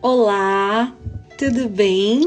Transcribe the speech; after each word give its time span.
Olá, 0.00 0.94
tudo 1.36 1.68
bem? 1.68 2.20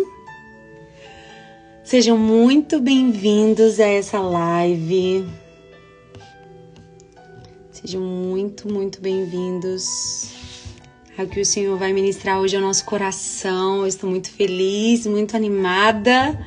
Sejam 1.85 2.17
muito 2.17 2.81
bem-vindos 2.81 3.79
a 3.79 3.87
essa 3.87 4.19
live. 4.19 5.25
Sejam 7.71 8.01
muito, 8.01 8.69
muito 8.69 8.99
bem-vindos 8.99 10.33
ao 11.17 11.25
que 11.27 11.39
o 11.39 11.45
Senhor 11.45 11.77
vai 11.77 11.93
ministrar 11.93 12.41
hoje 12.41 12.57
ao 12.57 12.61
nosso 12.61 12.83
coração. 12.83 13.83
Eu 13.83 13.87
estou 13.87 14.09
muito 14.09 14.29
feliz, 14.29 15.07
muito 15.07 15.37
animada. 15.37 16.37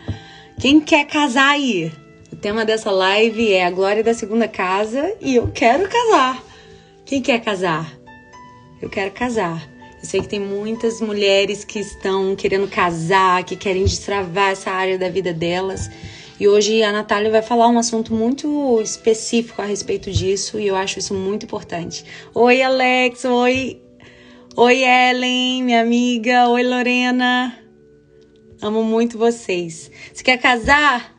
Quem 0.61 0.79
quer 0.79 1.07
casar 1.07 1.53
aí? 1.53 1.91
O 2.31 2.37
tema 2.37 2.67
dessa 2.67 2.91
live 2.91 3.51
é 3.51 3.65
a 3.65 3.71
glória 3.71 4.05
da 4.05 4.13
segunda 4.13 4.47
casa 4.47 5.17
e 5.23 5.37
eu 5.37 5.51
quero 5.51 5.89
casar. 5.89 6.45
Quem 7.07 7.23
quer 7.23 7.41
casar? 7.41 7.99
Eu 8.83 8.91
quero 8.91 9.11
casar. 9.13 9.74
Eu 10.05 10.07
sei 10.07 10.21
que 10.21 10.29
tem 10.29 10.39
muitas 10.39 11.01
mulheres 11.01 11.65
que 11.65 11.79
estão 11.79 12.37
querendo 12.37 12.69
casar, 12.69 13.43
que 13.43 13.57
querem 13.57 13.85
destravar 13.85 14.51
essa 14.51 14.71
área 14.71 14.99
da 14.99 15.09
vida 15.09 15.33
delas. 15.33 15.89
E 16.39 16.47
hoje 16.47 16.83
a 16.83 16.93
Natália 16.93 17.31
vai 17.31 17.41
falar 17.41 17.69
um 17.69 17.79
assunto 17.79 18.13
muito 18.13 18.83
específico 18.83 19.63
a 19.63 19.65
respeito 19.65 20.11
disso 20.11 20.61
e 20.61 20.67
eu 20.67 20.77
acho 20.77 20.99
isso 20.99 21.15
muito 21.15 21.47
importante. 21.47 22.05
Oi, 22.35 22.61
Alex. 22.61 23.25
Oi. 23.25 23.81
Oi, 24.55 24.85
Ellen, 24.85 25.63
minha 25.63 25.81
amiga. 25.81 26.51
Oi, 26.51 26.63
Lorena. 26.63 27.59
Amo 28.61 28.85
muito 28.85 29.17
vocês. 29.17 29.91
Você 30.13 30.23
quer 30.23 30.37
casar? 30.37 31.15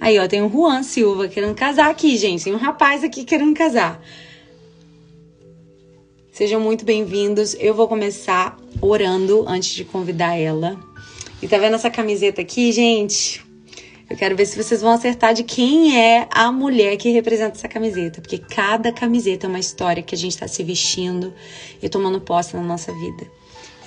Aí, 0.00 0.18
ó, 0.18 0.26
tem 0.26 0.42
o 0.42 0.50
Juan 0.50 0.82
Silva 0.82 1.28
querendo 1.28 1.54
casar 1.54 1.88
aqui, 1.88 2.16
gente. 2.16 2.42
Tem 2.42 2.52
um 2.52 2.58
rapaz 2.58 3.04
aqui 3.04 3.22
querendo 3.22 3.54
casar. 3.54 4.02
Sejam 6.36 6.60
muito 6.60 6.84
bem-vindos. 6.84 7.56
Eu 7.58 7.72
vou 7.72 7.88
começar 7.88 8.58
orando 8.82 9.46
antes 9.48 9.74
de 9.74 9.86
convidar 9.86 10.36
ela. 10.36 10.78
E 11.40 11.48
tá 11.48 11.56
vendo 11.56 11.76
essa 11.76 11.88
camiseta 11.88 12.42
aqui, 12.42 12.70
gente? 12.72 13.42
Eu 14.10 14.18
quero 14.18 14.36
ver 14.36 14.44
se 14.44 14.62
vocês 14.62 14.82
vão 14.82 14.90
acertar 14.90 15.32
de 15.32 15.42
quem 15.44 15.98
é 15.98 16.28
a 16.30 16.52
mulher 16.52 16.98
que 16.98 17.08
representa 17.08 17.56
essa 17.56 17.68
camiseta, 17.68 18.20
porque 18.20 18.36
cada 18.36 18.92
camiseta 18.92 19.46
é 19.46 19.48
uma 19.48 19.58
história 19.58 20.02
que 20.02 20.14
a 20.14 20.18
gente 20.18 20.32
está 20.32 20.46
se 20.46 20.62
vestindo 20.62 21.32
e 21.82 21.88
tomando 21.88 22.20
posse 22.20 22.54
na 22.54 22.62
nossa 22.62 22.92
vida. 22.92 23.26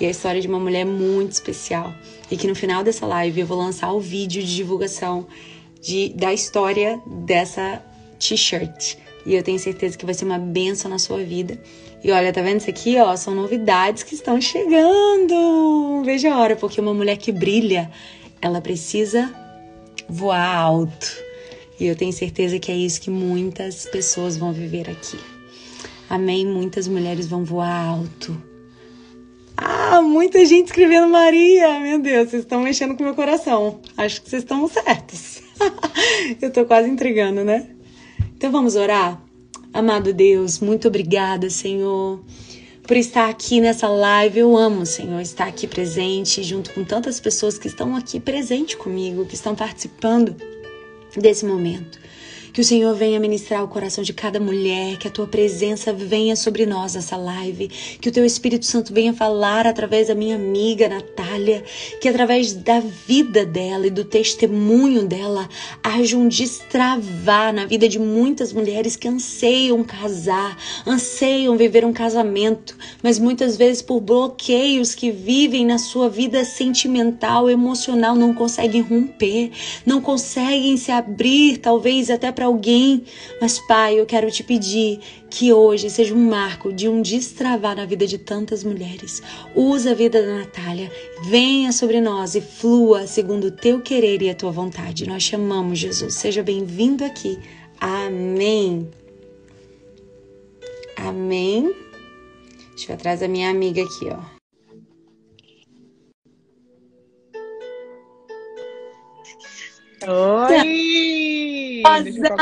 E 0.00 0.04
é 0.04 0.08
a 0.08 0.10
história 0.10 0.40
de 0.40 0.48
uma 0.48 0.58
mulher 0.58 0.84
muito 0.84 1.30
especial. 1.30 1.94
E 2.28 2.36
que 2.36 2.48
no 2.48 2.56
final 2.56 2.82
dessa 2.82 3.06
live 3.06 3.42
eu 3.42 3.46
vou 3.46 3.58
lançar 3.58 3.92
o 3.92 4.00
vídeo 4.00 4.42
de 4.42 4.56
divulgação 4.56 5.24
de, 5.80 6.08
da 6.16 6.34
história 6.34 7.00
dessa 7.06 7.80
t-shirt. 8.18 8.96
E 9.24 9.34
eu 9.36 9.42
tenho 9.44 9.58
certeza 9.60 9.96
que 9.96 10.04
vai 10.04 10.14
ser 10.14 10.24
uma 10.24 10.38
benção 10.38 10.90
na 10.90 10.98
sua 10.98 11.22
vida. 11.22 11.60
E 12.02 12.10
olha, 12.10 12.32
tá 12.32 12.40
vendo 12.40 12.60
isso 12.60 12.70
aqui, 12.70 12.98
ó? 12.98 13.14
São 13.14 13.34
novidades 13.34 14.02
que 14.02 14.14
estão 14.14 14.40
chegando. 14.40 16.02
Veja 16.04 16.32
a 16.32 16.38
hora, 16.38 16.56
porque 16.56 16.80
uma 16.80 16.94
mulher 16.94 17.16
que 17.18 17.30
brilha, 17.30 17.90
ela 18.40 18.60
precisa 18.60 19.30
voar 20.08 20.56
alto. 20.56 21.12
E 21.78 21.86
eu 21.86 21.96
tenho 21.96 22.12
certeza 22.12 22.58
que 22.58 22.72
é 22.72 22.76
isso 22.76 23.00
que 23.00 23.10
muitas 23.10 23.86
pessoas 23.86 24.36
vão 24.36 24.52
viver 24.52 24.88
aqui. 24.88 25.18
Amém? 26.08 26.46
Muitas 26.46 26.88
mulheres 26.88 27.26
vão 27.26 27.44
voar 27.44 27.70
alto. 27.70 28.36
Ah, 29.56 30.00
muita 30.00 30.44
gente 30.44 30.66
escrevendo 30.66 31.08
Maria. 31.08 31.80
Meu 31.80 31.98
Deus, 31.98 32.30
vocês 32.30 32.42
estão 32.42 32.62
mexendo 32.62 32.96
com 32.96 33.04
meu 33.04 33.14
coração. 33.14 33.78
Acho 33.96 34.22
que 34.22 34.30
vocês 34.30 34.42
estão 34.42 34.66
certos. 34.66 35.42
eu 36.40 36.50
tô 36.50 36.64
quase 36.64 36.88
entregando, 36.88 37.44
né? 37.44 37.68
Então 38.36 38.50
vamos 38.50 38.74
orar? 38.74 39.22
Amado 39.72 40.12
Deus, 40.12 40.58
muito 40.58 40.88
obrigada, 40.88 41.48
Senhor, 41.48 42.20
por 42.82 42.96
estar 42.96 43.30
aqui 43.30 43.60
nessa 43.60 43.88
live. 43.88 44.40
Eu 44.40 44.56
amo, 44.56 44.84
Senhor, 44.84 45.20
estar 45.20 45.46
aqui 45.46 45.68
presente 45.68 46.42
junto 46.42 46.72
com 46.72 46.82
tantas 46.82 47.20
pessoas 47.20 47.56
que 47.56 47.68
estão 47.68 47.94
aqui 47.94 48.18
presente 48.18 48.76
comigo, 48.76 49.24
que 49.24 49.36
estão 49.36 49.54
participando 49.54 50.34
desse 51.16 51.46
momento. 51.46 52.00
Que 52.52 52.60
o 52.60 52.64
Senhor 52.64 52.94
venha 52.94 53.20
ministrar 53.20 53.62
o 53.62 53.68
coração 53.68 54.02
de 54.02 54.12
cada 54.12 54.40
mulher, 54.40 54.96
que 54.98 55.06
a 55.06 55.10
tua 55.10 55.26
presença 55.26 55.92
venha 55.92 56.34
sobre 56.34 56.66
nós 56.66 56.94
nessa 56.94 57.16
live, 57.16 57.68
que 57.68 58.08
o 58.08 58.12
teu 58.12 58.24
Espírito 58.24 58.66
Santo 58.66 58.92
venha 58.92 59.12
falar 59.12 59.66
através 59.66 60.08
da 60.08 60.14
minha 60.14 60.34
amiga 60.34 60.88
Natália, 60.88 61.62
que 62.00 62.08
através 62.08 62.52
da 62.52 62.80
vida 62.80 63.46
dela 63.46 63.86
e 63.86 63.90
do 63.90 64.04
testemunho 64.04 65.06
dela 65.06 65.48
haja 65.82 66.16
um 66.16 66.28
destravar 66.28 67.52
na 67.52 67.66
vida 67.66 67.88
de 67.88 67.98
muitas 67.98 68.52
mulheres 68.52 68.96
que 68.96 69.08
anseiam 69.08 69.84
casar, 69.84 70.56
anseiam 70.86 71.56
viver 71.56 71.84
um 71.84 71.92
casamento, 71.92 72.76
mas 73.02 73.18
muitas 73.18 73.56
vezes 73.56 73.82
por 73.82 74.00
bloqueios 74.00 74.94
que 74.94 75.10
vivem 75.10 75.64
na 75.64 75.78
sua 75.78 76.08
vida 76.08 76.44
sentimental, 76.44 77.48
emocional, 77.48 78.14
não 78.14 78.34
conseguem 78.34 78.80
romper, 78.80 79.50
não 79.86 80.00
conseguem 80.00 80.76
se 80.76 80.90
abrir, 80.90 81.58
talvez 81.58 82.10
até 82.10 82.32
para 82.40 82.46
alguém. 82.46 83.04
Mas, 83.38 83.58
Pai, 83.58 84.00
eu 84.00 84.06
quero 84.06 84.30
te 84.30 84.42
pedir 84.42 84.98
que 85.28 85.52
hoje 85.52 85.90
seja 85.90 86.14
um 86.14 86.30
marco 86.30 86.72
de 86.72 86.88
um 86.88 87.02
destravar 87.02 87.76
na 87.76 87.84
vida 87.84 88.06
de 88.06 88.16
tantas 88.16 88.64
mulheres. 88.64 89.22
Usa 89.54 89.90
a 89.90 89.94
vida 89.94 90.22
da 90.22 90.38
Natália, 90.38 90.90
venha 91.24 91.70
sobre 91.70 92.00
nós 92.00 92.34
e 92.34 92.40
flua 92.40 93.06
segundo 93.06 93.48
o 93.48 93.50
teu 93.50 93.82
querer 93.82 94.22
e 94.22 94.30
a 94.30 94.34
tua 94.34 94.50
vontade. 94.50 95.06
Nós 95.06 95.22
chamamos 95.22 95.78
Jesus. 95.78 96.14
Seja 96.14 96.42
bem-vindo 96.42 97.04
aqui. 97.04 97.38
Amém. 97.78 98.88
Amém. 100.96 101.74
Deixa 102.70 102.92
eu 102.92 102.94
atrás 102.94 103.20
da 103.20 103.28
minha 103.28 103.50
amiga 103.50 103.82
aqui, 103.82 104.08
ó. 104.08 104.40
Oi! 110.08 111.39
Deixa 111.82 111.98
eu, 111.98 112.02
deixa, 112.02 112.34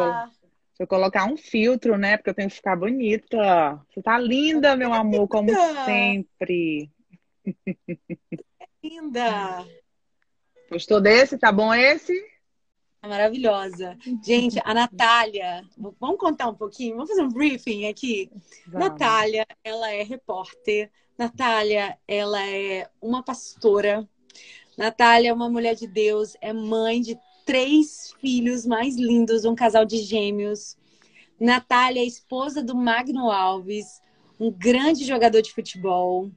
eu, 0.00 0.14
deixa 0.14 0.80
eu, 0.80 0.86
colocar 0.86 1.24
um 1.26 1.36
filtro, 1.36 1.96
né? 1.96 2.16
Porque 2.16 2.30
eu 2.30 2.34
tenho 2.34 2.48
que 2.48 2.56
ficar 2.56 2.76
bonita. 2.76 3.80
Você 3.88 4.02
tá 4.02 4.18
linda, 4.18 4.76
meu 4.76 4.92
amor, 4.92 5.28
como 5.28 5.50
sempre. 5.84 6.90
Linda! 8.82 9.66
Gostou 10.70 11.00
desse? 11.00 11.38
Tá 11.38 11.50
bom 11.50 11.72
esse? 11.72 12.12
Maravilhosa. 13.02 13.96
Gente, 14.22 14.60
a 14.64 14.74
Natália, 14.74 15.62
vamos 16.00 16.18
contar 16.18 16.48
um 16.48 16.54
pouquinho? 16.54 16.96
Vamos 16.96 17.10
fazer 17.10 17.22
um 17.22 17.28
briefing 17.28 17.86
aqui? 17.86 18.30
Vamos. 18.66 18.88
Natália, 18.88 19.46
ela 19.64 19.90
é 19.92 20.02
repórter. 20.02 20.90
Natália, 21.16 21.96
ela 22.06 22.44
é 22.44 22.88
uma 23.00 23.22
pastora 23.22 24.08
Natália 24.78 25.30
é 25.30 25.32
uma 25.32 25.50
mulher 25.50 25.74
de 25.74 25.88
Deus, 25.88 26.36
é 26.40 26.52
mãe 26.52 27.00
de 27.00 27.18
três 27.48 28.12
filhos 28.20 28.66
mais 28.66 28.96
lindos, 28.96 29.46
um 29.46 29.54
casal 29.54 29.86
de 29.86 29.96
gêmeos. 29.96 30.76
Natália 31.40 32.04
esposa 32.04 32.62
do 32.62 32.76
Magno 32.76 33.30
Alves, 33.30 34.02
um 34.38 34.50
grande 34.50 35.06
jogador 35.06 35.40
de 35.40 35.50
futebol. 35.50 36.30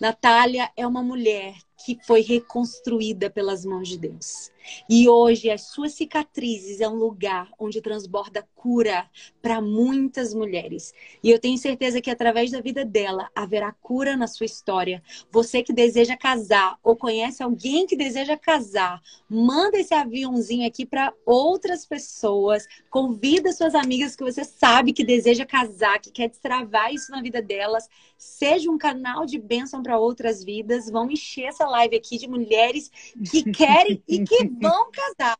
Natália 0.00 0.70
é 0.74 0.86
uma 0.86 1.02
mulher 1.02 1.54
que 1.84 1.98
foi 2.06 2.22
reconstruída 2.22 3.28
pelas 3.28 3.64
mãos 3.64 3.88
de 3.88 3.98
Deus. 3.98 4.50
E 4.88 5.08
hoje 5.08 5.50
as 5.50 5.62
suas 5.62 5.92
cicatrizes 5.92 6.80
é 6.80 6.88
um 6.88 6.94
lugar 6.94 7.50
onde 7.58 7.80
transborda 7.80 8.46
cura 8.54 9.08
para 9.42 9.60
muitas 9.60 10.32
mulheres. 10.32 10.94
E 11.22 11.30
eu 11.30 11.38
tenho 11.38 11.58
certeza 11.58 12.00
que 12.00 12.10
através 12.10 12.50
da 12.50 12.60
vida 12.60 12.84
dela 12.84 13.28
haverá 13.34 13.72
cura 13.72 14.16
na 14.16 14.26
sua 14.26 14.46
história. 14.46 15.02
Você 15.30 15.62
que 15.62 15.72
deseja 15.72 16.16
casar 16.16 16.78
ou 16.82 16.96
conhece 16.96 17.42
alguém 17.42 17.86
que 17.86 17.96
deseja 17.96 18.36
casar, 18.38 19.02
manda 19.28 19.78
esse 19.78 19.92
aviãozinho 19.92 20.66
aqui 20.66 20.86
para 20.86 21.12
outras 21.26 21.84
pessoas. 21.84 22.66
Convida 22.88 23.52
suas 23.52 23.74
amigas 23.74 24.16
que 24.16 24.24
você 24.24 24.44
sabe 24.44 24.94
que 24.94 25.04
deseja 25.04 25.44
casar, 25.44 26.00
que 26.00 26.10
quer 26.10 26.30
destravar 26.30 26.92
isso 26.92 27.10
na 27.12 27.20
vida 27.20 27.42
delas. 27.42 27.86
Seja 28.16 28.70
um 28.70 28.78
canal 28.78 29.26
de 29.26 29.38
bênção 29.38 29.82
para 29.82 29.98
outras 29.98 30.42
vidas. 30.42 30.88
Vão 30.88 31.10
encher 31.10 31.44
essa 31.44 31.66
live 31.74 31.96
aqui 31.96 32.18
de 32.18 32.28
mulheres 32.28 32.90
que 33.30 33.50
querem 33.52 34.02
e 34.08 34.24
que 34.24 34.48
vão 34.60 34.90
casar. 34.90 35.38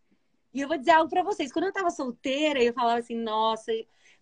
E 0.53 0.61
eu 0.61 0.69
vou 0.69 0.79
dizer 0.79 0.93
algo 0.93 1.11
para 1.11 1.23
vocês. 1.23 1.53
Quando 1.53 1.67
eu 1.67 1.73
tava 1.73 1.91
solteira, 1.91 2.63
eu 2.63 2.73
falava 2.73 3.01
assim, 3.01 3.17
nossa, 3.17 3.73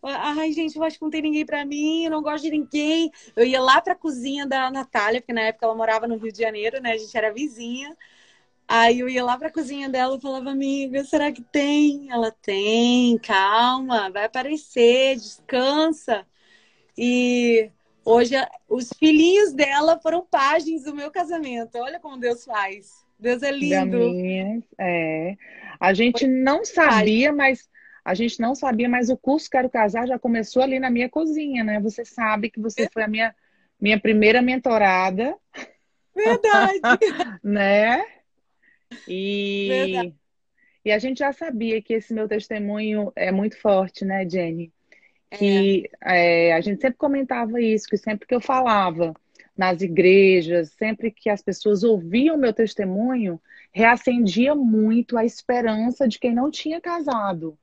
ai, 0.02 0.52
gente, 0.52 0.76
eu 0.76 0.82
acho 0.82 0.98
que 0.98 1.02
não 1.04 1.10
tem 1.10 1.22
ninguém 1.22 1.44
para 1.44 1.64
mim, 1.64 2.04
eu 2.04 2.10
não 2.10 2.22
gosto 2.22 2.44
de 2.44 2.50
ninguém. 2.50 3.10
Eu 3.36 3.44
ia 3.44 3.60
lá 3.60 3.80
pra 3.80 3.94
cozinha 3.94 4.46
da 4.46 4.70
Natália, 4.70 5.20
porque 5.20 5.32
na 5.32 5.42
época 5.42 5.66
ela 5.66 5.74
morava 5.74 6.08
no 6.08 6.16
Rio 6.16 6.32
de 6.32 6.38
Janeiro, 6.38 6.80
né? 6.80 6.92
A 6.92 6.96
gente 6.96 7.16
era 7.16 7.32
vizinha. 7.32 7.96
Aí 8.66 9.00
eu 9.00 9.08
ia 9.08 9.24
lá 9.24 9.36
pra 9.36 9.52
cozinha 9.52 9.88
dela 9.88 10.16
e 10.16 10.20
falava, 10.20 10.50
amiga, 10.50 11.04
será 11.04 11.30
que 11.30 11.42
tem? 11.42 12.10
Ela 12.10 12.30
tem, 12.30 13.18
calma, 13.18 14.10
vai 14.10 14.24
aparecer, 14.24 15.16
descansa. 15.16 16.26
E 16.96 17.70
hoje 18.04 18.34
os 18.68 18.90
filhinhos 18.98 19.52
dela 19.52 19.98
foram 20.00 20.26
páginas 20.30 20.84
do 20.84 20.94
meu 20.94 21.10
casamento. 21.10 21.78
Olha 21.78 22.00
como 22.00 22.18
Deus 22.18 22.44
faz. 22.44 23.04
Deus 23.18 23.42
é 23.42 23.50
lindo. 23.50 23.98
Minha, 23.98 24.62
é. 24.78 25.36
A 25.78 25.94
gente 25.94 26.26
não 26.26 26.64
sabia, 26.64 27.32
mas 27.32 27.68
a 28.04 28.14
gente 28.14 28.40
não 28.40 28.54
sabia, 28.54 28.88
mas 28.88 29.10
o 29.10 29.16
curso 29.16 29.48
Quero 29.48 29.70
Casar 29.70 30.08
já 30.08 30.18
começou 30.18 30.62
ali 30.62 30.78
na 30.78 30.90
minha 30.90 31.08
cozinha, 31.08 31.62
né? 31.62 31.80
Você 31.80 32.04
sabe 32.04 32.50
que 32.50 32.60
você 32.60 32.88
foi 32.92 33.04
a 33.04 33.08
minha 33.08 33.34
minha 33.80 33.98
primeira 33.98 34.40
mentorada. 34.40 35.36
Verdade. 36.14 36.80
né? 37.42 38.04
E, 39.08 39.66
Verdade. 39.68 40.14
e 40.84 40.92
a 40.92 40.98
gente 40.98 41.18
já 41.18 41.32
sabia 41.32 41.82
que 41.82 41.94
esse 41.94 42.14
meu 42.14 42.28
testemunho 42.28 43.12
é 43.16 43.32
muito 43.32 43.60
forte, 43.60 44.04
né, 44.04 44.28
Jenny? 44.28 44.72
Que 45.38 45.90
é. 46.00 46.48
É, 46.48 46.54
a 46.54 46.60
gente 46.60 46.80
sempre 46.80 46.98
comentava 46.98 47.60
isso, 47.60 47.86
que 47.88 47.96
sempre 47.96 48.26
que 48.26 48.34
eu 48.34 48.40
falava 48.40 49.14
nas 49.56 49.82
igrejas, 49.82 50.70
sempre 50.72 51.10
que 51.10 51.28
as 51.28 51.42
pessoas 51.42 51.82
ouviam 51.82 52.36
meu 52.36 52.52
testemunho, 52.52 53.40
reacendia 53.72 54.54
muito 54.54 55.16
a 55.16 55.24
esperança 55.24 56.08
de 56.08 56.18
quem 56.18 56.34
não 56.34 56.50
tinha 56.50 56.80
casado. 56.80 57.56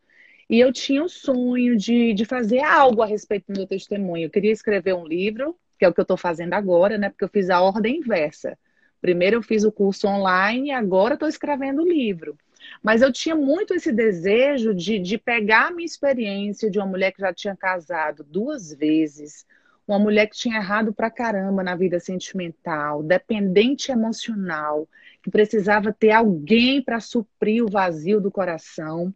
E 0.50 0.60
eu 0.60 0.74
tinha 0.74 1.04
o 1.04 1.10
sonho 1.10 1.78
de, 1.78 2.14
de 2.14 2.26
fazer 2.26 2.62
algo 2.62 3.04
a 3.04 3.06
respeito 3.06 3.52
do 3.52 3.58
meu 3.58 3.68
testemunho. 3.68 4.26
Eu 4.26 4.30
queria 4.32 4.52
escrever 4.52 4.96
um 4.96 5.06
livro, 5.06 5.56
que 5.78 5.86
é 5.86 5.88
o 5.88 5.94
que 5.94 6.00
eu 6.00 6.04
estou 6.04 6.18
fazendo 6.18 6.54
agora, 6.54 6.98
né? 6.98 7.10
Porque 7.10 7.24
eu 7.24 7.30
fiz 7.30 7.50
a 7.50 7.62
ordem 7.62 7.98
inversa. 7.98 8.58
Primeiro 9.00 9.38
eu 9.38 9.44
fiz 9.44 9.64
o 9.64 9.72
curso 9.72 10.08
online 10.08 10.70
e 10.70 10.72
agora 10.72 11.14
estou 11.14 11.30
escrevendo 11.30 11.84
o 11.84 11.88
livro. 11.88 12.36
Mas 12.82 13.02
eu 13.02 13.12
tinha 13.12 13.36
muito 13.36 13.74
esse 13.74 13.92
desejo 13.92 14.74
de, 14.74 15.00
de 15.00 15.18
pegar 15.18 15.68
a 15.68 15.72
minha 15.72 15.86
experiência 15.86 16.70
de 16.70 16.80
uma 16.80 16.88
mulher 16.88 17.12
que 17.12 17.22
já 17.22 17.34
tinha 17.34 17.56
casado 17.56 18.24
duas 18.24 18.74
vezes, 18.74 19.46
uma 19.88 20.00
mulher 20.00 20.28
que 20.28 20.38
tinha 20.38 20.58
errado 20.58 20.94
pra 20.94 21.10
caramba 21.10 21.64
na 21.64 21.76
vida 21.76 22.00
sentimental, 22.00 23.02
dependente 23.02 23.92
emocional, 23.92 24.88
que 25.24 25.32
precisava 25.32 25.92
ter 25.92 26.12
alguém 26.12 26.82
para 26.82 27.00
suprir 27.00 27.64
o 27.64 27.70
vazio 27.70 28.22
do 28.22 28.32
coração 28.32 29.14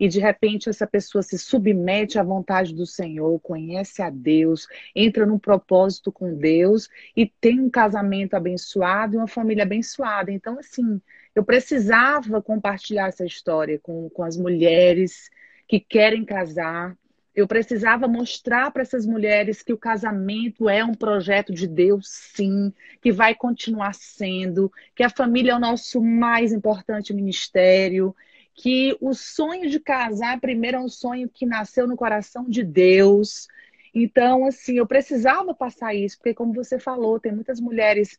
e 0.00 0.08
de 0.08 0.18
repente 0.18 0.70
essa 0.70 0.86
pessoa 0.86 1.22
se 1.22 1.38
submete 1.38 2.18
à 2.18 2.22
vontade 2.22 2.74
do 2.74 2.86
Senhor, 2.86 3.38
conhece 3.40 4.00
a 4.00 4.08
Deus, 4.08 4.66
entra 4.96 5.26
num 5.26 5.38
propósito 5.38 6.10
com 6.10 6.34
Deus 6.34 6.88
e 7.14 7.26
tem 7.26 7.60
um 7.60 7.68
casamento 7.68 8.32
abençoado 8.32 9.14
e 9.14 9.18
uma 9.18 9.28
família 9.28 9.62
abençoada. 9.62 10.32
Então, 10.32 10.58
assim, 10.58 11.02
eu 11.34 11.44
precisava 11.44 12.42
compartilhar 12.42 13.08
essa 13.08 13.24
história 13.24 13.78
com, 13.78 14.08
com 14.10 14.22
as 14.22 14.36
mulheres 14.36 15.30
que 15.68 15.78
querem 15.78 16.24
casar. 16.24 16.96
Eu 17.34 17.46
precisava 17.46 18.08
mostrar 18.08 18.70
para 18.72 18.82
essas 18.82 19.06
mulheres 19.06 19.62
que 19.62 19.72
o 19.72 19.78
casamento 19.78 20.68
é 20.68 20.84
um 20.84 20.94
projeto 20.94 21.52
de 21.52 21.66
Deus, 21.66 22.08
sim, 22.08 22.72
que 23.00 23.12
vai 23.12 23.34
continuar 23.34 23.94
sendo, 23.94 24.70
que 24.94 25.02
a 25.02 25.08
família 25.08 25.52
é 25.52 25.54
o 25.54 25.60
nosso 25.60 26.02
mais 26.02 26.52
importante 26.52 27.14
ministério, 27.14 28.14
que 28.52 28.96
o 29.00 29.14
sonho 29.14 29.70
de 29.70 29.78
casar 29.78 30.40
primeiro 30.40 30.76
é 30.78 30.80
um 30.80 30.88
sonho 30.88 31.28
que 31.28 31.46
nasceu 31.46 31.86
no 31.86 31.96
coração 31.96 32.44
de 32.48 32.64
Deus. 32.64 33.46
Então, 33.94 34.44
assim, 34.44 34.78
eu 34.78 34.86
precisava 34.86 35.54
passar 35.54 35.94
isso, 35.94 36.18
porque, 36.18 36.34
como 36.34 36.52
você 36.52 36.78
falou, 36.78 37.20
tem 37.20 37.32
muitas 37.32 37.60
mulheres 37.60 38.18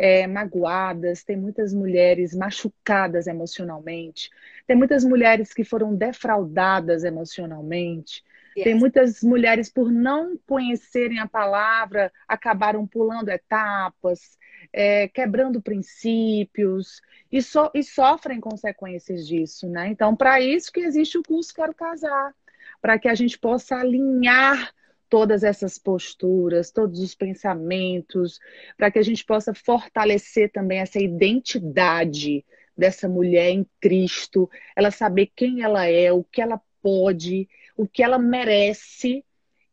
é, 0.00 0.26
magoadas, 0.26 1.22
tem 1.22 1.36
muitas 1.36 1.74
mulheres 1.74 2.34
machucadas 2.34 3.26
emocionalmente, 3.26 4.30
tem 4.66 4.74
muitas 4.74 5.04
mulheres 5.04 5.52
que 5.52 5.62
foram 5.62 5.94
defraudadas 5.94 7.04
emocionalmente. 7.04 8.24
Yes. 8.56 8.64
Tem 8.64 8.74
muitas 8.74 9.22
mulheres, 9.22 9.70
por 9.70 9.92
não 9.92 10.38
conhecerem 10.46 11.18
a 11.18 11.28
palavra, 11.28 12.10
acabaram 12.26 12.86
pulando 12.86 13.28
etapas, 13.28 14.38
é, 14.72 15.06
quebrando 15.06 15.60
princípios 15.60 17.02
e, 17.30 17.42
so, 17.42 17.70
e 17.74 17.82
sofrem 17.82 18.40
consequências 18.40 19.26
disso, 19.26 19.68
né? 19.68 19.88
Então, 19.88 20.16
para 20.16 20.40
isso 20.40 20.72
que 20.72 20.80
existe 20.80 21.18
o 21.18 21.22
curso 21.22 21.54
Quero 21.54 21.74
Casar, 21.74 22.34
para 22.80 22.98
que 22.98 23.08
a 23.08 23.14
gente 23.14 23.38
possa 23.38 23.76
alinhar 23.76 24.72
todas 25.10 25.42
essas 25.42 25.76
posturas, 25.76 26.70
todos 26.70 27.00
os 27.00 27.14
pensamentos, 27.14 28.38
para 28.76 28.90
que 28.90 28.98
a 28.98 29.02
gente 29.02 29.24
possa 29.24 29.52
fortalecer 29.52 30.50
também 30.52 30.78
essa 30.78 31.00
identidade 31.00 32.44
dessa 32.76 33.08
mulher 33.08 33.50
em 33.50 33.66
Cristo, 33.80 34.48
ela 34.74 34.90
saber 34.90 35.30
quem 35.34 35.62
ela 35.62 35.84
é, 35.84 36.12
o 36.12 36.24
que 36.24 36.40
ela 36.40 36.60
pode, 36.80 37.48
o 37.76 37.86
que 37.86 38.02
ela 38.02 38.18
merece 38.18 39.24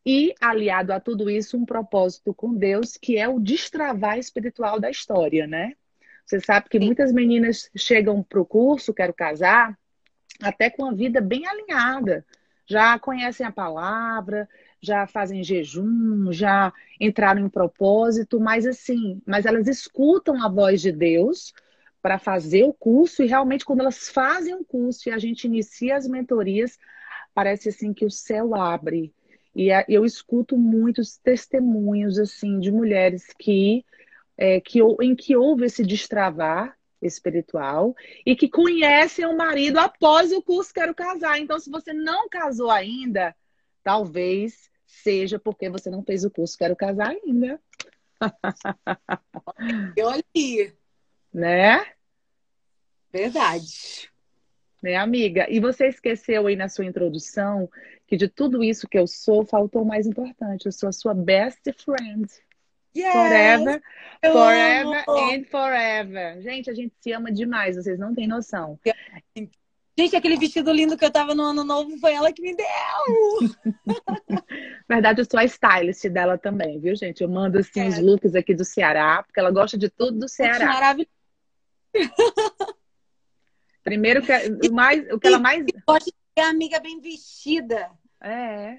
e, 0.05 0.33
aliado 0.41 0.91
a 0.91 0.99
tudo 0.99 1.29
isso, 1.29 1.57
um 1.57 1.65
propósito 1.65 2.33
com 2.33 2.53
Deus, 2.53 2.97
que 2.97 3.17
é 3.17 3.27
o 3.29 3.39
destravar 3.39 4.17
espiritual 4.17 4.79
da 4.79 4.89
história, 4.89 5.45
né? 5.45 5.73
Você 6.25 6.39
sabe 6.39 6.67
que 6.69 6.79
muitas 6.79 7.13
meninas 7.13 7.69
chegam 7.75 8.23
para 8.23 8.41
o 8.41 8.45
curso, 8.45 8.93
quero 8.93 9.13
casar, 9.13 9.77
até 10.41 10.69
com 10.69 10.85
a 10.85 10.93
vida 10.93 11.21
bem 11.21 11.45
alinhada. 11.45 12.25
Já 12.65 12.99
conhecem 12.99 13.45
a 13.45 13.51
palavra, 13.51 14.47
já 14.81 15.07
fazem 15.07 15.43
jejum, 15.43 16.31
já 16.31 16.71
entraram 16.99 17.45
em 17.45 17.49
propósito, 17.49 18.39
mas 18.39 18.65
assim, 18.65 19.21
mas 19.25 19.45
elas 19.45 19.67
escutam 19.67 20.41
a 20.43 20.49
voz 20.49 20.81
de 20.81 20.91
Deus 20.91 21.53
para 22.01 22.19
fazer 22.19 22.63
o 22.63 22.73
curso 22.73 23.23
e 23.23 23.27
realmente 23.27 23.65
quando 23.65 23.81
elas 23.81 24.07
fazem 24.09 24.55
o 24.55 24.63
curso 24.63 25.09
e 25.09 25.11
a 25.11 25.17
gente 25.17 25.45
inicia 25.45 25.95
as 25.95 26.07
mentorias, 26.07 26.77
parece 27.33 27.69
assim 27.69 27.93
que 27.93 28.05
o 28.05 28.11
céu 28.11 28.55
abre 28.55 29.13
e 29.57 29.69
eu 29.89 30.05
escuto 30.05 30.55
muitos 30.55 31.17
testemunhos 31.17 32.19
assim 32.19 32.59
de 32.59 32.71
mulheres 32.71 33.25
que, 33.39 33.83
é, 34.37 34.61
que 34.61 34.79
em 35.01 35.15
que 35.15 35.35
houve 35.35 35.65
esse 35.65 35.83
destravar 35.83 36.77
espiritual 37.01 37.95
e 38.23 38.35
que 38.35 38.47
conhecem 38.47 39.25
o 39.25 39.35
marido 39.35 39.79
após 39.79 40.31
o 40.31 40.43
curso 40.43 40.71
Quero 40.71 40.93
Casar. 40.93 41.39
Então, 41.39 41.59
se 41.59 41.71
você 41.71 41.91
não 41.91 42.29
casou 42.29 42.69
ainda, 42.69 43.35
talvez 43.87 44.69
seja 44.85 45.39
porque 45.39 45.69
você 45.69 45.89
não 45.89 46.03
fez 46.03 46.25
o 46.25 46.29
curso 46.29 46.57
Quero 46.57 46.75
Casar 46.75 47.11
ainda. 47.11 47.57
Olha 50.03 50.25
aí. 50.35 50.73
Né? 51.33 51.85
Verdade. 53.09 54.11
Né, 54.83 54.97
amiga? 54.97 55.47
E 55.49 55.61
você 55.61 55.87
esqueceu 55.87 56.47
aí 56.47 56.57
na 56.57 56.67
sua 56.67 56.83
introdução 56.83 57.69
que 58.05 58.17
de 58.17 58.27
tudo 58.27 58.61
isso 58.61 58.89
que 58.89 58.99
eu 58.99 59.07
sou, 59.07 59.45
faltou 59.45 59.83
o 59.83 59.87
mais 59.87 60.05
importante. 60.05 60.65
Eu 60.65 60.73
sou 60.73 60.89
a 60.89 60.91
sua 60.91 61.13
best 61.13 61.61
friend. 61.71 62.27
Yes, 62.93 63.13
forever, 63.13 63.81
forever 64.21 65.03
amo. 65.07 65.33
and 65.33 65.43
forever. 65.45 66.41
Gente, 66.41 66.69
a 66.69 66.73
gente 66.73 66.93
se 66.99 67.13
ama 67.13 67.31
demais, 67.31 67.77
vocês 67.77 67.97
não 67.97 68.13
têm 68.13 68.27
noção. 68.27 68.77
Gente, 69.99 70.15
aquele 70.15 70.37
vestido 70.37 70.71
lindo 70.71 70.95
que 70.95 71.03
eu 71.03 71.09
tava 71.09 71.33
no 71.33 71.41
ano 71.41 71.63
novo 71.63 71.97
foi 71.97 72.13
ela 72.13 72.31
que 72.31 72.39
me 72.39 72.55
deu. 72.55 72.65
Verdade, 74.87 75.21
eu 75.21 75.25
sou 75.25 75.39
a 75.39 75.45
stylist 75.45 76.07
dela 76.09 76.37
também, 76.37 76.79
viu, 76.79 76.95
gente? 76.95 77.21
Eu 77.21 77.29
mando 77.29 77.57
assim 77.57 77.79
é. 77.79 77.87
os 77.87 77.97
looks 77.97 78.35
aqui 78.35 78.53
do 78.53 78.63
Ceará, 78.63 79.23
porque 79.23 79.39
ela 79.39 79.49
gosta 79.49 79.75
de 79.75 79.89
tudo 79.89 80.19
do 80.19 80.29
Ceará. 80.29 80.67
Maravilhoso. 80.67 81.09
Primeiro 83.83 84.21
que 84.21 84.31
o 84.69 84.71
mais, 84.71 85.11
o 85.11 85.19
que 85.19 85.27
ela 85.27 85.39
mais 85.39 85.65
gosta 85.87 86.11
é 86.35 86.43
a 86.43 86.49
amiga 86.49 86.79
bem 86.79 87.01
vestida. 87.01 87.89
É. 88.21 88.77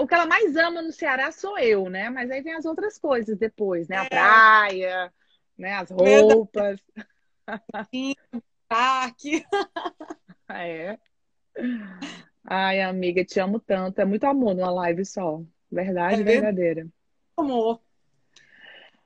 O 0.00 0.06
que 0.06 0.14
ela 0.14 0.26
mais 0.26 0.56
ama 0.56 0.82
no 0.82 0.90
Ceará 0.90 1.30
sou 1.30 1.56
eu, 1.60 1.88
né? 1.88 2.10
Mas 2.10 2.28
aí 2.28 2.42
vem 2.42 2.54
as 2.54 2.64
outras 2.64 2.98
coisas 2.98 3.38
depois, 3.38 3.86
né? 3.86 3.98
A 3.98 4.04
é. 4.04 4.08
praia, 4.08 5.12
né? 5.56 5.74
As 5.74 5.90
roupas. 5.90 6.80
Sim, 7.92 8.16
parque. 8.68 9.44
É. 10.48 10.98
Ai, 12.44 12.80
amiga, 12.80 13.24
te 13.24 13.40
amo 13.40 13.58
tanto. 13.58 14.00
É 14.00 14.04
muito 14.04 14.24
amor 14.24 14.54
numa 14.54 14.70
live 14.70 15.04
só. 15.04 15.42
Verdade, 15.70 16.20
é 16.20 16.24
verdadeira. 16.24 16.86
Amor. 17.36 17.80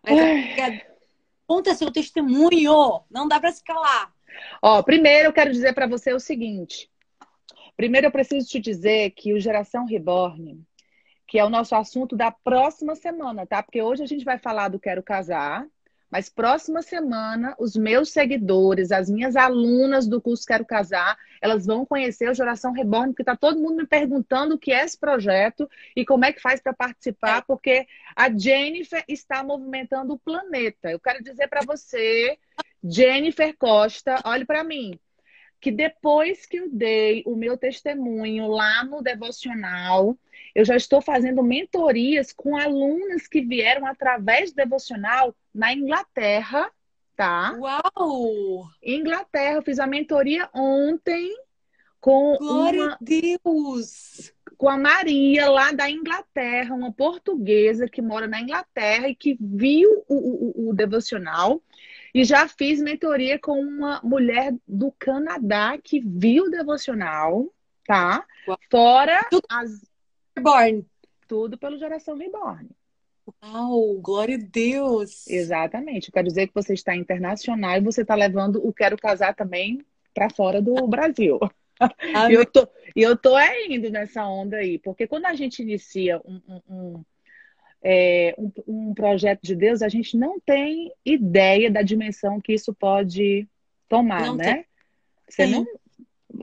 Mas, 0.02 0.82
conta 1.47 1.75
seu 1.75 1.90
testemunho. 1.90 3.02
Não 3.11 3.26
dá 3.26 3.40
para 3.40 3.52
se 3.52 3.62
calar. 3.64 4.12
Ó, 4.62 4.82
primeiro 4.82 5.28
eu 5.28 5.32
quero 5.32 5.50
dizer 5.50 5.75
para 5.75 5.87
você 5.87 6.12
o 6.12 6.20
seguinte. 6.20 6.90
Primeiro, 7.76 8.06
eu 8.06 8.12
preciso 8.12 8.47
te 8.47 8.61
dizer 8.61 9.11
que 9.12 9.32
o 9.32 9.40
Geração 9.40 9.87
Reborn, 9.87 10.62
que 11.26 11.38
é 11.38 11.44
o 11.44 11.50
nosso 11.50 11.75
assunto 11.75 12.14
da 12.14 12.30
próxima 12.30 12.94
semana, 12.94 13.47
tá? 13.47 13.62
Porque 13.62 13.80
hoje 13.80 14.02
a 14.02 14.06
gente 14.06 14.25
vai 14.25 14.38
falar 14.38 14.68
do 14.68 14.78
Quero 14.78 15.02
Casar, 15.02 15.66
mas 16.10 16.28
próxima 16.28 16.82
semana, 16.82 17.54
os 17.58 17.76
meus 17.76 18.10
seguidores, 18.10 18.90
as 18.90 19.08
minhas 19.08 19.36
alunas 19.36 20.08
do 20.08 20.20
curso 20.20 20.44
Quero 20.44 20.64
Casar, 20.64 21.16
elas 21.40 21.66
vão 21.66 21.86
conhecer 21.86 22.28
o 22.28 22.34
Geração 22.34 22.72
Reborn, 22.72 23.12
porque 23.12 23.24
tá 23.24 23.36
todo 23.36 23.60
mundo 23.60 23.76
me 23.76 23.86
perguntando 23.86 24.54
o 24.54 24.58
que 24.58 24.72
é 24.72 24.84
esse 24.84 24.98
projeto 24.98 25.68
e 25.94 26.04
como 26.04 26.24
é 26.24 26.32
que 26.32 26.40
faz 26.40 26.60
para 26.60 26.72
participar, 26.72 27.38
é. 27.38 27.42
porque 27.42 27.86
a 28.16 28.30
Jennifer 28.30 29.04
está 29.06 29.44
movimentando 29.44 30.14
o 30.14 30.18
planeta. 30.18 30.90
Eu 30.90 30.98
quero 30.98 31.22
dizer 31.22 31.48
para 31.48 31.60
você, 31.64 32.36
Jennifer 32.82 33.56
Costa, 33.56 34.16
olhe 34.24 34.44
para 34.44 34.64
mim 34.64 34.98
que 35.60 35.70
depois 35.70 36.46
que 36.46 36.56
eu 36.56 36.68
dei 36.70 37.22
o 37.26 37.36
meu 37.36 37.56
testemunho 37.56 38.46
lá 38.46 38.82
no 38.84 39.02
devocional, 39.02 40.16
eu 40.54 40.64
já 40.64 40.76
estou 40.76 41.00
fazendo 41.02 41.42
mentorias 41.42 42.32
com 42.32 42.56
alunas 42.56 43.28
que 43.28 43.42
vieram 43.42 43.86
através 43.86 44.50
do 44.50 44.56
devocional 44.56 45.34
na 45.54 45.72
Inglaterra, 45.72 46.70
tá? 47.14 47.54
Uau! 47.58 48.68
Inglaterra, 48.82 49.56
eu 49.56 49.62
fiz 49.62 49.78
a 49.78 49.86
mentoria 49.86 50.48
ontem 50.54 51.36
com 52.00 52.36
Glória 52.38 52.82
uma... 52.82 52.92
a 52.94 52.98
Deus! 53.00 54.32
com 54.60 54.68
a 54.68 54.76
Maria, 54.76 55.48
lá 55.48 55.72
da 55.72 55.90
Inglaterra, 55.90 56.74
uma 56.74 56.92
portuguesa 56.92 57.88
que 57.88 58.02
mora 58.02 58.26
na 58.26 58.42
Inglaterra 58.42 59.08
e 59.08 59.14
que 59.14 59.34
viu 59.40 60.04
o, 60.06 60.66
o, 60.66 60.68
o 60.68 60.74
devocional. 60.74 61.62
E 62.14 62.24
já 62.24 62.48
fiz 62.48 62.80
mentoria 62.80 63.38
com 63.38 63.60
uma 63.60 64.00
mulher 64.02 64.54
do 64.66 64.92
Canadá 64.98 65.78
que 65.82 66.00
viu 66.00 66.44
o 66.44 66.50
devocional, 66.50 67.52
tá? 67.86 68.24
Fora 68.70 69.26
tudo 69.30 69.46
as. 69.48 69.70
Reborn. 70.36 70.86
Tudo 71.28 71.58
pelo 71.58 71.78
Geração 71.78 72.16
Reborn. 72.16 72.68
Uau, 73.42 73.94
glória 74.00 74.36
a 74.36 74.40
Deus! 74.40 75.26
Exatamente. 75.28 76.08
Eu 76.08 76.12
quero 76.12 76.26
dizer 76.26 76.48
que 76.48 76.54
você 76.54 76.74
está 76.74 76.96
internacional 76.96 77.76
e 77.76 77.80
você 77.80 78.02
está 78.02 78.14
levando 78.14 78.66
o 78.66 78.72
Quero 78.72 78.96
Casar 78.96 79.34
também 79.34 79.84
para 80.14 80.30
fora 80.30 80.60
do 80.60 80.86
Brasil. 80.86 81.38
E 82.28 82.34
eu 82.34 82.44
tô, 82.44 82.68
eu 82.94 83.16
tô 83.16 83.38
é 83.38 83.66
indo 83.66 83.88
nessa 83.88 84.26
onda 84.26 84.58
aí, 84.58 84.78
porque 84.78 85.06
quando 85.06 85.24
a 85.24 85.34
gente 85.34 85.62
inicia 85.62 86.20
um, 86.26 86.38
um, 86.46 86.60
um, 86.68 87.04
é, 87.82 88.34
um, 88.38 88.50
um 88.66 88.94
projeto 88.94 89.40
de 89.42 89.54
Deus, 89.54 89.82
a 89.82 89.88
gente 89.88 90.16
não 90.16 90.38
tem 90.40 90.92
ideia 91.04 91.70
da 91.70 91.82
dimensão 91.82 92.40
que 92.40 92.52
isso 92.52 92.75
pode 92.75 93.49
tomar, 93.88 94.26
não 94.26 94.37
né? 94.37 94.54
Tem. 94.54 94.64
Você 95.28 95.46
não, 95.46 95.66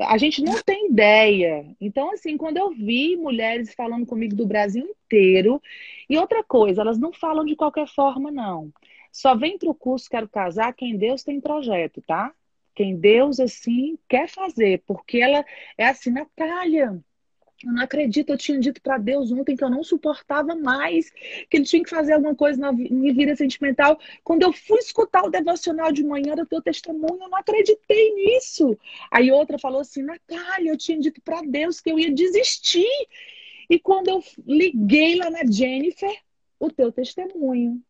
a 0.07 0.17
gente 0.17 0.41
não 0.41 0.61
tem 0.63 0.89
ideia. 0.89 1.65
Então, 1.79 2.11
assim, 2.11 2.37
quando 2.37 2.57
eu 2.57 2.71
vi 2.71 3.15
mulheres 3.15 3.73
falando 3.73 4.05
comigo 4.05 4.35
do 4.35 4.47
Brasil 4.47 4.85
inteiro, 4.85 5.61
e 6.09 6.17
outra 6.17 6.43
coisa, 6.43 6.81
elas 6.81 6.97
não 6.97 7.11
falam 7.11 7.45
de 7.45 7.55
qualquer 7.55 7.87
forma, 7.87 8.31
não. 8.31 8.71
Só 9.11 9.35
vem 9.35 9.57
para 9.57 9.69
o 9.69 9.75
curso 9.75 10.09
Quero 10.09 10.29
Casar 10.29 10.73
quem 10.73 10.97
Deus 10.97 11.23
tem 11.23 11.41
projeto, 11.41 12.01
tá? 12.01 12.33
quem 12.77 12.95
Deus 12.95 13.39
assim 13.39 13.97
quer 14.07 14.29
fazer, 14.29 14.83
porque 14.85 15.17
ela 15.17 15.43
é 15.75 15.87
assim, 15.87 16.11
Natália. 16.11 17.03
Eu 17.63 17.73
não 17.73 17.81
acredito, 17.81 18.29
eu 18.29 18.37
tinha 18.37 18.59
dito 18.59 18.79
para 18.81 18.99
Deus 18.99 19.31
ontem 19.31 19.55
que 19.55 19.63
eu 19.63 19.69
não 19.69 19.83
suportava 19.83 20.55
mais, 20.55 21.09
que 21.49 21.57
ele 21.57 21.65
tinha 21.65 21.83
que 21.83 21.89
fazer 21.89 22.13
alguma 22.13 22.35
coisa 22.35 22.59
na 22.59 22.71
minha 22.71 23.13
vida 23.13 23.35
sentimental. 23.35 23.99
Quando 24.23 24.43
eu 24.43 24.53
fui 24.53 24.77
escutar 24.77 25.23
o 25.23 25.29
devocional 25.31 25.91
de 25.91 26.03
manhã 26.03 26.35
do 26.35 26.45
teu 26.45 26.61
testemunho, 26.61 27.17
eu 27.19 27.29
não 27.29 27.37
acreditei 27.37 28.13
nisso. 28.13 28.77
Aí 29.09 29.31
outra 29.31 29.57
falou 29.57 29.81
assim: 29.81 30.03
Natália, 30.03 30.71
eu 30.71 30.77
tinha 30.77 30.99
dito 30.99 31.19
para 31.21 31.41
Deus 31.41 31.81
que 31.81 31.91
eu 31.91 31.97
ia 31.97 32.11
desistir. 32.13 32.87
E 33.69 33.79
quando 33.79 34.09
eu 34.09 34.23
liguei 34.45 35.15
lá 35.15 35.29
na 35.29 35.43
Jennifer, 35.43 36.15
o 36.59 36.71
teu 36.71 36.91
testemunho. 36.91 37.81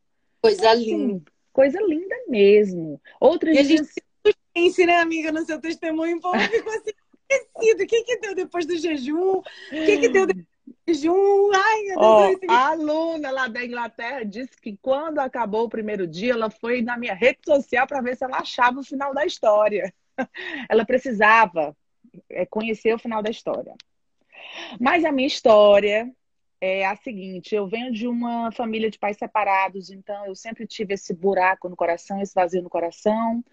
Coisa 0.41 0.71
assim, 0.71 0.97
linda. 0.97 1.31
Coisa 1.51 1.79
linda 1.81 2.15
mesmo. 2.29 3.01
Outras 3.19 3.55
vezes 3.55 3.93
suspense, 4.25 4.85
né, 4.85 4.95
amiga, 4.97 5.31
no 5.31 5.45
seu 5.45 5.59
testemunho. 5.59 6.17
O 6.17 6.21
povo 6.21 6.39
ficou 6.39 6.73
assim, 6.73 6.91
esquecido. 7.29 7.83
O 7.83 7.87
que 7.87 8.03
que 8.03 8.17
deu 8.19 8.35
depois 8.35 8.65
do 8.65 8.77
jejum? 8.77 9.37
O 9.37 9.43
que 9.71 9.97
que 9.97 10.09
deu 10.09 10.25
depois 10.25 10.45
do 10.65 10.93
jejum? 10.93 11.51
Ai, 11.53 11.81
meu 11.83 11.99
Deus. 11.99 12.39
Oh, 12.47 12.51
a 12.51 12.67
aluna 12.69 13.31
lá 13.31 13.47
da 13.47 13.63
Inglaterra 13.63 14.23
disse 14.23 14.59
que 14.61 14.77
quando 14.81 15.19
acabou 15.19 15.65
o 15.65 15.69
primeiro 15.69 16.07
dia, 16.07 16.33
ela 16.33 16.49
foi 16.49 16.81
na 16.81 16.97
minha 16.97 17.13
rede 17.13 17.39
social 17.45 17.87
para 17.87 18.01
ver 18.01 18.15
se 18.15 18.23
ela 18.23 18.37
achava 18.37 18.79
o 18.79 18.83
final 18.83 19.13
da 19.13 19.25
história. 19.25 19.93
Ela 20.67 20.83
precisava 20.83 21.77
é, 22.27 22.43
conhecer 22.43 22.91
o 22.91 22.97
final 22.97 23.21
da 23.21 23.29
história. 23.29 23.75
Mas 24.79 25.05
a 25.05 25.11
minha 25.11 25.27
história 25.27 26.11
é 26.59 26.85
a 26.85 26.95
seguinte: 26.95 27.53
eu 27.53 27.67
venho 27.67 27.91
de 27.91 28.07
uma 28.07 28.51
família 28.51 28.89
de 28.89 28.97
pais 28.97 29.17
separados, 29.17 29.89
então 29.89 30.25
eu 30.25 30.35
sempre 30.35 30.65
tive 30.65 30.93
esse 30.95 31.13
buraco 31.13 31.69
no 31.69 31.75
coração, 31.75 32.21
esse 32.21 32.33
vazio 32.33 32.63
no 32.63 32.69
coração. 32.69 33.43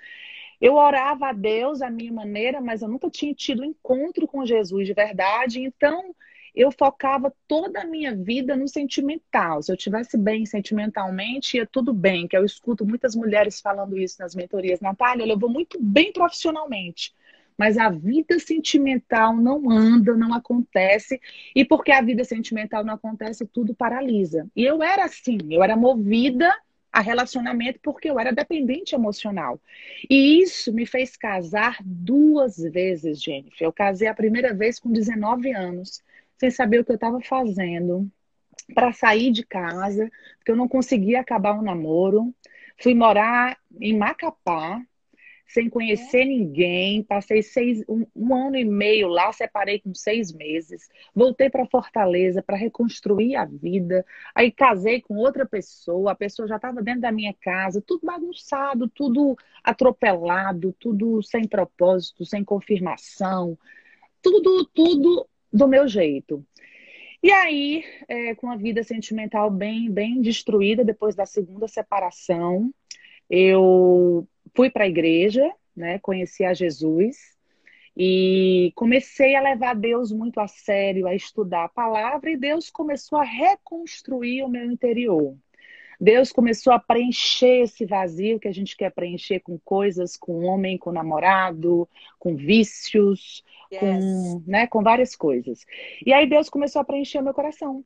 Eu 0.61 0.75
orava 0.75 1.29
a 1.29 1.33
Deus 1.33 1.83
à 1.83 1.91
minha 1.91 2.13
maneira, 2.13 2.61
mas 2.61 2.83
eu 2.83 2.89
nunca 2.89 3.11
tinha 3.11 3.35
tido 3.35 3.65
encontro 3.65 4.27
com 4.27 4.47
Jesus 4.47 4.87
de 4.87 4.95
verdade. 4.95 5.61
Então, 5.61 6.15
eu 6.55 6.71
focava 6.71 7.35
toda 7.49 7.83
a 7.83 7.87
minha 7.87 8.15
vida 8.15 8.57
no 8.57 8.69
sentimental. 8.69 9.61
Se 9.63 9.73
eu 9.73 9.77
tivesse 9.77 10.17
bem 10.17 10.47
sentimentalmente, 10.47 11.57
ia 11.57 11.67
tudo 11.67 11.93
bem. 11.93 12.29
Que 12.29 12.37
eu 12.37 12.45
escuto 12.45 12.87
muitas 12.87 13.17
mulheres 13.17 13.61
falando 13.61 13.99
isso 13.99 14.17
nas 14.21 14.35
mentorias. 14.35 14.81
Natália, 14.81 15.27
eu 15.27 15.39
vou 15.39 15.51
muito 15.51 15.79
bem 15.83 16.13
profissionalmente. 16.13 17.13
Mas 17.59 17.77
a 17.77 17.89
vida 17.89 18.39
sentimental 18.39 19.37
não 19.37 19.69
anda, 19.71 20.17
não 20.17 20.33
acontece. 20.33 21.21
E 21.55 21.65
porque 21.65 21.91
a 21.91 22.01
vida 22.01 22.25
sentimental 22.25 22.85
não 22.85 22.95
acontece, 22.95 23.47
tudo 23.47 23.75
paralisa. 23.75 24.49
E 24.55 24.65
eu 24.65 24.83
era 24.83 25.05
assim, 25.05 25.39
eu 25.51 25.63
era 25.63 25.77
movida 25.77 26.53
a 26.95 27.01
relacionamento 27.01 27.81
porque 27.83 28.09
eu 28.09 28.21
era 28.21 28.33
dependente 28.33 28.95
emocional. 28.95 29.61
E 30.09 30.41
isso 30.41 30.73
me 30.73 30.87
fez 30.87 31.17
casar 31.17 31.79
duas 31.85 32.57
vezes, 32.57 33.21
Jennifer. 33.21 33.67
Eu 33.67 33.73
casei 33.73 34.07
a 34.07 34.15
primeira 34.15 34.55
vez 34.55 34.79
com 34.79 34.93
19 34.93 35.53
anos, 35.53 36.01
sem 36.39 36.53
saber 36.53 36.79
o 36.79 36.85
que 36.85 36.93
eu 36.93 36.95
estava 36.95 37.21
fazendo, 37.21 38.09
para 38.73 38.93
sair 38.93 39.33
de 39.33 39.45
casa, 39.45 40.09
porque 40.39 40.53
eu 40.53 40.57
não 40.57 40.69
conseguia 40.69 41.21
acabar 41.21 41.59
o 41.59 41.63
namoro. 41.63 42.33
Fui 42.79 42.95
morar 42.95 43.59
em 43.81 43.99
Macapá, 43.99 44.81
sem 45.47 45.69
conhecer 45.69 46.23
é. 46.23 46.25
ninguém. 46.25 47.03
Passei 47.03 47.43
seis, 47.43 47.85
um, 47.89 48.07
um, 48.15 48.35
ano 48.35 48.57
e 48.57 48.65
meio 48.65 49.09
lá, 49.09 49.33
separei 49.33 49.79
com 49.79 49.95
seis 49.95 50.33
meses. 50.33 50.89
Voltei 51.15 51.51
para 51.51 51.67
Fortaleza 51.67 52.43
para 52.43 52.57
reconstruir 52.57 53.37
a 53.37 53.45
vida. 53.45 54.05
Aí 54.35 54.51
casei 54.51 55.01
com 55.01 55.17
outra 55.17 55.47
pessoa, 55.47 56.13
a 56.13 56.17
pessoa 56.17 56.49
já 56.49 56.57
estava 56.57 56.83
dentro 56.83 57.03
da 57.03 57.13
minha 57.13 57.35
casa, 57.35 57.83
tudo 57.85 58.07
bagunçado, 58.07 58.89
tudo 58.89 59.37
atropelado, 59.63 60.75
tudo 60.79 61.23
sem 61.23 61.47
propósito, 61.47 62.25
sem 62.25 62.45
confirmação, 62.45 63.59
tudo, 64.23 64.65
tudo 64.67 65.27
do 65.53 65.69
meu 65.69 65.87
jeito. 65.87 66.45
E 67.23 67.31
aí, 67.31 67.85
é, 68.07 68.35
com 68.35 68.51
a 68.51 68.57
vida 68.57 68.83
sentimental 68.83 69.51
bem, 69.51 69.91
bem 69.91 70.21
destruída 70.21 70.85
depois 70.85 71.15
da 71.15 71.25
segunda 71.25 71.67
separação, 71.67 72.71
eu 73.31 74.29
fui 74.55 74.71
para 74.71 74.85
a 74.85 74.89
igreja, 74.89 75.51
né, 75.77 75.99
conheci 75.99 76.45
a 76.45 76.55
Jesus 76.55 77.35
e 77.97 78.73
comecei 78.75 79.37
a 79.37 79.41
levar 79.41 79.75
Deus 79.75 80.11
muito 80.11 80.41
a 80.41 80.49
sério, 80.49 81.07
a 81.07 81.15
estudar 81.15 81.65
a 81.65 81.69
palavra 81.69 82.31
e 82.31 82.37
Deus 82.37 82.71
começou 82.71 83.19
a 83.19 83.25
reconstruir 83.25 84.43
o 84.43 84.49
meu 84.49 84.65
interior. 84.65 85.37
Deus 86.01 86.33
começou 86.33 86.73
a 86.73 86.79
preencher 86.79 87.63
esse 87.63 87.87
vazio 87.87 88.41
que 88.41 88.49
a 88.49 88.53
gente 88.53 88.77
quer 88.77 88.91
preencher 88.91 89.41
com 89.41 89.59
coisas, 89.59 90.17
com 90.17 90.45
homem, 90.45 90.77
com 90.77 90.91
namorado, 90.91 91.89
com 92.19 92.35
vícios, 92.35 93.45
yes. 93.73 93.81
com, 93.81 94.43
né, 94.47 94.67
com 94.67 94.83
várias 94.83 95.15
coisas. 95.15 95.65
E 96.05 96.13
aí 96.13 96.27
Deus 96.27 96.51
começou 96.51 96.83
a 96.83 96.85
preencher 96.85 97.21
o 97.21 97.23
meu 97.23 97.33
coração. 97.33 97.85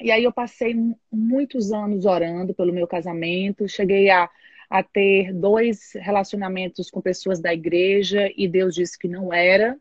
E 0.00 0.10
aí 0.10 0.24
eu 0.24 0.32
passei 0.32 0.74
muitos 1.12 1.72
anos 1.72 2.06
orando 2.06 2.54
pelo 2.54 2.72
meu 2.72 2.86
casamento, 2.86 3.68
cheguei 3.68 4.10
a 4.10 4.28
a 4.68 4.82
ter 4.82 5.32
dois 5.32 5.92
relacionamentos 5.94 6.90
com 6.90 7.00
pessoas 7.00 7.40
da 7.40 7.52
igreja 7.52 8.30
e 8.36 8.48
Deus 8.48 8.74
disse 8.74 8.98
que 8.98 9.08
não 9.08 9.32
era. 9.32 9.78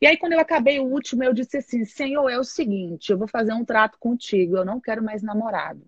E 0.00 0.06
aí, 0.06 0.16
quando 0.16 0.32
eu 0.34 0.40
acabei 0.40 0.78
o 0.78 0.84
último, 0.84 1.24
eu 1.24 1.32
disse 1.32 1.58
assim: 1.58 1.84
Senhor, 1.84 2.28
é 2.28 2.38
o 2.38 2.44
seguinte, 2.44 3.10
eu 3.10 3.18
vou 3.18 3.28
fazer 3.28 3.52
um 3.52 3.64
trato 3.64 3.98
contigo, 3.98 4.56
eu 4.56 4.64
não 4.64 4.80
quero 4.80 5.02
mais 5.02 5.22
namorado. 5.22 5.82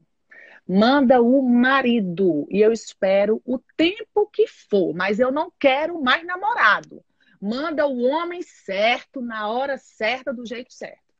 Manda 0.67 1.21
o 1.21 1.43
marido 1.43 2.47
e 2.49 2.61
eu 2.61 2.73
espero 2.73 3.43
o 3.45 3.59
tempo 3.77 4.29
que 4.33 4.47
for, 4.47 4.95
mas 4.95 5.19
eu 5.19 5.33
não 5.33 5.53
quero 5.59 6.01
mais 6.01 6.25
namorado. 6.25 7.03
Manda 7.41 7.87
o 7.87 8.03
homem 8.05 8.41
certo, 8.43 9.21
na 9.21 9.49
hora 9.49 9.77
certa, 9.77 10.33
do 10.33 10.47
jeito 10.47 10.73
certo. 10.73 11.12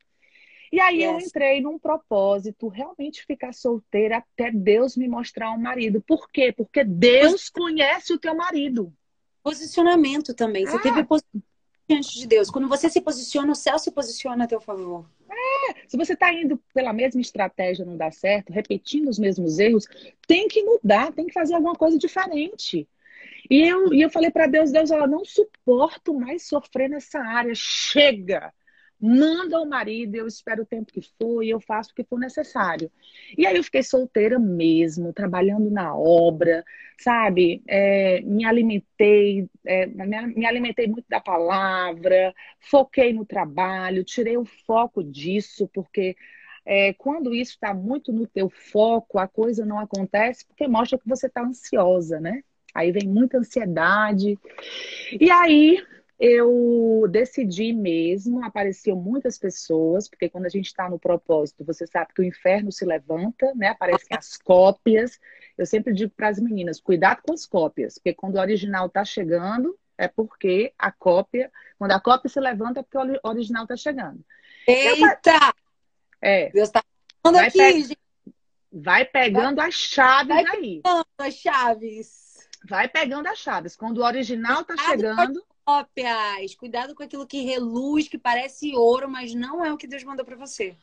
E 0.73 0.79
aí 0.79 1.03
yes. 1.03 1.05
eu 1.05 1.19
entrei 1.19 1.61
num 1.61 1.77
propósito, 1.77 2.67
realmente 2.67 3.23
ficar 3.27 3.53
solteira 3.53 4.17
até 4.17 4.49
Deus 4.49 4.97
me 4.97 5.07
mostrar 5.07 5.51
um 5.51 5.59
marido. 5.59 6.01
Por 6.01 6.27
quê? 6.31 6.51
Porque 6.51 6.83
Deus 6.83 7.47
conhece 7.47 8.11
o 8.11 8.17
teu 8.17 8.33
marido. 8.33 8.91
Posicionamento 9.43 10.33
também. 10.33 10.65
Você 10.65 10.77
ah. 10.77 10.81
teve 10.81 11.03
posicionamento 11.03 11.47
diante 11.87 12.17
de 12.17 12.25
Deus. 12.25 12.49
Quando 12.49 12.67
você 12.67 12.89
se 12.89 12.99
posiciona, 13.01 13.51
o 13.51 13.55
céu 13.55 13.77
se 13.77 13.91
posiciona 13.91 14.45
a 14.45 14.47
teu 14.47 14.59
favor. 14.59 15.07
É, 15.29 15.87
se 15.87 15.95
você 15.95 16.13
está 16.13 16.33
indo 16.33 16.59
pela 16.73 16.91
mesma 16.91 17.21
estratégia 17.21 17.85
não 17.85 17.95
dá 17.95 18.09
certo, 18.09 18.51
repetindo 18.51 19.09
os 19.09 19.19
mesmos 19.19 19.59
erros, 19.59 19.85
tem 20.25 20.47
que 20.47 20.63
mudar, 20.63 21.13
tem 21.13 21.27
que 21.27 21.33
fazer 21.33 21.53
alguma 21.53 21.75
coisa 21.75 21.99
diferente. 21.99 22.89
E 23.47 23.61
eu, 23.61 23.93
e 23.93 24.01
eu 24.01 24.09
falei 24.09 24.31
para 24.31 24.47
Deus, 24.47 24.71
Deus, 24.71 24.89
eu 24.89 25.07
não 25.07 25.23
suporto 25.23 26.15
mais 26.15 26.47
sofrer 26.47 26.89
nessa 26.89 27.19
área. 27.19 27.53
Chega! 27.53 28.51
Manda 29.05 29.59
o 29.59 29.65
marido, 29.65 30.15
eu 30.15 30.25
espero 30.25 30.63
o 30.63 30.65
tempo 30.65 30.93
que 30.93 31.01
for 31.19 31.43
e 31.43 31.49
eu 31.49 31.59
faço 31.59 31.91
o 31.91 31.93
que 31.93 32.05
for 32.05 32.17
necessário. 32.17 32.89
E 33.37 33.45
aí 33.45 33.57
eu 33.57 33.63
fiquei 33.63 33.83
solteira 33.83 34.39
mesmo, 34.39 35.11
trabalhando 35.11 35.69
na 35.69 35.93
obra, 35.93 36.63
sabe? 36.97 37.61
É, 37.67 38.21
me 38.21 38.45
alimentei, 38.45 39.49
é, 39.65 39.87
me 39.87 40.45
alimentei 40.45 40.87
muito 40.87 41.05
da 41.09 41.19
palavra, 41.19 42.33
foquei 42.61 43.11
no 43.11 43.25
trabalho, 43.25 44.05
tirei 44.05 44.37
o 44.37 44.45
foco 44.45 45.03
disso, 45.03 45.69
porque 45.73 46.15
é, 46.65 46.93
quando 46.93 47.35
isso 47.35 47.55
está 47.55 47.73
muito 47.73 48.13
no 48.13 48.25
teu 48.25 48.49
foco, 48.49 49.19
a 49.19 49.27
coisa 49.27 49.65
não 49.65 49.79
acontece 49.79 50.45
porque 50.47 50.65
mostra 50.65 50.97
que 50.97 51.09
você 51.09 51.27
está 51.27 51.43
ansiosa, 51.43 52.21
né? 52.21 52.41
Aí 52.73 52.89
vem 52.93 53.05
muita 53.05 53.37
ansiedade. 53.37 54.39
E 55.19 55.29
aí 55.29 55.77
eu 56.19 57.05
decidi 57.09 57.73
mesmo, 57.73 58.43
apareciam 58.43 58.95
muitas 58.95 59.37
pessoas, 59.37 60.07
porque 60.07 60.29
quando 60.29 60.45
a 60.45 60.49
gente 60.49 60.67
está 60.67 60.89
no 60.89 60.99
propósito, 60.99 61.65
você 61.65 61.85
sabe 61.87 62.13
que 62.13 62.21
o 62.21 62.25
inferno 62.25 62.71
se 62.71 62.85
levanta, 62.85 63.53
né? 63.55 63.69
Aparecem 63.69 64.15
as 64.17 64.37
cópias. 64.37 65.19
Eu 65.57 65.65
sempre 65.65 65.93
digo 65.93 66.11
para 66.15 66.29
as 66.29 66.39
meninas, 66.39 66.79
cuidado 66.79 67.21
com 67.23 67.33
as 67.33 67.45
cópias, 67.45 67.95
porque 67.95 68.13
quando 68.13 68.35
o 68.35 68.39
original 68.39 68.87
está 68.87 69.03
chegando, 69.03 69.77
é 69.97 70.07
porque 70.07 70.73
a 70.77 70.91
cópia, 70.91 71.51
quando 71.77 71.91
a 71.91 71.99
cópia 71.99 72.29
se 72.29 72.39
levanta, 72.39 72.79
é 72.79 72.83
porque 72.83 72.97
o 72.97 73.29
original 73.29 73.63
está 73.63 73.75
chegando. 73.75 74.23
Eita! 74.67 75.53
É. 76.21 76.49
Deus 76.51 76.69
está 76.69 76.81
falando 77.21 77.41
aqui, 77.41 77.57
pe... 77.57 77.81
gente. 77.81 77.99
Vai 78.75 79.05
pegando 79.05 79.57
vai, 79.57 79.67
as 79.67 79.75
chaves 79.75 80.27
vai 80.35 80.45
aí. 80.45 80.81
Pegando 80.81 81.05
as 81.19 81.33
chaves. 81.35 82.49
Vai 82.67 82.87
pegando 82.87 83.27
as 83.27 83.37
chaves. 83.37 83.75
Quando 83.75 83.99
o 83.99 84.03
original 84.03 84.61
está 84.61 84.75
chegando. 84.77 85.43
Cópias. 85.65 86.55
Cuidado 86.55 86.93
com 86.93 87.03
aquilo 87.03 87.27
que 87.27 87.41
reluz, 87.41 88.07
que 88.07 88.17
parece 88.17 88.75
ouro, 88.75 89.09
mas 89.09 89.33
não 89.33 89.63
é 89.63 89.71
o 89.71 89.77
que 89.77 89.87
Deus 89.87 90.03
mandou 90.03 90.25
para 90.25 90.35
você. 90.35 90.75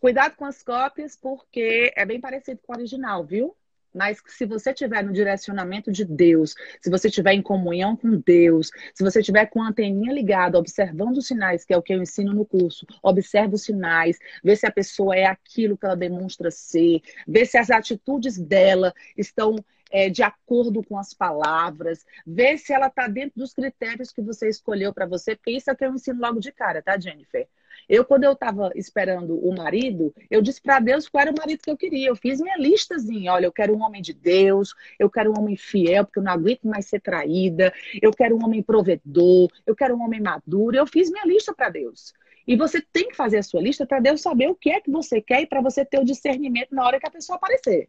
Cuidado 0.00 0.36
com 0.36 0.44
as 0.44 0.62
cópias, 0.62 1.16
porque 1.16 1.92
é 1.96 2.04
bem 2.04 2.20
parecido 2.20 2.60
com 2.66 2.72
o 2.72 2.76
original, 2.76 3.24
viu? 3.24 3.56
Mas 3.94 4.20
se 4.26 4.44
você 4.44 4.70
estiver 4.70 5.04
no 5.04 5.12
direcionamento 5.12 5.92
de 5.92 6.04
Deus, 6.04 6.54
se 6.80 6.90
você 6.90 7.08
estiver 7.08 7.32
em 7.32 7.42
comunhão 7.42 7.96
com 7.96 8.18
Deus, 8.18 8.70
se 8.92 9.04
você 9.04 9.20
estiver 9.20 9.46
com 9.46 9.62
a 9.62 9.68
anteninha 9.68 10.12
ligada, 10.12 10.58
observando 10.58 11.18
os 11.18 11.26
sinais, 11.26 11.64
que 11.64 11.72
é 11.72 11.76
o 11.76 11.82
que 11.82 11.94
eu 11.94 12.02
ensino 12.02 12.32
no 12.32 12.44
curso, 12.44 12.86
observe 13.02 13.54
os 13.54 13.62
sinais, 13.62 14.18
vê 14.42 14.56
se 14.56 14.66
a 14.66 14.72
pessoa 14.72 15.14
é 15.14 15.26
aquilo 15.26 15.78
que 15.78 15.86
ela 15.86 15.96
demonstra 15.96 16.50
ser, 16.50 17.00
vê 17.26 17.44
se 17.44 17.56
as 17.56 17.70
atitudes 17.70 18.36
dela 18.36 18.92
estão 19.16 19.56
é, 19.90 20.10
de 20.10 20.24
acordo 20.24 20.82
com 20.82 20.98
as 20.98 21.14
palavras, 21.14 22.04
vê 22.26 22.58
se 22.58 22.72
ela 22.72 22.88
está 22.88 23.06
dentro 23.06 23.38
dos 23.38 23.54
critérios 23.54 24.10
que 24.10 24.20
você 24.20 24.48
escolheu 24.48 24.92
para 24.92 25.06
você, 25.06 25.36
porque 25.36 25.52
isso 25.52 25.70
é 25.70 25.72
o 25.72 25.76
que 25.76 25.84
eu 25.84 25.94
ensino 25.94 26.20
logo 26.20 26.40
de 26.40 26.50
cara, 26.50 26.82
tá, 26.82 26.98
Jennifer? 26.98 27.46
Eu, 27.88 28.04
quando 28.04 28.24
eu 28.24 28.32
estava 28.32 28.70
esperando 28.74 29.36
o 29.36 29.54
marido, 29.54 30.14
eu 30.30 30.40
disse 30.40 30.60
para 30.60 30.80
Deus 30.80 31.08
qual 31.08 31.22
era 31.22 31.30
o 31.30 31.34
marido 31.36 31.60
que 31.62 31.70
eu 31.70 31.76
queria. 31.76 32.08
Eu 32.08 32.16
fiz 32.16 32.40
minha 32.40 32.56
listazinha. 32.56 33.32
Olha, 33.32 33.46
eu 33.46 33.52
quero 33.52 33.74
um 33.74 33.82
homem 33.82 34.02
de 34.02 34.12
Deus, 34.12 34.74
eu 34.98 35.10
quero 35.10 35.32
um 35.32 35.38
homem 35.38 35.56
fiel, 35.56 36.04
porque 36.04 36.18
eu 36.18 36.22
não 36.22 36.32
aguento 36.32 36.64
mais 36.64 36.86
ser 36.86 37.00
traída. 37.00 37.72
Eu 38.00 38.10
quero 38.10 38.36
um 38.36 38.44
homem 38.44 38.62
provedor, 38.62 39.50
eu 39.66 39.74
quero 39.74 39.96
um 39.96 40.02
homem 40.02 40.20
maduro. 40.20 40.76
Eu 40.76 40.86
fiz 40.86 41.10
minha 41.10 41.24
lista 41.24 41.54
para 41.54 41.68
Deus. 41.68 42.14
E 42.46 42.56
você 42.56 42.80
tem 42.80 43.08
que 43.08 43.16
fazer 43.16 43.38
a 43.38 43.42
sua 43.42 43.60
lista 43.60 43.86
para 43.86 44.00
Deus 44.00 44.20
saber 44.20 44.48
o 44.48 44.54
que 44.54 44.70
é 44.70 44.80
que 44.80 44.90
você 44.90 45.20
quer 45.20 45.42
e 45.42 45.46
para 45.46 45.62
você 45.62 45.84
ter 45.84 45.98
o 45.98 46.04
discernimento 46.04 46.74
na 46.74 46.84
hora 46.84 47.00
que 47.00 47.06
a 47.06 47.10
pessoa 47.10 47.36
aparecer. 47.36 47.88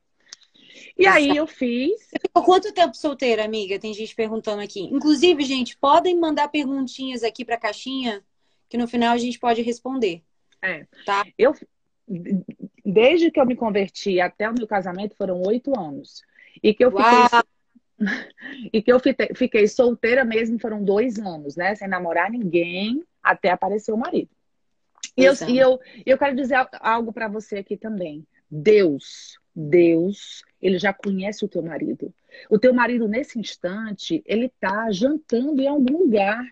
E 0.97 1.05
aí 1.05 1.35
eu 1.35 1.45
fiz. 1.45 2.09
Ficou 2.21 2.43
quanto 2.43 2.73
tempo 2.73 2.95
solteira, 2.95 3.43
amiga? 3.43 3.79
Tem 3.79 3.93
gente 3.93 4.15
perguntando 4.15 4.61
aqui. 4.61 4.81
Inclusive, 4.81 5.43
gente, 5.43 5.77
podem 5.77 6.17
mandar 6.19 6.47
perguntinhas 6.49 7.23
aqui 7.23 7.43
para 7.43 7.55
a 7.55 7.59
caixinha 7.59 8.23
que 8.69 8.77
no 8.77 8.87
final 8.87 9.13
a 9.13 9.17
gente 9.17 9.39
pode 9.39 9.61
responder. 9.61 10.23
É. 10.61 10.85
Tá? 11.05 11.25
Eu, 11.37 11.53
desde 12.83 13.31
que 13.31 13.39
eu 13.39 13.45
me 13.45 13.55
converti 13.55 14.19
até 14.19 14.49
o 14.49 14.53
meu 14.53 14.67
casamento 14.67 15.15
foram 15.15 15.41
oito 15.43 15.77
anos. 15.77 16.21
E 16.61 16.73
que 16.73 16.83
eu 16.83 16.91
fiquei. 16.91 17.45
e 18.73 18.81
que 18.81 18.91
eu 18.91 18.99
fiquei 19.35 19.67
solteira 19.67 20.25
mesmo 20.25 20.59
foram 20.59 20.83
dois 20.83 21.17
anos, 21.17 21.55
né? 21.55 21.75
Sem 21.75 21.87
namorar 21.87 22.29
ninguém 22.29 23.03
até 23.23 23.49
aparecer 23.49 23.91
o 23.91 23.97
marido. 23.97 24.29
E 25.17 25.23
eu, 25.23 25.33
e 25.47 25.57
eu, 25.57 25.79
eu 26.05 26.17
quero 26.17 26.35
dizer 26.35 26.57
algo 26.79 27.13
para 27.13 27.27
você 27.27 27.57
aqui 27.57 27.77
também. 27.77 28.25
Deus, 28.49 29.39
Deus, 29.55 30.43
ele 30.61 30.77
já 30.77 30.93
conhece 30.93 31.45
o 31.45 31.47
teu 31.47 31.63
marido. 31.63 32.13
O 32.49 32.59
teu 32.59 32.73
marido, 32.73 33.07
nesse 33.07 33.39
instante, 33.39 34.21
ele 34.25 34.47
está 34.47 34.91
jantando 34.91 35.61
em 35.61 35.67
algum 35.67 35.99
lugar. 35.99 36.43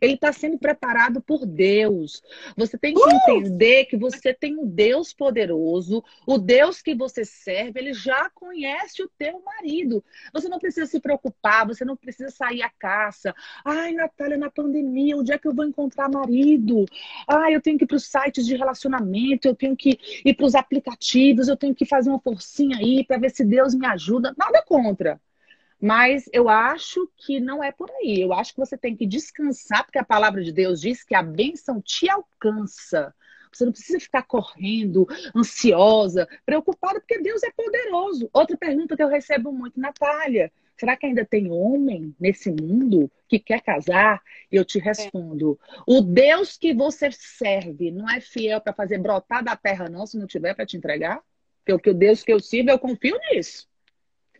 Ele 0.00 0.14
está 0.14 0.32
sendo 0.32 0.58
preparado 0.58 1.20
por 1.20 1.46
Deus. 1.46 2.22
Você 2.56 2.76
tem 2.76 2.94
que 2.94 3.00
uh! 3.00 3.10
entender 3.10 3.86
que 3.86 3.96
você 3.96 4.32
tem 4.32 4.58
um 4.58 4.66
Deus 4.66 5.12
poderoso, 5.12 6.02
o 6.26 6.38
Deus 6.38 6.82
que 6.82 6.94
você 6.94 7.24
serve, 7.24 7.80
ele 7.80 7.92
já 7.92 8.30
conhece 8.30 9.02
o 9.02 9.10
teu 9.18 9.42
marido. 9.42 10.04
Você 10.32 10.48
não 10.48 10.58
precisa 10.58 10.86
se 10.86 11.00
preocupar, 11.00 11.66
você 11.66 11.84
não 11.84 11.96
precisa 11.96 12.30
sair 12.30 12.62
à 12.62 12.70
caça. 12.70 13.34
Ai, 13.64 13.92
Natália, 13.92 14.36
na 14.36 14.50
pandemia, 14.50 15.16
onde 15.16 15.32
é 15.32 15.38
que 15.38 15.48
eu 15.48 15.54
vou 15.54 15.64
encontrar 15.64 16.10
marido? 16.10 16.84
Ai, 17.26 17.54
eu 17.54 17.60
tenho 17.60 17.78
que 17.78 17.84
ir 17.84 17.86
para 17.86 17.96
os 17.96 18.06
sites 18.06 18.46
de 18.46 18.56
relacionamento, 18.56 19.48
eu 19.48 19.54
tenho 19.54 19.76
que 19.76 19.98
ir 20.24 20.34
para 20.34 20.46
os 20.46 20.54
aplicativos, 20.54 21.48
eu 21.48 21.56
tenho 21.56 21.74
que 21.74 21.84
fazer 21.84 22.10
uma 22.10 22.20
forcinha 22.20 22.76
aí 22.78 23.04
para 23.04 23.18
ver 23.18 23.30
se 23.30 23.44
Deus 23.44 23.74
me 23.74 23.86
ajuda. 23.86 24.34
Nada 24.36 24.62
contra. 24.66 25.20
Mas 25.80 26.28
eu 26.32 26.48
acho 26.48 27.10
que 27.16 27.40
não 27.40 27.64
é 27.64 27.72
por 27.72 27.90
aí. 27.90 28.20
Eu 28.20 28.32
acho 28.32 28.52
que 28.52 28.60
você 28.60 28.76
tem 28.76 28.94
que 28.94 29.06
descansar, 29.06 29.84
porque 29.84 29.98
a 29.98 30.04
palavra 30.04 30.42
de 30.42 30.52
Deus 30.52 30.80
diz 30.80 31.02
que 31.02 31.14
a 31.14 31.22
bênção 31.22 31.80
te 31.80 32.08
alcança. 32.08 33.14
Você 33.52 33.64
não 33.64 33.72
precisa 33.72 33.98
ficar 33.98 34.22
correndo, 34.22 35.06
ansiosa, 35.34 36.28
preocupada, 36.46 37.00
porque 37.00 37.18
Deus 37.18 37.42
é 37.42 37.50
poderoso. 37.50 38.28
Outra 38.32 38.56
pergunta 38.56 38.96
que 38.96 39.02
eu 39.02 39.08
recebo 39.08 39.52
muito, 39.52 39.80
Natália, 39.80 40.52
será 40.78 40.96
que 40.96 41.06
ainda 41.06 41.24
tem 41.24 41.50
homem 41.50 42.14
nesse 42.18 42.50
mundo 42.50 43.10
que 43.28 43.38
quer 43.38 43.60
casar? 43.60 44.22
E 44.52 44.56
eu 44.56 44.64
te 44.64 44.78
respondo: 44.78 45.58
o 45.86 46.00
Deus 46.00 46.56
que 46.56 46.72
você 46.72 47.10
serve 47.10 47.90
não 47.90 48.08
é 48.08 48.20
fiel 48.20 48.60
para 48.60 48.72
fazer 48.72 48.98
brotar 48.98 49.42
da 49.42 49.56
terra, 49.56 49.88
não, 49.88 50.06
se 50.06 50.18
não 50.18 50.26
tiver 50.26 50.54
para 50.54 50.66
te 50.66 50.76
entregar? 50.76 51.20
Porque 51.64 51.90
o 51.90 51.94
Deus 51.94 52.22
que 52.22 52.32
eu 52.32 52.40
sirvo, 52.40 52.70
eu 52.70 52.78
confio 52.78 53.18
nisso. 53.30 53.69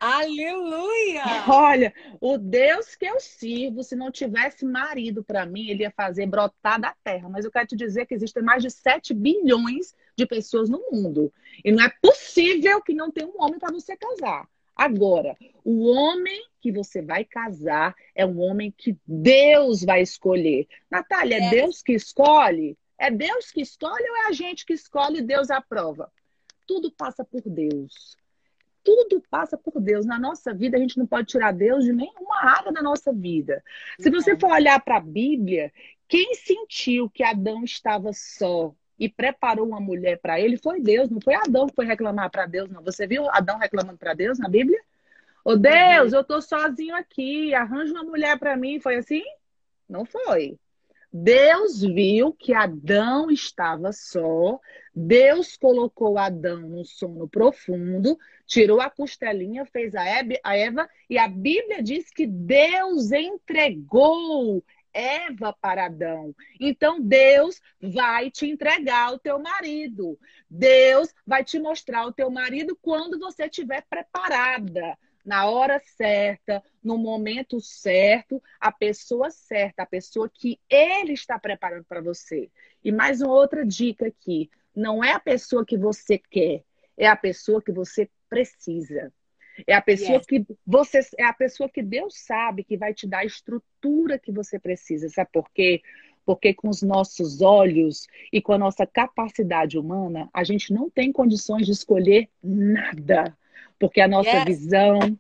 Aleluia! 0.01 1.23
Olha, 1.47 1.93
o 2.23 2.39
Deus 2.39 2.97
que 2.97 3.05
eu 3.05 3.21
sirvo, 3.21 3.85
se 3.85 3.95
não 3.95 4.11
tivesse 4.11 4.65
marido 4.65 5.23
para 5.23 5.45
mim, 5.45 5.69
ele 5.69 5.83
ia 5.83 5.91
fazer 5.91 6.25
brotar 6.27 6.81
da 6.81 6.97
terra. 7.05 7.29
Mas 7.29 7.45
eu 7.45 7.51
quero 7.51 7.67
te 7.67 7.77
dizer 7.77 8.07
que 8.07 8.15
existem 8.15 8.43
mais 8.43 8.63
de 8.63 8.71
7 8.71 9.13
bilhões 9.13 9.95
de 10.17 10.25
pessoas 10.25 10.71
no 10.71 10.83
mundo. 10.91 11.31
E 11.63 11.71
não 11.71 11.85
é 11.85 11.93
possível 12.01 12.81
que 12.81 12.95
não 12.95 13.11
tenha 13.11 13.29
um 13.29 13.43
homem 13.43 13.59
para 13.59 13.75
você 13.75 13.95
casar. 13.95 14.49
Agora, 14.75 15.37
o 15.63 15.87
homem 15.91 16.47
que 16.63 16.73
você 16.73 17.03
vai 17.03 17.23
casar 17.23 17.95
é 18.15 18.25
um 18.25 18.41
homem 18.41 18.73
que 18.75 18.97
Deus 19.07 19.85
vai 19.85 20.01
escolher. 20.01 20.67
Natália, 20.91 21.37
é, 21.37 21.45
é 21.45 21.51
Deus 21.51 21.83
que 21.83 21.93
escolhe? 21.93 22.75
É 22.99 23.11
Deus 23.11 23.51
que 23.51 23.61
escolhe 23.61 24.09
ou 24.09 24.17
é 24.17 24.29
a 24.29 24.33
gente 24.33 24.65
que 24.65 24.73
escolhe 24.73 25.19
e 25.19 25.23
Deus 25.23 25.51
aprova? 25.51 26.11
Tudo 26.67 26.91
passa 26.91 27.23
por 27.23 27.43
Deus 27.45 28.19
tudo 28.83 29.23
passa 29.31 29.57
por 29.57 29.81
Deus. 29.81 30.07
Na 30.07 30.19
nossa 30.19 30.53
vida, 30.53 30.77
a 30.77 30.81
gente 30.81 30.99
não 30.99 31.07
pode 31.07 31.29
tirar 31.29 31.53
Deus 31.53 31.85
de 31.85 31.93
nenhuma 31.93 32.43
área 32.43 32.73
da 32.73 32.83
nossa 32.83 33.13
vida. 33.13 33.63
Se 33.99 34.11
você 34.11 34.37
for 34.37 34.53
olhar 34.53 34.81
para 34.81 34.97
a 34.97 35.01
Bíblia, 35.01 35.73
quem 36.09 36.35
sentiu 36.35 37.09
que 37.09 37.23
Adão 37.23 37.63
estava 37.65 38.13
só 38.13 38.75
e 38.99 39.09
preparou 39.09 39.67
uma 39.67 39.81
mulher 39.81 40.19
para 40.21 40.39
ele 40.39 40.59
foi 40.59 40.81
Deus, 40.81 41.09
não 41.09 41.21
foi 41.21 41.35
Adão 41.35 41.67
que 41.67 41.75
foi 41.75 41.87
reclamar 41.87 42.31
para 42.31 42.47
Deus, 42.47 42.69
não. 42.69 42.83
Você 42.83 43.07
viu 43.07 43.31
Adão 43.31 43.59
reclamando 43.59 43.99
para 43.99 44.13
Deus 44.13 44.39
na 44.39 44.49
Bíblia? 44.49 44.79
Ô 45.45 45.57
Deus, 45.57 46.13
uhum. 46.13 46.19
eu 46.19 46.25
tô 46.25 46.41
sozinho 46.43 46.95
aqui, 46.95 47.55
arranja 47.55 47.93
uma 47.93 48.05
mulher 48.05 48.39
para 48.39 48.57
mim. 48.57 48.79
Foi 48.79 48.97
assim? 48.97 49.23
Não 49.89 50.05
foi. 50.05 50.59
Deus 51.13 51.81
viu 51.81 52.33
que 52.33 52.55
Adão 52.55 53.31
estava 53.31 53.93
só, 53.93 54.61
Deus 54.95 55.57
colocou 55.57 56.17
Adão 56.17 56.61
no 56.61 56.85
sono 56.85 57.29
profundo, 57.29 58.17
tirou 58.47 58.81
a 58.81 58.89
costelinha, 58.89 59.65
fez 59.67 59.95
a 59.95 60.05
Eva, 60.05 60.89
e 61.09 61.19
a 61.19 61.27
Bíblia 61.27 61.83
diz 61.83 62.11
que 62.11 62.27
Deus 62.27 63.11
entregou 63.11 64.65
Eva 64.93 65.53
para 65.53 65.87
Adão. 65.87 66.35
Então 66.61 67.01
Deus 67.01 67.61
vai 67.81 68.31
te 68.31 68.47
entregar 68.47 69.13
o 69.13 69.19
teu 69.19 69.39
marido. 69.39 70.19
Deus 70.49 71.13
vai 71.27 71.45
te 71.45 71.59
mostrar 71.59 72.07
o 72.07 72.13
teu 72.13 72.31
marido 72.31 72.79
quando 72.81 73.19
você 73.19 73.45
estiver 73.45 73.85
preparada 73.89 74.97
na 75.25 75.47
hora 75.47 75.81
certa, 75.97 76.63
no 76.83 76.97
momento 76.97 77.61
certo, 77.61 78.43
a 78.61 78.73
pessoa 78.73 79.31
certa, 79.31 79.83
a 79.83 79.87
pessoa 79.87 80.31
que 80.33 80.59
ele 80.69 81.13
está 81.13 81.39
preparando 81.39 81.85
para 81.85 82.01
você. 82.01 82.51
E 82.83 82.91
mais 82.91 83.21
uma 83.21 83.33
outra 83.33 83.65
dica 83.65 84.07
aqui: 84.07 84.51
não 84.75 85.05
é 85.05 85.13
a 85.13 85.21
pessoa 85.21 85.65
que 85.65 85.77
você 85.77 86.19
quer, 86.19 86.65
é 86.97 87.07
a 87.07 87.17
pessoa 87.17 87.63
que 87.63 87.73
você 87.73 88.09
precisa. 88.29 89.13
É 89.67 89.75
a 89.75 89.83
pessoa 89.83 90.17
yes. 90.17 90.27
que 90.27 90.47
você 90.67 91.01
é 91.19 91.25
a 91.25 91.35
pessoa 91.35 91.69
que 91.69 91.83
Deus 91.83 92.15
sabe 92.17 92.65
que 92.65 92.79
vai 92.79 92.95
te 92.95 93.07
dar 93.07 93.19
a 93.19 93.25
estrutura 93.25 94.19
que 94.19 94.33
você 94.33 94.59
precisa. 94.59 95.09
Sabe 95.11 95.29
por 95.33 95.51
quê? 95.51 95.83
Porque 96.25 96.55
com 96.55 96.69
os 96.69 96.81
nossos 96.81 97.43
olhos 97.43 98.07
e 98.33 98.41
com 98.41 98.53
a 98.53 98.59
nossa 98.59 98.87
capacidade 98.87 99.79
humana, 99.79 100.31
a 100.33 100.45
gente 100.45 100.73
não 100.73 100.89
tem 100.89 101.13
condições 101.13 101.67
de 101.67 101.73
escolher 101.73 102.31
nada 102.43 103.37
porque 103.81 104.01
a 104.01 104.07
nossa 104.07 104.31
yes. 104.31 104.45
visão 104.45 105.19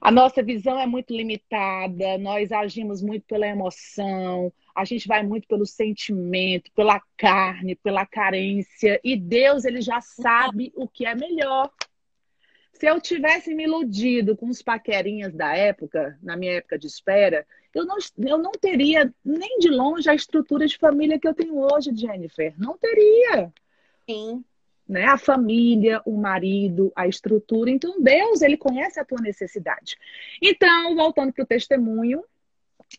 a 0.00 0.10
nossa 0.10 0.42
visão 0.42 0.78
é 0.78 0.86
muito 0.86 1.12
limitada, 1.14 2.18
nós 2.18 2.52
agimos 2.52 3.02
muito 3.02 3.24
pela 3.26 3.46
emoção, 3.46 4.52
a 4.74 4.84
gente 4.84 5.08
vai 5.08 5.22
muito 5.22 5.48
pelo 5.48 5.66
sentimento, 5.66 6.70
pela 6.72 7.00
carne, 7.16 7.74
pela 7.74 8.06
carência, 8.06 9.00
e 9.02 9.16
Deus 9.16 9.64
ele 9.64 9.80
já 9.80 10.00
sabe 10.00 10.72
o 10.76 10.86
que 10.86 11.06
é 11.06 11.14
melhor. 11.14 11.70
Se 12.72 12.86
eu 12.86 13.00
tivesse 13.00 13.54
me 13.54 13.64
iludido 13.64 14.36
com 14.36 14.48
os 14.48 14.62
paquerinhas 14.62 15.34
da 15.34 15.54
época, 15.54 16.18
na 16.22 16.36
minha 16.36 16.52
época 16.52 16.78
de 16.78 16.86
espera, 16.86 17.46
eu 17.74 17.84
não, 17.84 17.96
eu 18.18 18.38
não 18.38 18.52
teria 18.52 19.12
nem 19.24 19.58
de 19.58 19.68
longe 19.68 20.08
a 20.08 20.14
estrutura 20.14 20.66
de 20.66 20.78
família 20.78 21.18
que 21.18 21.28
eu 21.28 21.34
tenho 21.34 21.58
hoje, 21.58 21.94
Jennifer. 21.94 22.54
Não 22.56 22.78
teria. 22.78 23.52
Sim. 24.08 24.44
Né? 24.90 25.04
A 25.04 25.16
família, 25.16 26.02
o 26.04 26.16
marido, 26.16 26.92
a 26.96 27.06
estrutura. 27.06 27.70
Então, 27.70 28.02
Deus, 28.02 28.42
ele 28.42 28.56
conhece 28.56 28.98
a 28.98 29.04
tua 29.04 29.20
necessidade. 29.22 29.96
Então, 30.42 30.96
voltando 30.96 31.32
para 31.32 31.44
o 31.44 31.46
testemunho, 31.46 32.24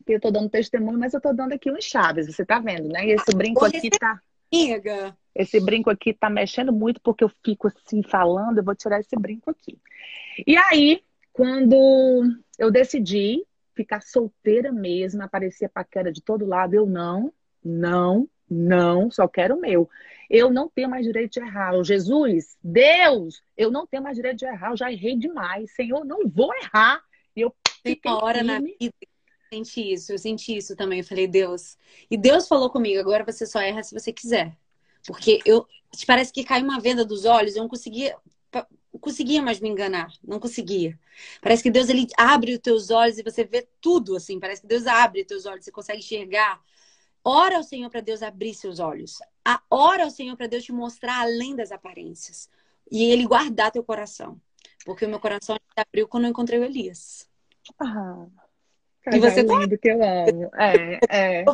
que 0.05 0.13
eu 0.13 0.15
estou 0.15 0.31
dando 0.31 0.49
testemunho, 0.49 0.97
mas 0.97 1.13
eu 1.13 1.17
estou 1.17 1.35
dando 1.35 1.51
aqui 1.51 1.69
uns 1.69 1.83
chaves, 1.83 2.27
você 2.27 2.43
está 2.43 2.59
vendo, 2.59 2.87
né? 2.87 3.07
E 3.07 3.11
esse 3.11 3.35
brinco 3.35 3.65
aqui 3.65 3.89
tá. 3.89 4.21
Amiga. 4.53 5.17
Esse 5.35 5.59
brinco 5.59 5.89
aqui 5.89 6.13
tá 6.13 6.29
mexendo 6.29 6.71
muito 6.71 7.01
porque 7.01 7.25
eu 7.25 7.31
fico 7.43 7.67
assim 7.67 8.01
falando, 8.03 8.59
eu 8.59 8.63
vou 8.63 8.75
tirar 8.75 9.01
esse 9.01 9.15
brinco 9.17 9.51
aqui. 9.51 9.77
E 10.47 10.55
aí, 10.55 11.03
quando 11.33 12.23
eu 12.57 12.71
decidi 12.71 13.45
ficar 13.75 14.01
solteira 14.01 14.71
mesmo, 14.71 15.23
aparecia 15.23 15.67
paquera 15.67 16.09
de 16.09 16.21
todo 16.21 16.45
lado, 16.45 16.73
eu 16.73 16.85
não, 16.85 17.33
não, 17.61 18.29
não, 18.51 19.09
só 19.09 19.27
quero 19.27 19.55
o 19.55 19.61
meu. 19.61 19.89
Eu 20.29 20.51
não 20.51 20.69
tenho 20.69 20.89
mais 20.89 21.05
direito 21.05 21.33
de 21.33 21.39
errar. 21.39 21.81
Jesus, 21.83 22.57
Deus, 22.63 23.41
eu 23.57 23.71
não 23.71 23.87
tenho 23.87 24.03
mais 24.03 24.15
direito 24.15 24.39
de 24.39 24.45
errar, 24.45 24.71
eu 24.71 24.77
já 24.77 24.91
errei 24.91 25.15
demais. 25.15 25.71
Senhor, 25.73 26.03
não 26.03 26.27
vou 26.27 26.53
errar. 26.55 27.01
E 27.35 27.41
eu 27.41 27.53
Tem 27.83 27.99
uma 28.05 28.23
hora 28.23 28.43
na 28.43 28.59
vida 28.59 28.93
eu 29.01 29.57
senti 29.57 29.93
isso, 29.93 30.11
eu 30.13 30.17
senti 30.17 30.55
isso 30.55 30.75
também. 30.75 30.99
Eu 30.99 31.05
falei, 31.05 31.27
Deus. 31.27 31.77
E 32.09 32.17
Deus 32.17 32.47
falou 32.47 32.69
comigo, 32.69 32.99
agora 32.99 33.25
você 33.25 33.45
só 33.45 33.59
erra 33.59 33.83
se 33.83 33.93
você 33.93 34.11
quiser. 34.13 34.55
Porque 35.05 35.39
eu 35.45 35.65
parece 36.05 36.31
que 36.31 36.43
caiu 36.43 36.63
uma 36.63 36.79
venda 36.79 37.03
dos 37.03 37.25
olhos, 37.25 37.55
eu 37.55 37.63
não 37.63 37.69
conseguia 37.69 38.15
conseguia 38.99 39.41
mais 39.41 39.59
me 39.61 39.69
enganar, 39.69 40.11
não 40.21 40.39
conseguia. 40.39 40.99
Parece 41.41 41.63
que 41.63 41.71
Deus 41.71 41.87
ele 41.87 42.07
abre 42.17 42.53
os 42.53 42.59
teus 42.59 42.89
olhos 42.89 43.17
e 43.17 43.23
você 43.23 43.45
vê 43.45 43.65
tudo 43.79 44.15
assim, 44.15 44.39
parece 44.39 44.61
que 44.61 44.67
Deus 44.67 44.85
abre 44.85 45.21
os 45.21 45.27
teus 45.27 45.45
olhos, 45.45 45.63
você 45.63 45.71
consegue 45.71 45.99
enxergar. 45.99 46.61
Ora 47.23 47.57
ao 47.57 47.63
Senhor 47.63 47.89
para 47.89 48.01
Deus 48.01 48.23
abrir 48.23 48.53
seus 48.53 48.79
olhos. 48.79 49.19
A 49.45 49.61
ora 49.69 50.03
ao 50.03 50.09
Senhor 50.09 50.35
para 50.35 50.47
Deus 50.47 50.63
te 50.63 50.71
mostrar 50.71 51.21
além 51.21 51.55
das 51.55 51.71
aparências 51.71 52.49
e 52.91 53.05
ele 53.05 53.25
guardar 53.25 53.71
teu 53.71 53.83
coração. 53.83 54.39
Porque 54.85 55.05
o 55.05 55.09
meu 55.09 55.19
coração 55.19 55.57
abriu 55.75 56.07
quando 56.07 56.25
eu 56.25 56.31
encontrei 56.31 56.59
o 56.59 56.63
Elias. 56.63 57.29
Ah, 57.79 58.25
e 59.11 59.19
você 59.19 59.43
tá 59.43 59.57
lindo 59.57 59.77
que 59.77 59.89
eu 59.89 59.99
amo. 60.03 60.51
É, 60.55 61.41
é. 61.41 61.45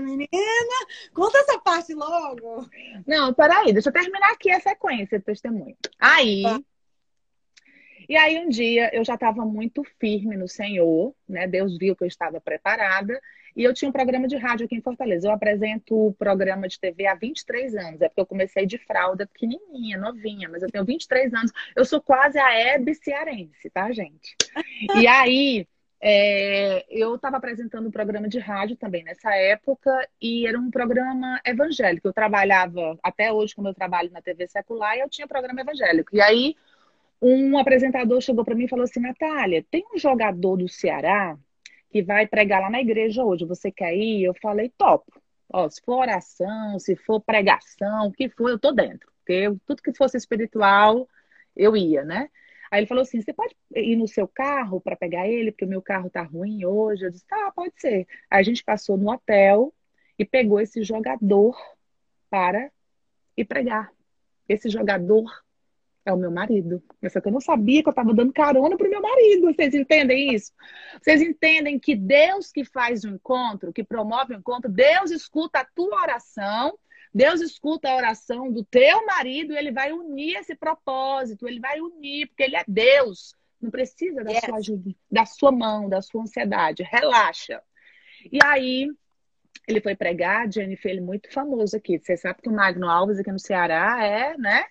Menina, 0.00 0.28
conta 1.12 1.38
essa 1.38 1.58
parte 1.60 1.94
logo. 1.94 2.68
Não, 3.06 3.32
peraí, 3.32 3.72
deixa 3.72 3.90
eu 3.90 3.92
terminar 3.92 4.32
aqui 4.32 4.50
a 4.50 4.60
sequência 4.60 5.18
do 5.18 5.24
testemunho. 5.24 5.76
Aí. 6.00 6.42
Tá. 6.42 6.60
E 8.08 8.16
aí, 8.16 8.38
um 8.38 8.48
dia, 8.48 8.90
eu 8.92 9.04
já 9.04 9.14
estava 9.14 9.44
muito 9.46 9.82
firme 9.98 10.36
no 10.36 10.48
Senhor, 10.48 11.14
né? 11.28 11.46
Deus 11.46 11.78
viu 11.78 11.96
que 11.96 12.04
eu 12.04 12.08
estava 12.08 12.40
preparada. 12.40 13.18
E 13.56 13.62
eu 13.62 13.72
tinha 13.72 13.88
um 13.88 13.92
programa 13.92 14.26
de 14.26 14.36
rádio 14.36 14.66
aqui 14.66 14.74
em 14.74 14.80
Fortaleza. 14.80 15.28
Eu 15.28 15.32
apresento 15.32 16.08
o 16.08 16.12
programa 16.14 16.66
de 16.66 16.78
TV 16.78 17.06
há 17.06 17.14
23 17.14 17.76
anos. 17.76 18.00
É 18.00 18.08
porque 18.08 18.20
eu 18.20 18.26
comecei 18.26 18.66
de 18.66 18.78
fralda 18.78 19.26
pequenininha, 19.26 19.96
novinha, 19.96 20.48
mas 20.48 20.62
eu 20.62 20.70
tenho 20.70 20.84
23 20.84 21.32
anos. 21.32 21.52
Eu 21.76 21.84
sou 21.84 22.00
quase 22.00 22.38
a 22.38 22.52
Hebe 22.52 22.94
cearense, 22.94 23.70
tá, 23.70 23.92
gente? 23.92 24.36
E 24.96 25.06
aí, 25.06 25.66
é, 26.00 26.84
eu 26.90 27.14
estava 27.14 27.36
apresentando 27.36 27.86
um 27.86 27.90
programa 27.90 28.28
de 28.28 28.38
rádio 28.38 28.76
também 28.76 29.04
nessa 29.04 29.34
época 29.34 30.06
e 30.20 30.46
era 30.46 30.58
um 30.58 30.70
programa 30.70 31.40
evangélico. 31.46 32.08
Eu 32.08 32.12
trabalhava, 32.12 32.98
até 33.02 33.32
hoje, 33.32 33.54
como 33.54 33.68
eu 33.68 33.74
trabalho 33.74 34.10
na 34.10 34.20
TV 34.20 34.46
secular, 34.48 34.96
e 34.96 35.00
eu 35.00 35.08
tinha 35.08 35.28
programa 35.28 35.60
evangélico. 35.60 36.14
E 36.14 36.20
aí, 36.20 36.56
um 37.22 37.56
apresentador 37.56 38.20
chegou 38.20 38.44
para 38.44 38.54
mim 38.54 38.64
e 38.64 38.68
falou 38.68 38.84
assim: 38.84 39.00
Natália, 39.00 39.64
tem 39.70 39.84
um 39.94 39.98
jogador 39.98 40.56
do 40.56 40.68
Ceará 40.68 41.38
que 41.94 42.02
vai 42.02 42.26
pregar 42.26 42.60
lá 42.60 42.68
na 42.68 42.80
igreja 42.80 43.24
hoje, 43.24 43.44
você 43.44 43.70
quer 43.70 43.94
ir? 43.94 44.24
Eu 44.24 44.34
falei: 44.42 44.68
topo. 44.76 45.12
Ó, 45.52 45.68
se 45.68 45.80
for 45.80 45.98
oração, 45.98 46.76
se 46.80 46.96
for 46.96 47.20
pregação, 47.20 48.08
o 48.08 48.12
que 48.12 48.28
for, 48.28 48.50
eu 48.50 48.58
tô 48.58 48.72
dentro. 48.72 49.08
Porque 49.18 49.48
tudo 49.64 49.80
que 49.80 49.94
fosse 49.94 50.16
espiritual, 50.16 51.08
eu 51.54 51.76
ia, 51.76 52.02
né? 52.02 52.28
Aí 52.68 52.80
ele 52.80 52.88
falou 52.88 53.02
assim: 53.02 53.20
você 53.20 53.32
pode 53.32 53.54
ir 53.76 53.94
no 53.94 54.08
seu 54.08 54.26
carro 54.26 54.80
para 54.80 54.96
pegar 54.96 55.28
ele, 55.28 55.52
porque 55.52 55.64
o 55.64 55.68
meu 55.68 55.80
carro 55.80 56.10
tá 56.10 56.22
ruim 56.24 56.64
hoje? 56.64 57.04
Eu 57.04 57.12
disse: 57.12 57.24
tá, 57.28 57.52
pode 57.54 57.74
ser. 57.76 58.08
Aí 58.28 58.40
a 58.40 58.42
gente 58.42 58.64
passou 58.64 58.96
no 58.96 59.12
hotel 59.12 59.72
e 60.18 60.24
pegou 60.24 60.60
esse 60.60 60.82
jogador 60.82 61.56
para 62.28 62.72
ir 63.36 63.44
pregar. 63.44 63.92
Esse 64.48 64.68
jogador 64.68 65.30
é 66.04 66.12
o 66.12 66.16
meu 66.16 66.30
marido. 66.30 66.82
Só 67.10 67.20
que 67.20 67.28
eu 67.28 67.32
não 67.32 67.40
sabia 67.40 67.82
que 67.82 67.88
eu 67.88 67.92
estava 67.92 68.12
dando 68.12 68.32
carona 68.32 68.76
pro 68.76 68.90
meu 68.90 69.00
marido. 69.00 69.52
Vocês 69.52 69.74
entendem 69.74 70.34
isso? 70.34 70.52
Vocês 71.02 71.22
entendem 71.22 71.78
que 71.78 71.94
Deus 71.96 72.52
que 72.52 72.64
faz 72.64 73.04
o 73.04 73.08
encontro, 73.08 73.72
que 73.72 73.82
promove 73.82 74.34
o 74.34 74.38
encontro, 74.38 74.70
Deus 74.70 75.10
escuta 75.10 75.60
a 75.60 75.64
tua 75.64 76.02
oração 76.02 76.78
Deus 77.14 77.40
escuta 77.40 77.88
a 77.88 77.94
oração 77.94 78.50
do 78.50 78.64
teu 78.64 79.06
marido 79.06 79.52
e 79.52 79.56
ele 79.56 79.70
vai 79.70 79.92
unir 79.92 80.36
esse 80.36 80.56
propósito, 80.56 81.46
ele 81.46 81.60
vai 81.60 81.80
unir, 81.80 82.26
porque 82.26 82.42
ele 82.42 82.56
é 82.56 82.64
Deus. 82.66 83.36
Não 83.62 83.70
precisa 83.70 84.24
da 84.24 84.32
yes. 84.32 84.40
sua 84.44 84.56
ajuda, 84.56 84.90
da 85.08 85.24
sua 85.24 85.52
mão, 85.52 85.88
da 85.88 86.02
sua 86.02 86.22
ansiedade. 86.22 86.82
Relaxa. 86.82 87.62
E 88.32 88.38
aí, 88.44 88.90
ele 89.68 89.80
foi 89.80 89.94
pregar, 89.94 90.50
Jennifer, 90.52 90.90
ele 90.90 91.00
é 91.00 91.04
muito 91.04 91.32
famoso 91.32 91.76
aqui. 91.76 92.00
Você 92.00 92.16
sabe 92.16 92.42
que 92.42 92.48
o 92.48 92.52
Magno 92.52 92.90
Alves 92.90 93.20
aqui 93.20 93.30
no 93.30 93.38
Ceará 93.38 94.04
é, 94.04 94.36
né? 94.36 94.66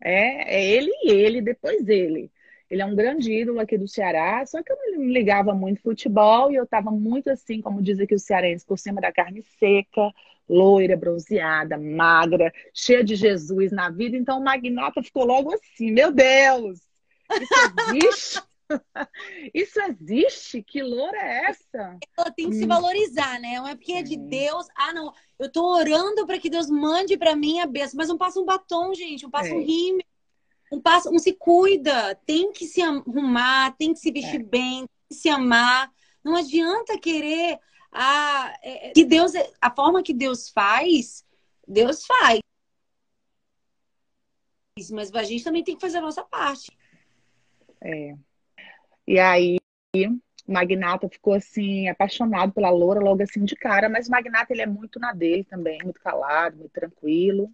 É, 0.00 0.56
é 0.56 0.70
ele 0.70 0.90
e 1.04 1.10
ele, 1.10 1.40
depois 1.40 1.88
ele. 1.88 2.30
Ele 2.70 2.82
é 2.82 2.86
um 2.86 2.96
grande 2.96 3.32
ídolo 3.32 3.60
aqui 3.60 3.76
do 3.76 3.86
Ceará, 3.86 4.44
só 4.46 4.62
que 4.62 4.72
eu 4.72 4.76
não 4.96 5.04
ligava 5.04 5.54
muito 5.54 5.82
futebol 5.82 6.50
e 6.50 6.56
eu 6.56 6.64
estava 6.64 6.90
muito 6.90 7.30
assim, 7.30 7.60
como 7.60 7.82
diz 7.82 8.00
aqui 8.00 8.14
o 8.14 8.18
cearense, 8.18 8.64
por 8.64 8.78
cima 8.78 9.00
da 9.00 9.12
carne 9.12 9.42
seca, 9.60 10.10
loira, 10.48 10.96
bronzeada, 10.96 11.78
magra, 11.78 12.52
cheia 12.72 13.04
de 13.04 13.14
Jesus 13.14 13.70
na 13.70 13.90
vida. 13.90 14.16
Então 14.16 14.38
o 14.38 14.44
magnata 14.44 15.02
ficou 15.02 15.24
logo 15.24 15.52
assim: 15.52 15.92
meu 15.92 16.10
Deus, 16.10 16.80
isso 17.40 17.54
existe? 17.90 18.42
Isso 19.52 19.78
existe? 19.78 20.62
Que 20.62 20.82
loura 20.82 21.18
é 21.18 21.50
essa? 21.50 21.98
Ela 22.16 22.30
tem 22.30 22.48
que 22.48 22.56
hum. 22.56 22.60
se 22.60 22.66
valorizar, 22.66 23.38
né? 23.38 23.56
Não 23.56 23.68
é 23.68 23.74
porque 23.74 23.92
é 23.92 24.02
de 24.02 24.16
Deus. 24.16 24.66
Ah, 24.74 24.92
não. 24.92 25.12
Eu 25.38 25.50
tô 25.50 25.76
orando 25.76 26.26
para 26.26 26.38
que 26.38 26.48
Deus 26.48 26.68
mande 26.68 27.16
para 27.16 27.34
mim 27.34 27.60
a 27.60 27.66
bênção. 27.66 27.96
Mas 27.96 28.08
não 28.08 28.18
passa 28.18 28.40
um 28.40 28.44
batom, 28.44 28.94
gente. 28.94 29.24
Não 29.24 29.30
passa 29.30 29.48
é. 29.48 29.54
um 29.54 29.64
rímel. 29.64 30.04
Um, 30.72 30.80
passa, 30.80 31.10
um 31.10 31.18
se 31.18 31.32
cuida. 31.32 32.14
Tem 32.26 32.52
que 32.52 32.66
se 32.66 32.80
arrumar, 32.82 33.76
tem 33.76 33.92
que 33.92 34.00
se 34.00 34.10
vestir 34.10 34.40
é. 34.40 34.44
bem, 34.44 34.78
tem 34.78 34.88
que 35.08 35.14
se 35.14 35.28
amar. 35.28 35.92
Não 36.22 36.36
adianta 36.36 36.98
querer 36.98 37.58
a, 37.92 38.58
é, 38.62 38.88
é, 38.88 38.92
que 38.92 39.04
Deus, 39.04 39.32
a 39.60 39.70
forma 39.70 40.02
que 40.02 40.12
Deus 40.12 40.48
faz, 40.48 41.24
Deus 41.66 42.04
faz. 42.04 42.40
Mas 44.90 45.14
a 45.14 45.22
gente 45.22 45.44
também 45.44 45.62
tem 45.62 45.76
que 45.76 45.80
fazer 45.80 45.98
a 45.98 46.02
nossa 46.02 46.24
parte. 46.24 46.76
É. 47.80 48.14
E 49.06 49.18
aí, 49.18 49.58
o 50.46 50.52
Magnata 50.52 51.08
ficou 51.08 51.32
assim, 51.34 51.88
apaixonado 51.88 52.52
pela 52.52 52.70
loura 52.70 53.00
logo 53.00 53.22
assim 53.22 53.44
de 53.44 53.56
cara, 53.56 53.88
mas 53.88 54.08
o 54.08 54.10
Magnata 54.10 54.52
ele 54.52 54.62
é 54.62 54.66
muito 54.66 54.98
na 55.00 55.12
dele 55.12 55.44
também, 55.44 55.78
muito 55.82 56.00
calado, 56.00 56.58
muito 56.58 56.72
tranquilo. 56.72 57.50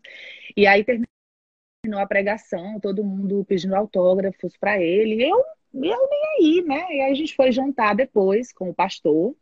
E 0.57 0.67
aí 0.67 0.85
terminou 0.85 2.01
a 2.01 2.07
pregação, 2.07 2.81
todo 2.81 3.05
mundo 3.05 3.45
pedindo 3.45 3.75
autógrafos 3.77 4.57
para 4.57 4.81
ele. 4.81 5.23
Eu, 5.23 5.39
eu 5.75 6.09
nem 6.09 6.23
aí, 6.39 6.63
né? 6.67 6.87
E 6.91 7.01
aí 7.03 7.13
a 7.13 7.15
gente 7.15 7.35
foi 7.35 7.53
jantar 7.53 7.95
depois 7.95 8.53
com 8.53 8.71
o 8.71 8.75
pastor. 8.75 9.35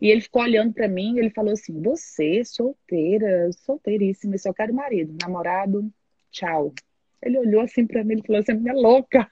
E 0.00 0.10
ele 0.10 0.20
ficou 0.20 0.42
olhando 0.42 0.72
para 0.72 0.88
mim 0.88 1.16
e 1.16 1.18
ele 1.20 1.30
falou 1.30 1.52
assim: 1.52 1.80
Você, 1.82 2.44
solteira, 2.44 3.50
solteiríssima, 3.52 4.38
só 4.38 4.52
quero 4.52 4.74
marido, 4.74 5.16
namorado, 5.22 5.90
tchau. 6.30 6.72
Ele 7.22 7.38
olhou 7.38 7.62
assim 7.62 7.86
para 7.86 8.04
mim 8.04 8.18
e 8.18 8.26
falou 8.26 8.40
assim: 8.42 8.54
Minha 8.54 8.74
louca. 8.74 9.30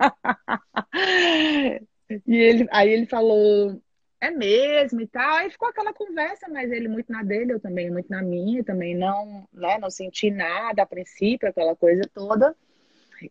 e 2.10 2.36
ele, 2.36 2.66
aí 2.70 2.90
ele 2.90 3.06
falou: 3.06 3.80
É 4.20 4.30
mesmo 4.30 5.00
e 5.00 5.06
tal. 5.06 5.34
Aí 5.36 5.50
ficou 5.50 5.68
aquela 5.68 5.92
conversa, 5.92 6.48
mas 6.48 6.70
ele 6.70 6.88
muito 6.88 7.10
na 7.10 7.22
dele, 7.22 7.52
eu 7.52 7.60
também 7.60 7.90
muito 7.90 8.10
na 8.10 8.22
minha, 8.22 8.64
também 8.64 8.94
não, 8.94 9.48
né, 9.52 9.78
não 9.78 9.90
senti 9.90 10.30
nada 10.30 10.82
a 10.82 10.86
princípio, 10.86 11.48
aquela 11.48 11.74
coisa 11.76 12.02
toda. 12.12 12.54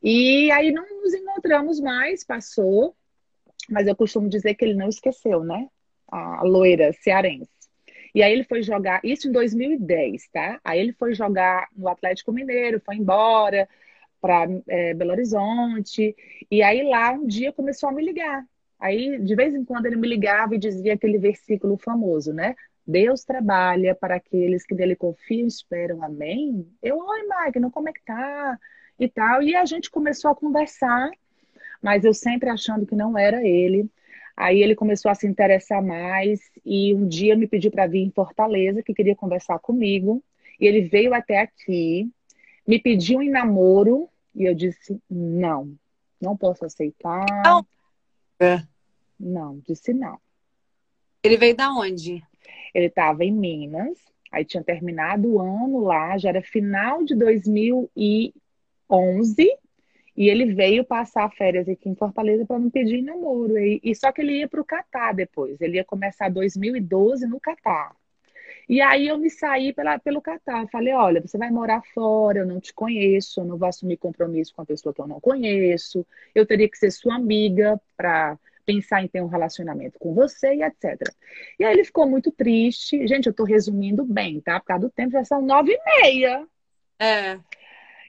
E 0.01 0.51
aí 0.51 0.71
não 0.71 0.83
nos 1.01 1.13
encontramos 1.13 1.79
mais, 1.79 2.23
passou. 2.23 2.95
Mas 3.69 3.87
eu 3.87 3.95
costumo 3.95 4.27
dizer 4.27 4.55
que 4.55 4.65
ele 4.65 4.73
não 4.73 4.89
esqueceu, 4.89 5.43
né? 5.43 5.69
a 6.13 6.43
loira 6.43 6.93
cearense. 6.93 7.49
E 8.13 8.21
aí 8.21 8.31
ele 8.31 8.43
foi 8.43 8.61
jogar, 8.61 9.01
isso 9.03 9.27
em 9.27 9.31
2010, 9.31 10.27
tá? 10.31 10.59
Aí 10.63 10.79
ele 10.79 10.93
foi 10.93 11.15
jogar 11.15 11.67
no 11.75 11.87
Atlético 11.87 12.31
Mineiro, 12.31 12.81
foi 12.85 12.95
embora 12.95 13.67
para 14.21 14.45
é, 14.67 14.93
Belo 14.93 15.11
Horizonte. 15.11 16.15
E 16.51 16.61
aí 16.61 16.83
lá 16.83 17.11
um 17.11 17.25
dia 17.25 17.51
começou 17.51 17.89
a 17.89 17.91
me 17.91 18.05
ligar. 18.05 18.45
Aí 18.79 19.19
de 19.19 19.35
vez 19.35 19.53
em 19.53 19.63
quando 19.63 19.85
ele 19.85 19.95
me 19.95 20.07
ligava 20.07 20.55
e 20.55 20.59
dizia 20.59 20.93
aquele 20.93 21.17
versículo 21.17 21.77
famoso, 21.77 22.33
né? 22.33 22.55
Deus 22.85 23.23
trabalha 23.23 23.95
para 23.95 24.15
aqueles 24.15 24.65
que 24.65 24.75
nele 24.75 24.95
confiam 24.95 25.45
e 25.45 25.47
esperam. 25.47 26.03
Amém? 26.03 26.67
Eu, 26.81 26.97
oi, 26.97 27.23
Magno, 27.27 27.71
como 27.71 27.89
é 27.89 27.93
que 27.93 28.03
tá? 28.03 28.59
E 28.99 29.07
tal. 29.07 29.41
E 29.41 29.55
a 29.55 29.65
gente 29.65 29.89
começou 29.89 30.31
a 30.31 30.35
conversar 30.35 31.09
mas 31.83 32.05
eu 32.05 32.13
sempre 32.13 32.49
achando 32.49 32.85
que 32.85 32.95
não 32.95 33.17
era 33.17 33.45
ele. 33.45 33.85
Aí 34.37 34.63
ele 34.63 34.73
começou 34.73 35.11
a 35.11 35.15
se 35.15 35.27
interessar 35.27 35.83
mais 35.83 36.39
e 36.65 36.95
um 36.95 37.05
dia 37.05 37.35
me 37.35 37.45
pediu 37.45 37.69
para 37.69 37.85
vir 37.85 37.99
em 37.99 38.09
Fortaleza, 38.09 38.81
que 38.81 38.93
queria 38.93 39.15
conversar 39.15 39.59
comigo. 39.59 40.23
E 40.59 40.65
ele 40.65 40.81
veio 40.81 41.13
até 41.13 41.41
aqui, 41.41 42.09
me 42.65 42.79
pediu 42.79 43.21
em 43.21 43.29
namoro 43.29 44.07
e 44.33 44.45
eu 44.45 44.55
disse: 44.55 44.97
não, 45.09 45.75
não 46.21 46.37
posso 46.37 46.65
aceitar. 46.65 47.25
Não. 47.43 47.65
É. 48.43 48.63
Não, 49.19 49.59
disse 49.59 49.93
não. 49.93 50.19
Ele 51.23 51.37
veio 51.37 51.55
da 51.55 51.71
onde? 51.71 52.21
Ele 52.73 52.87
estava 52.87 53.23
em 53.23 53.31
Minas, 53.31 53.97
aí 54.31 54.43
tinha 54.43 54.63
terminado 54.63 55.29
o 55.29 55.39
ano 55.39 55.79
lá, 55.79 56.17
já 56.17 56.29
era 56.29 56.41
final 56.41 57.03
de 57.03 57.15
2011, 57.15 58.33
e 60.15 60.29
ele 60.29 60.53
veio 60.53 60.83
passar 60.83 61.31
férias 61.31 61.67
aqui 61.69 61.89
em 61.89 61.95
Fortaleza 61.95 62.45
para 62.45 62.59
me 62.59 62.69
pedir 62.69 63.01
namoro. 63.01 63.57
E, 63.57 63.79
e, 63.83 63.95
só 63.95 64.11
que 64.11 64.21
ele 64.21 64.39
ia 64.39 64.47
para 64.47 64.61
o 64.61 64.65
Catar 64.65 65.13
depois, 65.13 65.59
ele 65.61 65.77
ia 65.77 65.85
começar 65.85 66.29
2012 66.29 67.25
no 67.25 67.39
Catar. 67.39 67.95
E 68.67 68.81
aí 68.81 69.07
eu 69.07 69.17
me 69.17 69.29
saí 69.29 69.73
pela, 69.73 69.99
pelo 69.99 70.21
Catar. 70.21 70.67
Falei, 70.69 70.93
olha, 70.93 71.21
você 71.21 71.37
vai 71.37 71.49
morar 71.49 71.81
fora, 71.93 72.39
eu 72.39 72.45
não 72.45 72.59
te 72.59 72.73
conheço, 72.73 73.41
eu 73.41 73.45
não 73.45 73.57
vou 73.57 73.67
assumir 73.67 73.97
compromisso 73.97 74.53
com 74.53 74.61
a 74.61 74.65
pessoa 74.65 74.93
que 74.93 75.01
eu 75.01 75.07
não 75.07 75.19
conheço, 75.19 76.05
eu 76.33 76.45
teria 76.45 76.69
que 76.69 76.77
ser 76.77 76.91
sua 76.91 77.15
amiga 77.15 77.79
para 77.97 78.37
pensar 78.65 79.03
em 79.03 79.07
ter 79.07 79.21
um 79.21 79.27
relacionamento 79.27 79.99
com 79.99 80.13
você 80.13 80.55
e 80.55 80.63
etc. 80.63 81.01
E 81.59 81.63
aí 81.63 81.73
ele 81.73 81.83
ficou 81.83 82.07
muito 82.07 82.31
triste. 82.31 83.05
Gente, 83.07 83.27
eu 83.27 83.31
estou 83.31 83.45
resumindo 83.45 84.05
bem, 84.05 84.39
tá? 84.39 84.59
Por 84.59 84.67
causa 84.67 84.87
do 84.87 84.91
tempo, 84.91 85.11
já 85.11 85.25
são 85.25 85.41
nove 85.41 85.73
e 85.73 86.01
meia. 86.01 86.47
É. 86.99 87.39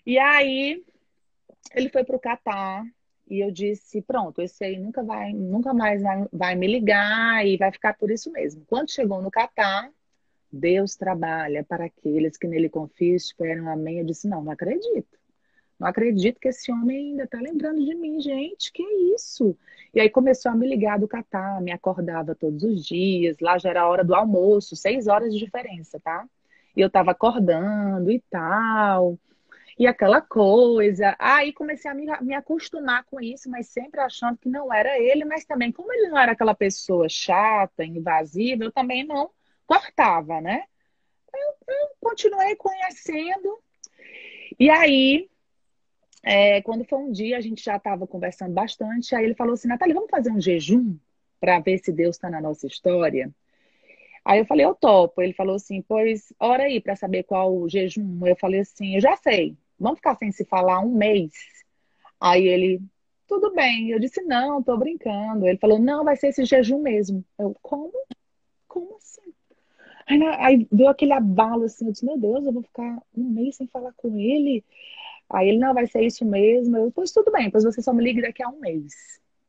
E 0.06 0.18
aí 0.18 0.84
ele 1.74 1.88
foi 1.88 2.04
para 2.04 2.16
o 2.16 2.20
Catar 2.20 2.84
e 3.28 3.40
eu 3.40 3.50
disse, 3.50 4.02
pronto, 4.02 4.42
esse 4.42 4.64
aí 4.64 4.78
nunca 4.78 5.02
vai, 5.02 5.32
nunca 5.32 5.72
mais 5.72 6.02
vai, 6.02 6.26
vai 6.32 6.54
me 6.54 6.66
ligar 6.66 7.44
e 7.46 7.56
vai 7.56 7.72
ficar 7.72 7.94
por 7.94 8.10
isso 8.10 8.30
mesmo. 8.30 8.64
Quando 8.66 8.90
chegou 8.90 9.22
no 9.22 9.30
Catar, 9.30 9.90
Deus 10.54 10.94
trabalha 10.94 11.64
para 11.64 11.86
aqueles 11.86 12.36
que 12.36 12.46
nele 12.46 12.68
confiam 12.68 13.12
e 13.12 13.16
esperam. 13.16 13.68
Amém. 13.68 13.98
Eu 13.98 14.04
disse, 14.04 14.28
não, 14.28 14.42
não 14.42 14.52
acredito. 14.52 15.18
Não 15.78 15.88
acredito 15.88 16.38
que 16.38 16.48
esse 16.48 16.70
homem 16.70 17.10
ainda 17.10 17.24
está 17.24 17.38
lembrando 17.40 17.84
de 17.84 17.94
mim, 17.94 18.20
gente. 18.20 18.72
Que 18.72 18.82
isso? 19.14 19.56
E 19.92 20.00
aí 20.00 20.08
começou 20.08 20.52
a 20.52 20.54
me 20.54 20.66
ligar 20.68 20.98
do 20.98 21.08
Catar, 21.08 21.60
me 21.60 21.72
acordava 21.72 22.34
todos 22.34 22.62
os 22.62 22.86
dias. 22.86 23.38
Lá 23.40 23.58
já 23.58 23.70
era 23.70 23.82
a 23.82 23.88
hora 23.88 24.04
do 24.04 24.14
almoço, 24.14 24.76
seis 24.76 25.08
horas 25.08 25.32
de 25.32 25.40
diferença, 25.40 25.98
tá? 25.98 26.24
E 26.76 26.80
eu 26.80 26.86
estava 26.86 27.10
acordando 27.10 28.10
e 28.10 28.20
tal. 28.30 29.18
E 29.76 29.88
aquela 29.88 30.20
coisa. 30.20 31.16
Aí 31.18 31.52
comecei 31.52 31.90
a 31.90 31.94
me, 31.94 32.06
me 32.22 32.34
acostumar 32.34 33.04
com 33.04 33.20
isso, 33.20 33.50
mas 33.50 33.66
sempre 33.68 34.00
achando 34.00 34.38
que 34.38 34.48
não 34.48 34.72
era 34.72 34.96
ele. 35.00 35.24
Mas 35.24 35.44
também, 35.44 35.72
como 35.72 35.92
ele 35.92 36.08
não 36.08 36.18
era 36.18 36.32
aquela 36.32 36.54
pessoa 36.54 37.08
chata, 37.08 37.84
invasiva, 37.84 38.64
eu 38.64 38.72
também 38.72 39.04
não 39.04 39.30
cortava, 39.66 40.40
né? 40.40 40.64
Eu, 41.34 41.74
eu 41.74 41.88
continuei 42.00 42.56
conhecendo. 42.56 43.58
E 44.58 44.70
aí, 44.70 45.28
é, 46.22 46.62
quando 46.62 46.84
foi 46.84 46.98
um 46.98 47.12
dia, 47.12 47.36
a 47.36 47.40
gente 47.40 47.62
já 47.62 47.76
estava 47.76 48.06
conversando 48.06 48.52
bastante. 48.52 49.14
Aí 49.14 49.24
ele 49.24 49.34
falou 49.34 49.54
assim: 49.54 49.68
Natália, 49.68 49.94
vamos 49.94 50.10
fazer 50.10 50.30
um 50.30 50.40
jejum 50.40 50.96
para 51.40 51.58
ver 51.60 51.78
se 51.78 51.92
Deus 51.92 52.16
está 52.16 52.30
na 52.30 52.40
nossa 52.40 52.66
história? 52.66 53.30
Aí 54.24 54.38
eu 54.38 54.46
falei: 54.46 54.64
Eu 54.64 54.74
topo. 54.74 55.20
Ele 55.20 55.34
falou 55.34 55.56
assim: 55.56 55.82
Pois, 55.82 56.32
ora 56.40 56.64
aí 56.64 56.80
para 56.80 56.96
saber 56.96 57.24
qual 57.24 57.54
o 57.54 57.68
jejum. 57.68 58.26
Eu 58.26 58.36
falei 58.36 58.60
assim: 58.60 58.94
Eu 58.94 59.00
já 59.00 59.16
sei. 59.16 59.56
Vamos 59.78 59.98
ficar 59.98 60.16
sem 60.16 60.32
se 60.32 60.44
falar 60.44 60.80
um 60.80 60.94
mês. 60.94 61.32
Aí 62.20 62.46
ele: 62.46 62.80
Tudo 63.26 63.52
bem. 63.52 63.90
Eu 63.90 64.00
disse: 64.00 64.22
Não, 64.22 64.62
tô 64.62 64.76
brincando. 64.76 65.46
Ele 65.46 65.58
falou: 65.58 65.78
Não, 65.78 66.04
vai 66.04 66.16
ser 66.16 66.28
esse 66.28 66.44
jejum 66.44 66.80
mesmo. 66.80 67.24
Eu: 67.38 67.54
Como? 67.60 67.92
Como 68.66 68.96
assim? 68.96 69.23
Aí, 70.06 70.22
aí 70.38 70.68
deu 70.70 70.88
aquele 70.88 71.12
abalo 71.12 71.64
assim, 71.64 71.86
eu 71.86 71.92
disse, 71.92 72.04
meu 72.04 72.18
Deus, 72.18 72.44
eu 72.44 72.52
vou 72.52 72.62
ficar 72.62 73.02
um 73.16 73.30
mês 73.30 73.56
sem 73.56 73.66
falar 73.66 73.92
com 73.96 74.18
ele. 74.18 74.64
Aí 75.30 75.48
ele, 75.48 75.58
não, 75.58 75.74
vai 75.74 75.86
ser 75.86 76.02
isso 76.02 76.24
mesmo. 76.24 76.76
Eu, 76.76 76.92
pois 76.92 77.12
tudo 77.12 77.32
bem, 77.32 77.50
pois 77.50 77.64
você 77.64 77.80
só 77.82 77.92
me 77.92 78.04
liga 78.04 78.22
daqui 78.22 78.42
a 78.42 78.48
um 78.48 78.60
mês. 78.60 78.92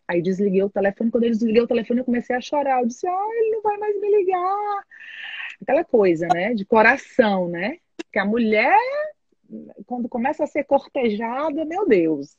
Aí 0.08 0.22
desliguei 0.22 0.63
o 0.63 0.70
telefone, 0.70 1.12
quando 1.12 1.24
ele 1.24 1.34
desliguei 1.34 1.62
o 1.62 1.68
telefone, 1.68 2.00
eu 2.00 2.06
comecei 2.06 2.36
a 2.36 2.41
chorar. 2.41 2.82
Eu 2.82 2.88
disse, 2.88 3.08
ah, 3.08 3.28
ele 3.38 3.52
não 3.52 3.62
vai 3.62 3.78
mais 3.78 4.00
me 4.00 4.18
ligar. 4.18 4.84
Aquela 5.62 5.84
coisa, 5.84 6.28
né? 6.28 6.54
De 6.54 6.65
coração, 6.65 7.48
né? 7.48 7.78
Que 8.12 8.20
a 8.20 8.26
mulher, 8.26 8.78
quando 9.86 10.08
começa 10.08 10.44
a 10.44 10.48
ser 10.48 10.63
cortejada, 10.63 11.65
meu 11.65 11.88
Deus. 11.88 12.38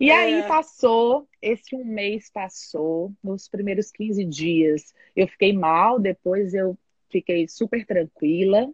E 0.00 0.10
é. 0.10 0.14
aí 0.14 0.42
passou, 0.48 1.28
esse 1.40 1.74
um 1.74 1.84
mês 1.84 2.30
passou, 2.30 3.12
nos 3.22 3.48
primeiros 3.48 3.90
15 3.90 4.24
dias 4.24 4.94
eu 5.16 5.26
fiquei 5.26 5.52
mal, 5.52 5.98
depois 5.98 6.52
eu 6.52 6.76
fiquei 7.10 7.48
super 7.48 7.84
tranquila. 7.86 8.68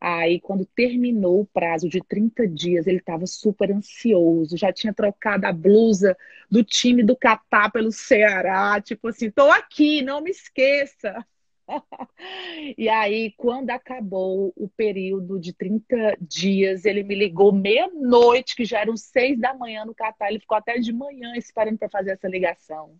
Aí, 0.00 0.40
quando 0.40 0.64
terminou 0.64 1.42
o 1.42 1.46
prazo 1.46 1.88
de 1.88 2.00
30 2.00 2.46
dias, 2.48 2.86
ele 2.86 2.98
estava 2.98 3.26
super 3.26 3.70
ansioso, 3.70 4.56
já 4.56 4.72
tinha 4.72 4.94
trocado 4.94 5.46
a 5.46 5.52
blusa 5.52 6.16
do 6.50 6.64
time 6.64 7.02
do 7.02 7.14
Catar 7.14 7.70
pelo 7.70 7.92
Ceará, 7.92 8.80
tipo 8.80 9.08
assim, 9.08 9.30
tô 9.30 9.50
aqui, 9.50 10.00
não 10.02 10.22
me 10.22 10.30
esqueça. 10.30 11.24
e 12.78 12.88
aí, 12.88 13.32
quando 13.36 13.70
acabou 13.70 14.52
o 14.56 14.68
período 14.68 15.38
de 15.38 15.52
30 15.52 16.16
dias, 16.20 16.84
ele 16.84 17.02
me 17.02 17.14
ligou 17.14 17.52
meia-noite, 17.52 18.56
que 18.56 18.64
já 18.64 18.80
eram 18.80 18.96
seis 18.96 19.38
da 19.38 19.54
manhã 19.54 19.84
no 19.84 19.94
Catar, 19.94 20.30
ele 20.30 20.40
ficou 20.40 20.56
até 20.56 20.78
de 20.78 20.92
manhã 20.92 21.34
esperando 21.36 21.78
para 21.78 21.90
fazer 21.90 22.12
essa 22.12 22.28
ligação. 22.28 22.98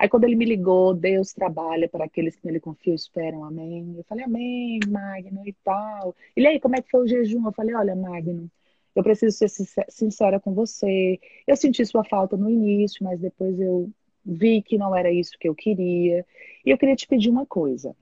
Aí 0.00 0.08
quando 0.08 0.24
ele 0.24 0.34
me 0.34 0.46
ligou, 0.46 0.94
Deus 0.94 1.34
trabalha 1.34 1.86
para 1.86 2.06
aqueles 2.06 2.34
que 2.34 2.46
nele 2.46 2.58
confiam 2.58 2.94
e 2.94 2.96
esperam, 2.96 3.44
amém. 3.44 3.96
Eu 3.98 4.04
falei, 4.04 4.24
amém, 4.24 4.80
Magno 4.88 5.46
e 5.46 5.52
tal. 5.62 6.16
Ele 6.34 6.46
aí, 6.46 6.58
como 6.58 6.74
é 6.74 6.80
que 6.80 6.90
foi 6.90 7.04
o 7.04 7.06
jejum? 7.06 7.44
Eu 7.44 7.52
falei, 7.52 7.74
olha, 7.74 7.94
Magno, 7.94 8.50
eu 8.96 9.02
preciso 9.02 9.36
ser 9.36 9.50
sincera 9.90 10.40
com 10.40 10.54
você. 10.54 11.20
Eu 11.46 11.54
senti 11.54 11.84
sua 11.84 12.02
falta 12.02 12.34
no 12.34 12.48
início, 12.48 13.04
mas 13.04 13.20
depois 13.20 13.60
eu 13.60 13.90
vi 14.24 14.62
que 14.62 14.78
não 14.78 14.96
era 14.96 15.12
isso 15.12 15.36
que 15.38 15.46
eu 15.46 15.54
queria. 15.54 16.24
E 16.64 16.70
eu 16.70 16.78
queria 16.78 16.96
te 16.96 17.06
pedir 17.06 17.28
uma 17.28 17.44
coisa. 17.44 17.94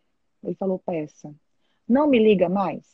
Ele 0.44 0.54
falou, 0.54 0.78
peça, 0.78 1.34
não 1.88 2.06
me 2.06 2.20
liga 2.20 2.48
mais. 2.48 2.86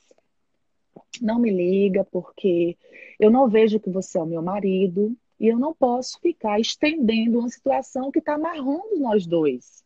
Não 1.20 1.38
me 1.38 1.50
liga 1.50 2.04
porque 2.04 2.74
eu 3.20 3.30
não 3.30 3.50
vejo 3.50 3.78
que 3.78 3.90
você 3.90 4.16
é 4.16 4.22
o 4.22 4.26
meu 4.26 4.40
marido, 4.40 5.14
e 5.38 5.48
eu 5.48 5.58
não 5.58 5.74
posso 5.74 6.18
ficar 6.20 6.60
estendendo 6.60 7.38
uma 7.38 7.48
situação 7.48 8.10
que 8.10 8.18
está 8.18 8.34
amarrando 8.34 8.98
nós 8.98 9.26
dois. 9.26 9.84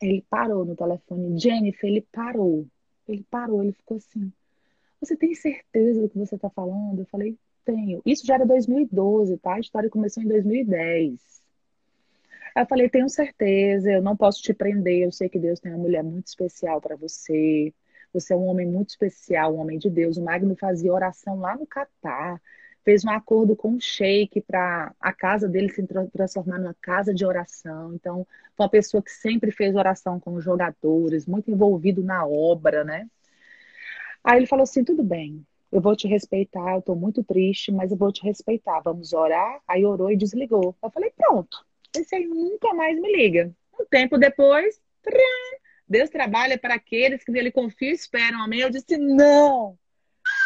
Ele 0.00 0.24
parou 0.28 0.64
no 0.64 0.74
telefone. 0.74 1.38
Jennifer, 1.38 1.88
ele 1.88 2.06
parou. 2.12 2.66
Ele 3.06 3.24
parou, 3.30 3.62
ele 3.62 3.72
ficou 3.72 3.98
assim. 3.98 4.32
Você 5.00 5.16
tem 5.16 5.34
certeza 5.34 6.02
do 6.02 6.08
que 6.08 6.18
você 6.18 6.34
está 6.34 6.48
falando? 6.48 7.00
Eu 7.00 7.06
falei, 7.06 7.36
tenho. 7.64 8.00
Isso 8.04 8.26
já 8.26 8.34
era 8.34 8.46
2012, 8.46 9.36
tá? 9.38 9.54
A 9.54 9.60
história 9.60 9.90
começou 9.90 10.22
em 10.22 10.28
2010. 10.28 11.20
Aí 12.54 12.62
eu 12.62 12.66
falei, 12.66 12.88
tenho 12.88 13.08
certeza, 13.08 13.90
eu 13.90 14.02
não 14.02 14.16
posso 14.16 14.42
te 14.42 14.54
prender. 14.54 15.02
Eu 15.02 15.12
sei 15.12 15.28
que 15.28 15.38
Deus 15.38 15.60
tem 15.60 15.72
uma 15.72 15.82
mulher 15.82 16.02
muito 16.02 16.28
especial 16.28 16.80
para 16.80 16.96
você. 16.96 17.72
Você 18.12 18.32
é 18.32 18.36
um 18.36 18.46
homem 18.46 18.66
muito 18.66 18.90
especial, 18.90 19.54
um 19.54 19.60
homem 19.60 19.78
de 19.78 19.88
Deus. 19.88 20.16
O 20.16 20.22
Magno 20.22 20.56
fazia 20.56 20.92
oração 20.92 21.38
lá 21.38 21.56
no 21.56 21.66
Catar 21.66 22.40
fez 22.84 23.04
um 23.04 23.10
acordo 23.10 23.54
com 23.54 23.74
o 23.74 23.80
Sheik 23.80 24.40
para 24.42 24.94
a 25.00 25.12
casa 25.12 25.48
dele 25.48 25.68
se 25.70 25.86
transformar 26.12 26.58
numa 26.58 26.74
casa 26.74 27.14
de 27.14 27.24
oração. 27.24 27.94
Então, 27.94 28.26
foi 28.56 28.64
uma 28.64 28.70
pessoa 28.70 29.02
que 29.02 29.10
sempre 29.10 29.50
fez 29.50 29.74
oração 29.74 30.18
com 30.18 30.34
os 30.34 30.44
jogadores, 30.44 31.26
muito 31.26 31.50
envolvido 31.50 32.02
na 32.02 32.26
obra, 32.26 32.84
né? 32.84 33.08
Aí 34.24 34.38
ele 34.38 34.46
falou 34.46 34.64
assim: 34.64 34.84
tudo 34.84 35.02
bem, 35.02 35.44
eu 35.72 35.80
vou 35.80 35.94
te 35.94 36.08
respeitar, 36.08 36.74
eu 36.74 36.80
estou 36.80 36.96
muito 36.96 37.22
triste, 37.22 37.72
mas 37.72 37.90
eu 37.90 37.96
vou 37.96 38.12
te 38.12 38.22
respeitar. 38.22 38.80
Vamos 38.80 39.12
orar. 39.12 39.60
Aí 39.66 39.84
orou 39.84 40.10
e 40.10 40.16
desligou. 40.16 40.74
Eu 40.82 40.90
falei: 40.90 41.10
pronto, 41.16 41.64
esse 41.96 42.14
aí 42.14 42.26
nunca 42.26 42.74
mais 42.74 42.98
me 43.00 43.12
liga. 43.12 43.52
Um 43.78 43.84
tempo 43.86 44.18
depois, 44.18 44.80
Deus 45.88 46.10
trabalha 46.10 46.58
para 46.58 46.74
aqueles 46.74 47.24
que 47.24 47.32
nele 47.32 47.50
confiam 47.50 47.90
e 47.90 47.94
esperam. 47.94 48.42
Amém? 48.42 48.60
Eu 48.60 48.70
disse: 48.70 48.96
não. 48.96 49.78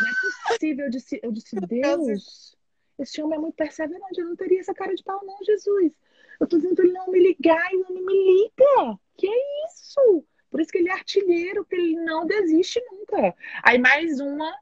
Não 0.00 0.08
é 0.08 0.12
possível. 0.48 0.84
Eu 0.86 0.90
disse, 0.90 1.20
eu 1.22 1.32
disse 1.32 1.56
Deus, 1.66 2.56
esse 2.98 3.22
homem 3.22 3.38
é 3.38 3.40
muito 3.40 3.54
perseverante. 3.54 4.20
Eu 4.20 4.26
não 4.26 4.36
teria 4.36 4.60
essa 4.60 4.74
cara 4.74 4.94
de 4.94 5.02
pau, 5.02 5.20
não, 5.24 5.38
Jesus. 5.44 5.92
Eu 6.40 6.46
tô 6.46 6.56
dizendo 6.56 6.80
ele 6.82 6.92
não 6.92 7.10
me 7.10 7.20
ligar 7.20 7.72
e 7.72 7.84
ele 7.88 8.00
me 8.00 8.42
liga. 8.42 8.98
Que 9.16 9.28
é 9.28 9.66
isso? 9.66 10.24
Por 10.50 10.60
isso 10.60 10.70
que 10.70 10.78
ele 10.78 10.88
é 10.88 10.92
artilheiro, 10.92 11.64
que 11.64 11.74
ele 11.74 11.96
não 11.96 12.26
desiste 12.26 12.80
nunca. 12.90 13.34
Aí 13.62 13.78
mais 13.78 14.20
uma 14.20 14.52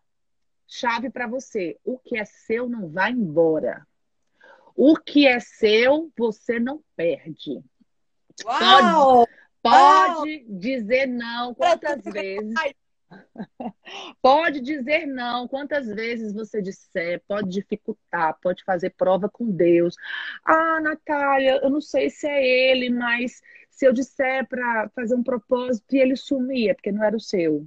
chave 0.67 1.11
para 1.11 1.27
você. 1.27 1.79
O 1.85 1.99
que 1.99 2.17
é 2.17 2.25
seu 2.25 2.69
não 2.69 2.89
vai 2.89 3.11
embora. 3.11 3.87
O 4.75 4.97
que 4.97 5.27
é 5.27 5.39
seu, 5.39 6.11
você 6.17 6.59
não 6.59 6.83
perde. 6.97 7.63
Uau! 8.45 9.27
Pode, 9.63 9.77
pode 10.17 10.37
Uau! 10.37 10.59
dizer 10.59 11.07
não 11.07 11.55
quantas 11.55 12.03
vezes. 12.05 12.55
Pode 14.23 14.61
dizer 14.61 15.07
não, 15.07 15.47
quantas 15.49 15.87
vezes 15.87 16.33
você 16.33 16.63
disser, 16.63 17.23
pode 17.27 17.49
dificultar, 17.49 18.39
pode 18.41 18.65
fazer 18.65 18.91
prova 18.91 19.29
com 19.29 19.51
Deus. 19.51 19.97
Ah, 20.45 20.81
Natália, 20.81 21.61
eu 21.63 21.71
não 21.71 21.81
sei 21.81 22.09
se 22.11 22.27
é 22.27 22.71
ele, 22.71 22.91
mas 22.91 23.41
se 23.71 23.87
eu 23.87 23.93
disser 23.93 24.47
para 24.47 24.89
fazer 24.95 25.15
um 25.15 25.23
propósito 25.23 25.95
e 25.95 25.99
ele 25.99 26.17
sumir, 26.17 26.71
é 26.71 26.75
porque 26.75 26.93
não 26.93 27.05
era 27.05 27.17
o 27.17 27.21
seu. 27.21 27.67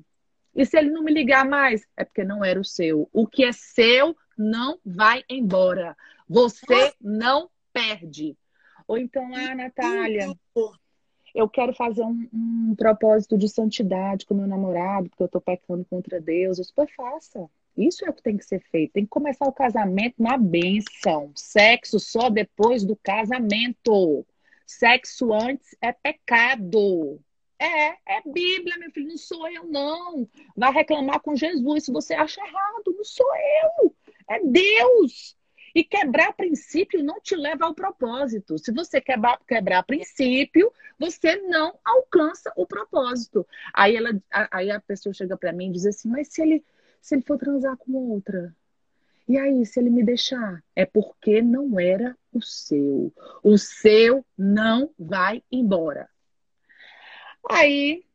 E 0.55 0.65
se 0.65 0.77
ele 0.77 0.89
não 0.89 1.03
me 1.03 1.11
ligar 1.11 1.45
mais, 1.45 1.85
é 1.97 2.05
porque 2.05 2.23
não 2.23 2.43
era 2.43 2.59
o 2.59 2.65
seu. 2.65 3.09
O 3.11 3.27
que 3.27 3.43
é 3.43 3.51
seu 3.51 4.15
não 4.37 4.79
vai 4.85 5.23
embora. 5.29 5.97
Você 6.27 6.93
não 7.01 7.49
perde. 7.73 8.37
Ou 8.87 8.97
então, 8.97 9.33
ah, 9.35 9.55
Natália, 9.55 10.33
eu 11.35 11.49
quero 11.49 11.73
fazer 11.73 12.01
um, 12.01 12.27
um, 12.33 12.75
propósito 12.77 13.37
de 13.37 13.49
santidade 13.49 14.25
com 14.25 14.33
meu 14.33 14.47
namorado, 14.47 15.09
porque 15.09 15.23
eu 15.23 15.27
tô 15.27 15.41
pecando 15.41 15.83
contra 15.85 16.21
Deus. 16.21 16.57
Eu 16.57 16.63
super 16.63 16.87
faça. 16.95 17.49
Isso 17.77 18.05
é 18.05 18.09
o 18.09 18.13
que 18.13 18.23
tem 18.23 18.37
que 18.37 18.45
ser 18.45 18.61
feito. 18.71 18.93
Tem 18.93 19.03
que 19.03 19.09
começar 19.09 19.45
o 19.45 19.51
casamento 19.51 20.15
na 20.17 20.37
bênção. 20.37 21.33
Sexo 21.35 21.99
só 21.99 22.29
depois 22.29 22.85
do 22.85 22.95
casamento. 22.95 24.25
Sexo 24.65 25.33
antes 25.33 25.75
é 25.81 25.91
pecado. 25.91 27.19
É, 27.59 27.89
é 28.05 28.21
Bíblia, 28.25 28.77
meu 28.77 28.91
filho, 28.91 29.09
não 29.09 29.17
sou 29.17 29.47
eu, 29.49 29.65
não. 29.65 30.27
Vai 30.55 30.71
reclamar 30.71 31.19
com 31.19 31.35
Jesus 31.35 31.83
se 31.83 31.91
você 31.91 32.13
acha 32.13 32.39
errado. 32.39 32.95
Não 32.95 33.03
sou 33.03 33.27
eu. 33.81 33.93
É 34.29 34.39
Deus. 34.39 35.35
E 35.75 35.83
quebrar 35.83 36.31
princípio 36.31 37.03
não 37.03 37.19
te 37.19 37.35
leva 37.35 37.65
ao 37.65 37.75
propósito. 37.75 38.57
Se 38.57 38.71
você 38.71 39.01
quebrar, 39.01 39.37
quebrar 39.45 39.83
princípio, 39.83 40.71
você 40.97 41.35
não 41.35 41.77
alcança 41.83 42.49
o 42.55 42.65
propósito. 42.65 43.45
Aí, 43.73 43.97
ela, 43.97 44.11
aí 44.49 44.71
a 44.71 44.79
pessoa 44.79 45.13
chega 45.13 45.35
para 45.35 45.51
mim 45.51 45.67
e 45.67 45.73
diz 45.73 45.85
assim: 45.85 46.07
Mas 46.07 46.29
se 46.29 46.41
ele, 46.41 46.63
se 47.01 47.15
ele 47.15 47.23
for 47.23 47.37
transar 47.37 47.75
com 47.75 47.91
outra? 47.91 48.55
E 49.27 49.37
aí, 49.37 49.65
se 49.65 49.79
ele 49.79 49.89
me 49.89 50.01
deixar? 50.01 50.63
É 50.73 50.85
porque 50.85 51.41
não 51.41 51.77
era 51.77 52.17
o 52.31 52.41
seu. 52.41 53.11
O 53.43 53.57
seu 53.57 54.25
não 54.37 54.89
vai 54.97 55.43
embora. 55.51 56.07
Aí 57.49 58.05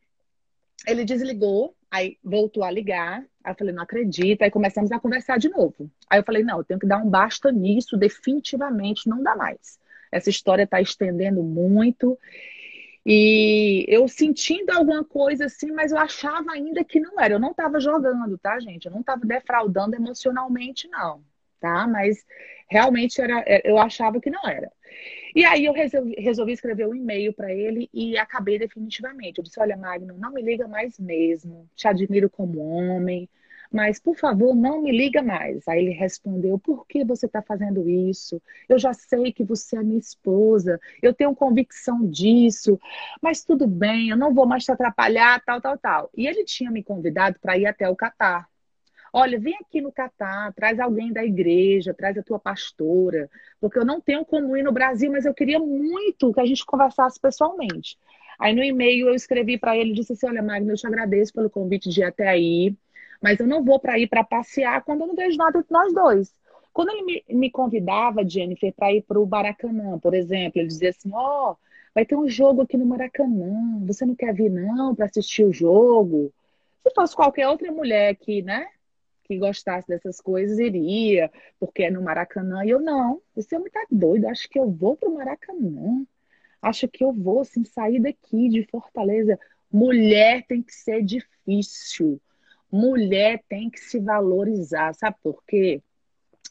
ele 0.87 1.05
desligou, 1.05 1.77
aí 1.91 2.19
voltou 2.23 2.63
a 2.63 2.71
ligar. 2.71 3.25
Aí 3.43 3.53
eu 3.53 3.57
falei, 3.57 3.75
não 3.75 3.83
acredito. 3.83 4.43
Aí 4.43 4.51
começamos 4.51 4.93
a 4.93 5.01
conversar 5.01 5.39
de 5.39 5.49
novo. 5.49 5.91
Aí 6.09 6.21
eu 6.21 6.25
falei, 6.25 6.43
não, 6.43 6.59
eu 6.59 6.65
tenho 6.65 6.81
que 6.81 6.87
dar 6.87 6.99
um 6.99 7.09
basta 7.09 7.51
nisso, 7.51 7.97
definitivamente, 7.97 9.09
não 9.09 9.23
dá 9.23 9.35
mais. 9.35 9.79
Essa 10.13 10.31
história 10.31 10.65
está 10.65 10.81
estendendo 10.81 11.43
muito. 11.43 12.19
E 13.05 13.85
eu 13.89 14.07
sentindo 14.09 14.71
alguma 14.71 15.05
coisa 15.05 15.47
assim, 15.47 15.73
mas 15.73 15.91
eu 15.91 15.99
achava 15.99 16.53
ainda 16.53 16.85
que 16.85 17.01
não 17.01 17.19
era. 17.19 17.35
Eu 17.35 17.41
não 17.41 17.53
estava 17.53 17.81
jogando, 17.81 18.37
tá, 18.39 18.61
gente? 18.61 18.87
Eu 18.87 18.93
não 18.93 19.01
estava 19.01 19.25
defraudando 19.25 19.95
emocionalmente, 19.95 20.87
não, 20.89 21.23
tá? 21.61 21.87
Mas 21.87 22.25
realmente 22.69 23.21
era, 23.21 23.43
é, 23.47 23.63
eu 23.65 23.79
achava 23.79 24.21
que 24.21 24.31
não 24.31 24.47
era. 24.49 24.71
E 25.35 25.45
aí 25.45 25.65
eu 25.65 25.73
resolvi, 25.73 26.15
resolvi 26.19 26.53
escrever 26.53 26.87
um 26.89 26.95
e-mail 26.95 27.33
para 27.33 27.53
ele 27.53 27.89
e 27.95 28.19
acabei 28.19 28.59
definitivamente. 28.59 29.39
Eu 29.39 29.45
disse: 29.45 29.61
Olha, 29.61 29.77
Magno, 29.77 30.17
não 30.19 30.33
me 30.33 30.43
liga 30.43 30.67
mais 30.69 30.99
mesmo. 30.99 31.69
Te 31.77 31.87
admiro 31.89 32.29
como 32.29 32.61
homem, 32.61 33.29
mas 33.71 34.01
por 34.01 34.17
favor, 34.17 34.55
não 34.55 34.83
me 34.83 34.91
liga 34.91 35.23
mais. 35.23 35.67
Aí 35.69 35.81
ele 35.85 35.93
respondeu: 35.93 36.59
Por 36.59 36.87
que 36.87 37.05
você 37.05 37.27
está 37.27 37.41
fazendo 37.43 37.89
isso? 37.89 38.43
Eu 38.69 38.79
já 38.79 38.93
sei 38.93 39.33
que 39.33 39.45
você 39.45 39.77
é 39.79 39.83
minha 39.83 39.99
esposa, 39.99 40.81
eu 41.03 41.15
tenho 41.15 41.35
convicção 41.35 42.07
disso, 42.09 42.79
mas 43.23 43.45
tudo 43.45 43.67
bem, 43.67 44.11
eu 44.11 44.17
não 44.17 44.35
vou 44.35 44.47
mais 44.47 44.65
te 44.65 44.73
atrapalhar, 44.73 45.41
tal, 45.45 45.61
tal, 45.61 45.79
tal. 45.79 46.11
E 46.17 46.27
ele 46.27 46.45
tinha 46.45 46.71
me 46.71 46.83
convidado 46.83 47.39
para 47.41 47.57
ir 47.57 47.67
até 47.67 47.89
o 47.89 47.97
Catar. 47.97 48.50
Olha, 49.13 49.39
vem 49.39 49.57
aqui 49.57 49.81
no 49.81 49.91
Catar, 49.91 50.53
traz 50.55 50.79
alguém 50.79 51.13
da 51.13 51.25
igreja, 51.25 51.93
traz 51.93 52.17
a 52.17 52.23
tua 52.23 52.39
pastora, 52.39 53.29
porque 53.61 53.79
eu 53.79 53.85
não 53.85 54.01
tenho 54.01 54.25
como 54.25 54.57
ir 54.57 54.63
no 54.63 54.73
Brasil, 54.73 55.11
mas 55.11 55.25
eu 55.25 55.35
queria 55.35 55.59
muito 55.59 56.33
que 56.33 56.41
a 56.41 56.47
gente 56.47 56.65
conversasse 56.65 57.19
pessoalmente. 57.19 57.99
Aí 58.39 58.55
no 58.55 58.63
e-mail 58.63 59.09
eu 59.09 59.15
escrevi 59.15 59.59
para 59.59 59.77
ele 59.77 59.93
disse 59.93 60.13
assim: 60.13 60.27
Olha, 60.27 60.43
Magno, 60.43 60.73
eu 60.73 60.77
te 60.77 60.87
agradeço 60.87 61.33
pelo 61.33 61.51
convite 61.51 61.91
de 61.91 62.01
ir 62.01 62.05
até 62.05 62.29
aí, 62.29 62.75
mas 63.21 63.39
eu 63.41 63.47
não 63.47 63.65
vou 63.65 63.79
para 63.79 63.99
ir 63.99 64.09
para 64.09 64.25
passear 64.25 64.83
quando 64.83 65.03
eu 65.03 65.09
não 65.09 65.15
vejo 65.15 65.37
nada 65.37 65.59
entre 65.59 65.73
nós 65.73 65.93
dois. 65.93 66.33
Quando 66.73 66.91
ele 66.91 67.03
me, 67.03 67.25
me 67.29 67.51
convidava, 67.51 68.27
Jennifer, 68.27 68.73
para 68.73 68.93
ir 68.93 69.03
para 69.03 69.21
o 69.21 69.27
Maracanã, 69.27 69.99
por 69.99 70.15
exemplo, 70.15 70.61
ele 70.61 70.69
dizia 70.69 70.91
assim: 70.91 71.11
Ó, 71.13 71.53
oh, 71.53 71.57
vai 71.95 72.07
ter 72.07 72.17
um 72.17 72.29
jogo 72.29 72.63
aqui 72.63 72.77
no 72.77 72.87
Maracanã, 72.87 73.81
você 73.87 74.07
não 74.07 74.15
quer 74.15 74.33
vir 74.33 74.51
não 74.51 74.95
para 74.95 75.07
assistir 75.07 75.45
o 75.45 75.53
jogo? 75.53 76.33
Se 76.87 76.95
fosse 76.95 77.15
qualquer 77.15 77.49
outra 77.49 77.71
mulher 77.71 78.15
que, 78.17 78.41
né, 78.41 78.67
que 79.31 79.39
gostasse 79.39 79.87
dessas 79.87 80.21
coisas 80.21 80.59
iria, 80.59 81.31
porque 81.61 81.85
é 81.85 81.91
no 81.91 82.03
Maracanã. 82.03 82.65
E 82.65 82.71
eu, 82.71 82.81
não, 82.81 83.23
você 83.33 83.55
é 83.55 83.59
muito 83.61 83.79
doido, 83.89 84.27
acho 84.27 84.49
que 84.51 84.59
eu 84.59 84.69
vou 84.69 84.97
para 84.97 85.09
o 85.09 85.15
Maracanã. 85.15 86.05
Acho 86.61 86.89
que 86.89 87.05
eu 87.05 87.13
vou, 87.13 87.41
assim, 87.41 87.65
sair 87.65 88.01
daqui 88.01 88.49
de 88.49 88.65
Fortaleza. 88.65 89.39
Mulher 89.73 90.45
tem 90.49 90.61
que 90.61 90.75
ser 90.75 91.03
difícil. 91.05 92.21
Mulher 92.73 93.41
tem 93.49 93.71
que 93.71 93.79
se 93.79 94.01
valorizar. 94.01 94.93
Sabe 94.95 95.17
por 95.23 95.45
quê? 95.47 95.81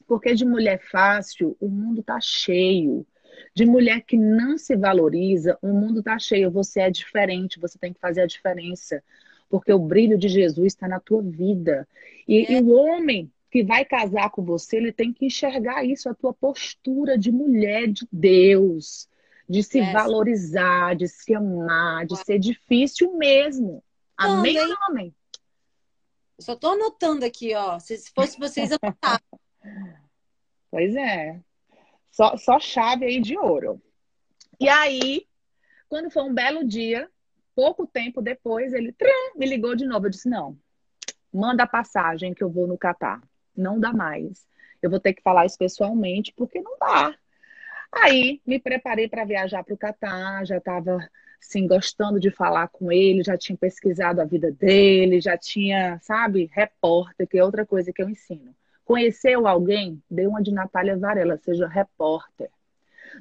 Porque 0.07 0.33
de 0.33 0.45
mulher 0.45 0.81
fácil, 0.89 1.57
o 1.59 1.67
mundo 1.67 2.01
tá 2.01 2.17
cheio. 2.21 3.05
De 3.53 3.65
mulher 3.65 4.01
que 4.01 4.17
não 4.17 4.57
se 4.57 4.75
valoriza, 4.75 5.57
o 5.61 5.67
mundo 5.67 6.01
tá 6.01 6.17
cheio. 6.17 6.49
Você 6.49 6.79
é 6.79 6.89
diferente, 6.89 7.59
você 7.59 7.77
tem 7.77 7.91
que 7.93 7.99
fazer 7.99 8.21
a 8.21 8.25
diferença 8.25 9.03
porque 9.49 9.73
o 9.73 9.79
brilho 9.79 10.17
de 10.17 10.29
Jesus 10.29 10.73
está 10.73 10.87
na 10.87 10.99
tua 10.99 11.21
vida. 11.21 11.87
E, 12.27 12.45
é. 12.45 12.51
e, 12.53 12.61
o 12.61 12.69
homem 12.69 13.31
que 13.51 13.63
vai 13.63 13.83
casar 13.83 14.29
com 14.29 14.43
você, 14.43 14.77
ele 14.77 14.93
tem 14.93 15.11
que 15.11 15.25
enxergar 15.25 15.83
isso, 15.83 16.07
a 16.07 16.13
tua 16.13 16.33
postura 16.33 17.17
de 17.17 17.31
mulher 17.31 17.87
de 17.87 18.07
Deus, 18.11 19.09
de 19.49 19.63
se 19.63 19.79
é. 19.79 19.91
valorizar, 19.91 20.95
de 20.95 21.07
se 21.07 21.33
amar, 21.33 22.05
de 22.05 22.15
ser 22.17 22.37
difícil 22.37 23.17
mesmo. 23.17 23.83
Amém 24.15 24.57
amém? 24.87 25.15
Só 26.37 26.55
tô 26.55 26.69
anotando 26.69 27.25
aqui, 27.25 27.53
ó. 27.55 27.79
Se 27.79 27.97
fosse 28.13 28.39
vocês, 28.39 28.69
anotar. 28.71 29.21
pois 30.71 30.95
é. 30.95 31.39
Só, 32.11 32.37
só 32.37 32.59
chave 32.59 33.05
aí 33.05 33.19
de 33.19 33.37
ouro. 33.37 33.81
E 34.59 34.69
aí, 34.69 35.25
quando 35.87 36.11
foi 36.11 36.23
um 36.23 36.33
belo 36.33 36.63
dia, 36.63 37.09
pouco 37.59 37.85
tempo 37.85 38.21
depois, 38.21 38.71
ele 38.71 38.95
me 39.35 39.45
ligou 39.45 39.75
de 39.75 39.85
novo. 39.85 40.05
Eu 40.05 40.09
disse: 40.09 40.29
não, 40.29 40.57
manda 41.33 41.63
a 41.63 41.67
passagem 41.67 42.33
que 42.33 42.41
eu 42.41 42.49
vou 42.49 42.65
no 42.65 42.77
Catar. 42.77 43.21
Não 43.53 43.77
dá 43.77 43.91
mais. 43.91 44.47
Eu 44.81 44.89
vou 44.89 44.97
ter 44.97 45.11
que 45.11 45.21
falar 45.21 45.45
isso 45.45 45.57
pessoalmente, 45.57 46.33
porque 46.37 46.61
não 46.61 46.77
dá. 46.79 47.13
Aí 47.91 48.39
me 48.47 48.59
preparei 48.59 49.09
para 49.09 49.25
viajar 49.25 49.61
para 49.61 49.73
o 49.73 49.77
Catar, 49.77 50.45
já 50.45 50.55
estava 50.55 51.05
assim, 51.41 51.67
gostando 51.67 52.17
de 52.17 52.31
falar 52.31 52.69
com 52.69 52.89
ele, 52.93 53.23
já 53.23 53.37
tinha 53.37 53.57
pesquisado 53.57 54.21
a 54.21 54.25
vida 54.25 54.53
dele, 54.53 55.19
já 55.19 55.37
tinha, 55.37 55.99
sabe, 56.01 56.49
repórter, 56.53 57.27
que 57.27 57.37
é 57.37 57.43
outra 57.43 57.65
coisa 57.65 57.91
que 57.91 58.01
eu 58.01 58.09
ensino. 58.09 58.55
Conheceu 58.85 59.45
alguém? 59.45 60.01
Dê 60.09 60.27
uma 60.27 60.41
de 60.41 60.53
Natália 60.53 60.97
Varela, 60.97 61.37
seja 61.37 61.67
repórter. 61.67 62.49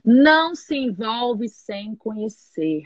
Não 0.04 0.54
se 0.54 0.76
envolve 0.76 1.48
sem 1.48 1.96
conhecer. 1.96 2.84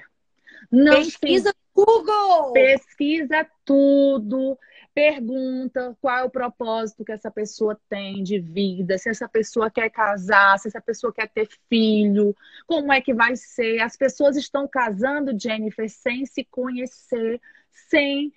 Não 0.70 0.96
Pesquisa 0.96 1.54
no 1.74 1.84
Google! 1.84 2.52
Pesquisa 2.52 3.46
tudo. 3.64 4.58
Pergunta 4.94 5.96
qual 6.02 6.18
é 6.18 6.24
o 6.24 6.30
propósito 6.30 7.04
que 7.04 7.12
essa 7.12 7.30
pessoa 7.30 7.80
tem 7.88 8.22
de 8.22 8.38
vida, 8.38 8.98
se 8.98 9.08
essa 9.08 9.26
pessoa 9.26 9.70
quer 9.70 9.88
casar, 9.88 10.58
se 10.58 10.68
essa 10.68 10.82
pessoa 10.82 11.10
quer 11.10 11.28
ter 11.28 11.48
filho, 11.68 12.36
como 12.66 12.92
é 12.92 13.00
que 13.00 13.14
vai 13.14 13.34
ser. 13.34 13.80
As 13.80 13.96
pessoas 13.96 14.36
estão 14.36 14.68
casando, 14.68 15.38
Jennifer, 15.38 15.88
sem 15.88 16.26
se 16.26 16.44
conhecer, 16.44 17.40
sem 17.70 18.32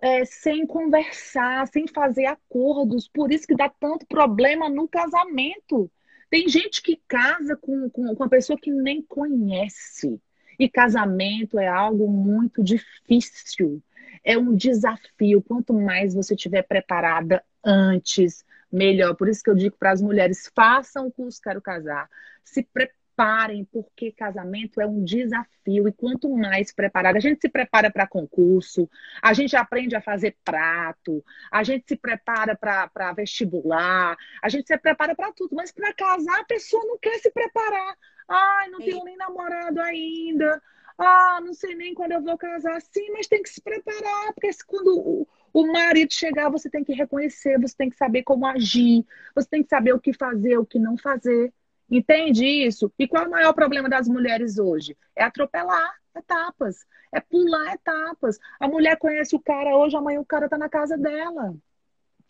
é, 0.00 0.24
sem 0.24 0.66
conversar, 0.66 1.66
sem 1.68 1.86
fazer 1.86 2.26
acordos. 2.26 3.08
Por 3.08 3.32
isso 3.32 3.46
que 3.46 3.56
dá 3.56 3.68
tanto 3.68 4.06
problema 4.06 4.68
no 4.68 4.88
casamento. 4.88 5.90
Tem 6.30 6.48
gente 6.48 6.80
que 6.80 7.00
casa 7.08 7.56
com, 7.56 7.90
com, 7.90 8.14
com 8.14 8.22
uma 8.22 8.28
pessoa 8.28 8.58
que 8.58 8.70
nem 8.70 9.02
conhece. 9.02 10.20
E 10.60 10.68
casamento 10.68 11.58
é 11.58 11.66
algo 11.66 12.06
muito 12.06 12.62
difícil, 12.62 13.82
é 14.22 14.36
um 14.36 14.54
desafio. 14.54 15.40
Quanto 15.42 15.72
mais 15.72 16.12
você 16.12 16.34
estiver 16.34 16.60
preparada 16.60 17.42
antes, 17.64 18.44
melhor. 18.70 19.14
Por 19.14 19.26
isso 19.26 19.42
que 19.42 19.48
eu 19.48 19.54
digo 19.54 19.74
para 19.78 19.90
as 19.90 20.02
mulheres: 20.02 20.52
façam 20.54 21.06
o 21.06 21.10
curso 21.10 21.40
Quero 21.40 21.62
Casar. 21.62 22.10
Se 22.44 22.62
preparem, 22.62 23.64
porque 23.72 24.12
casamento 24.12 24.82
é 24.82 24.86
um 24.86 25.02
desafio. 25.02 25.88
E 25.88 25.92
quanto 25.92 26.28
mais 26.28 26.70
preparada, 26.70 27.16
a 27.16 27.22
gente 27.22 27.40
se 27.40 27.48
prepara 27.48 27.90
para 27.90 28.06
concurso, 28.06 28.86
a 29.22 29.32
gente 29.32 29.56
aprende 29.56 29.96
a 29.96 30.02
fazer 30.02 30.36
prato, 30.44 31.24
a 31.50 31.62
gente 31.62 31.86
se 31.88 31.96
prepara 31.96 32.54
para 32.54 33.14
vestibular, 33.14 34.14
a 34.42 34.48
gente 34.50 34.66
se 34.66 34.76
prepara 34.76 35.14
para 35.14 35.32
tudo. 35.32 35.56
Mas 35.56 35.72
para 35.72 35.94
casar, 35.94 36.40
a 36.40 36.44
pessoa 36.44 36.84
não 36.84 36.98
quer 36.98 37.18
se 37.18 37.30
preparar. 37.30 37.96
Ai, 38.30 38.68
não 38.70 38.82
tenho 38.82 39.04
nem 39.04 39.16
namorado 39.16 39.80
ainda. 39.80 40.62
Ah, 40.98 41.40
não 41.42 41.52
sei 41.54 41.74
nem 41.74 41.94
quando 41.94 42.12
eu 42.12 42.22
vou 42.22 42.38
casar. 42.38 42.80
Sim, 42.82 43.10
mas 43.12 43.26
tem 43.28 43.42
que 43.42 43.48
se 43.50 43.60
preparar, 43.60 44.32
porque 44.34 44.50
quando 44.66 44.98
o, 44.98 45.28
O 45.52 45.72
marido 45.72 46.12
chegar, 46.12 46.50
você 46.50 46.70
tem 46.70 46.84
que 46.84 46.92
reconhecer, 46.94 47.58
você 47.60 47.76
tem 47.76 47.90
que 47.90 47.96
saber 47.96 48.22
como 48.22 48.46
agir, 48.46 49.04
você 49.34 49.48
tem 49.48 49.62
que 49.64 49.68
saber 49.70 49.92
o 49.94 50.00
que 50.00 50.12
fazer, 50.12 50.58
o 50.58 50.66
que 50.66 50.78
não 50.78 50.96
fazer. 50.98 51.52
Entende 51.90 52.46
isso? 52.46 52.92
E 52.98 53.08
qual 53.08 53.24
é 53.24 53.28
o 53.28 53.30
maior 53.30 53.52
problema 53.52 53.88
das 53.88 54.08
mulheres 54.08 54.58
hoje? 54.58 54.96
É 55.16 55.24
atropelar 55.24 55.92
etapas, 56.16 56.86
é 57.12 57.20
pular 57.20 57.74
etapas. 57.74 58.38
A 58.60 58.68
mulher 58.68 58.96
conhece 58.98 59.34
o 59.36 59.40
cara 59.40 59.76
hoje, 59.76 59.96
amanhã 59.96 60.20
o 60.20 60.26
cara 60.26 60.46
está 60.46 60.56
na 60.58 60.68
casa 60.68 60.96
dela. 60.98 61.56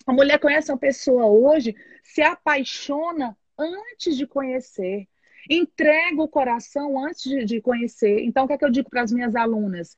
A 0.06 0.12
mulher 0.12 0.38
conhece 0.38 0.70
uma 0.72 0.78
pessoa 0.78 1.26
hoje, 1.26 1.74
se 2.02 2.22
apaixona 2.22 3.36
antes 3.58 4.16
de 4.16 4.26
conhecer. 4.26 5.08
Entrega 5.48 6.22
o 6.22 6.28
coração 6.28 7.02
antes 7.04 7.22
de, 7.22 7.44
de 7.44 7.60
conhecer. 7.60 8.20
Então, 8.24 8.44
o 8.44 8.46
que 8.46 8.54
é 8.54 8.58
que 8.58 8.64
eu 8.64 8.70
digo 8.70 8.90
para 8.90 9.02
as 9.02 9.12
minhas 9.12 9.34
alunas? 9.34 9.96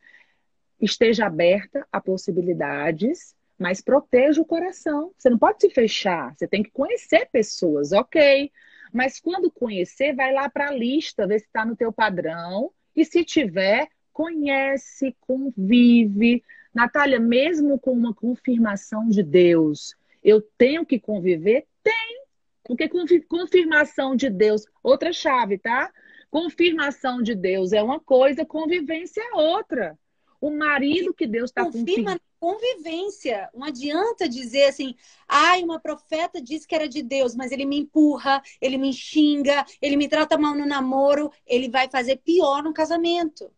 Esteja 0.80 1.26
aberta 1.26 1.86
a 1.93 2.01
possibilidades, 2.01 3.34
mas 3.59 3.80
proteja 3.80 4.40
o 4.40 4.45
coração. 4.45 5.12
Você 5.16 5.30
não 5.30 5.38
pode 5.38 5.61
se 5.61 5.70
fechar, 5.70 6.34
você 6.34 6.47
tem 6.47 6.62
que 6.62 6.70
conhecer 6.70 7.28
pessoas, 7.30 7.93
ok. 7.93 8.51
Mas 8.93 9.18
quando 9.18 9.51
conhecer, 9.51 10.14
vai 10.14 10.32
lá 10.32 10.51
para 10.51 10.68
a 10.68 10.72
lista, 10.72 11.26
ver 11.26 11.40
se 11.40 11.47
está 11.47 11.64
no 11.64 11.76
teu 11.76 11.93
padrão. 11.93 12.70
E 12.95 13.05
se 13.05 13.24
tiver, 13.24 13.88
conhece, 14.12 15.16
convive. 15.20 16.45
Natália, 16.74 17.18
mesmo 17.18 17.78
com 17.78 17.93
uma 17.93 18.14
confirmação 18.14 19.09
de 19.09 19.22
Deus, 19.22 19.95
eu 20.22 20.43
tenho 20.59 20.84
que 20.84 20.99
conviver? 20.99 21.66
Tem. 21.82 22.21
Porque 22.64 22.88
confirmação 23.28 24.14
de 24.14 24.30
Deus, 24.30 24.64
outra 24.82 25.12
chave, 25.12 25.58
tá? 25.58 25.92
Confirmação 26.30 27.22
de 27.22 27.34
Deus 27.34 27.72
é 27.72 27.82
uma 27.82 28.00
coisa, 28.00 28.44
convivência 28.44 29.20
é 29.20 29.36
outra. 29.36 29.98
O 30.40 30.50
marido 30.50 31.14
que 31.14 31.26
Deus 31.26 31.50
está 31.50 31.64
confirma 31.64 32.18
convivência. 32.40 33.48
Não 33.54 33.64
adianta 33.64 34.28
dizer 34.28 34.64
assim, 34.64 34.96
ai, 35.28 35.62
uma 35.62 35.78
profeta 35.78 36.42
disse 36.42 36.66
que 36.66 36.74
era 36.74 36.88
de 36.88 37.00
Deus, 37.00 37.36
mas 37.36 37.52
ele 37.52 37.64
me 37.64 37.78
empurra, 37.78 38.42
ele 38.60 38.76
me 38.76 38.92
xinga, 38.92 39.64
ele 39.80 39.96
me 39.96 40.08
trata 40.08 40.36
mal 40.36 40.52
no 40.56 40.66
namoro, 40.66 41.30
ele 41.46 41.68
vai 41.68 41.88
fazer 41.88 42.16
pior 42.16 42.64
no 42.64 42.72
casamento. 42.72 43.48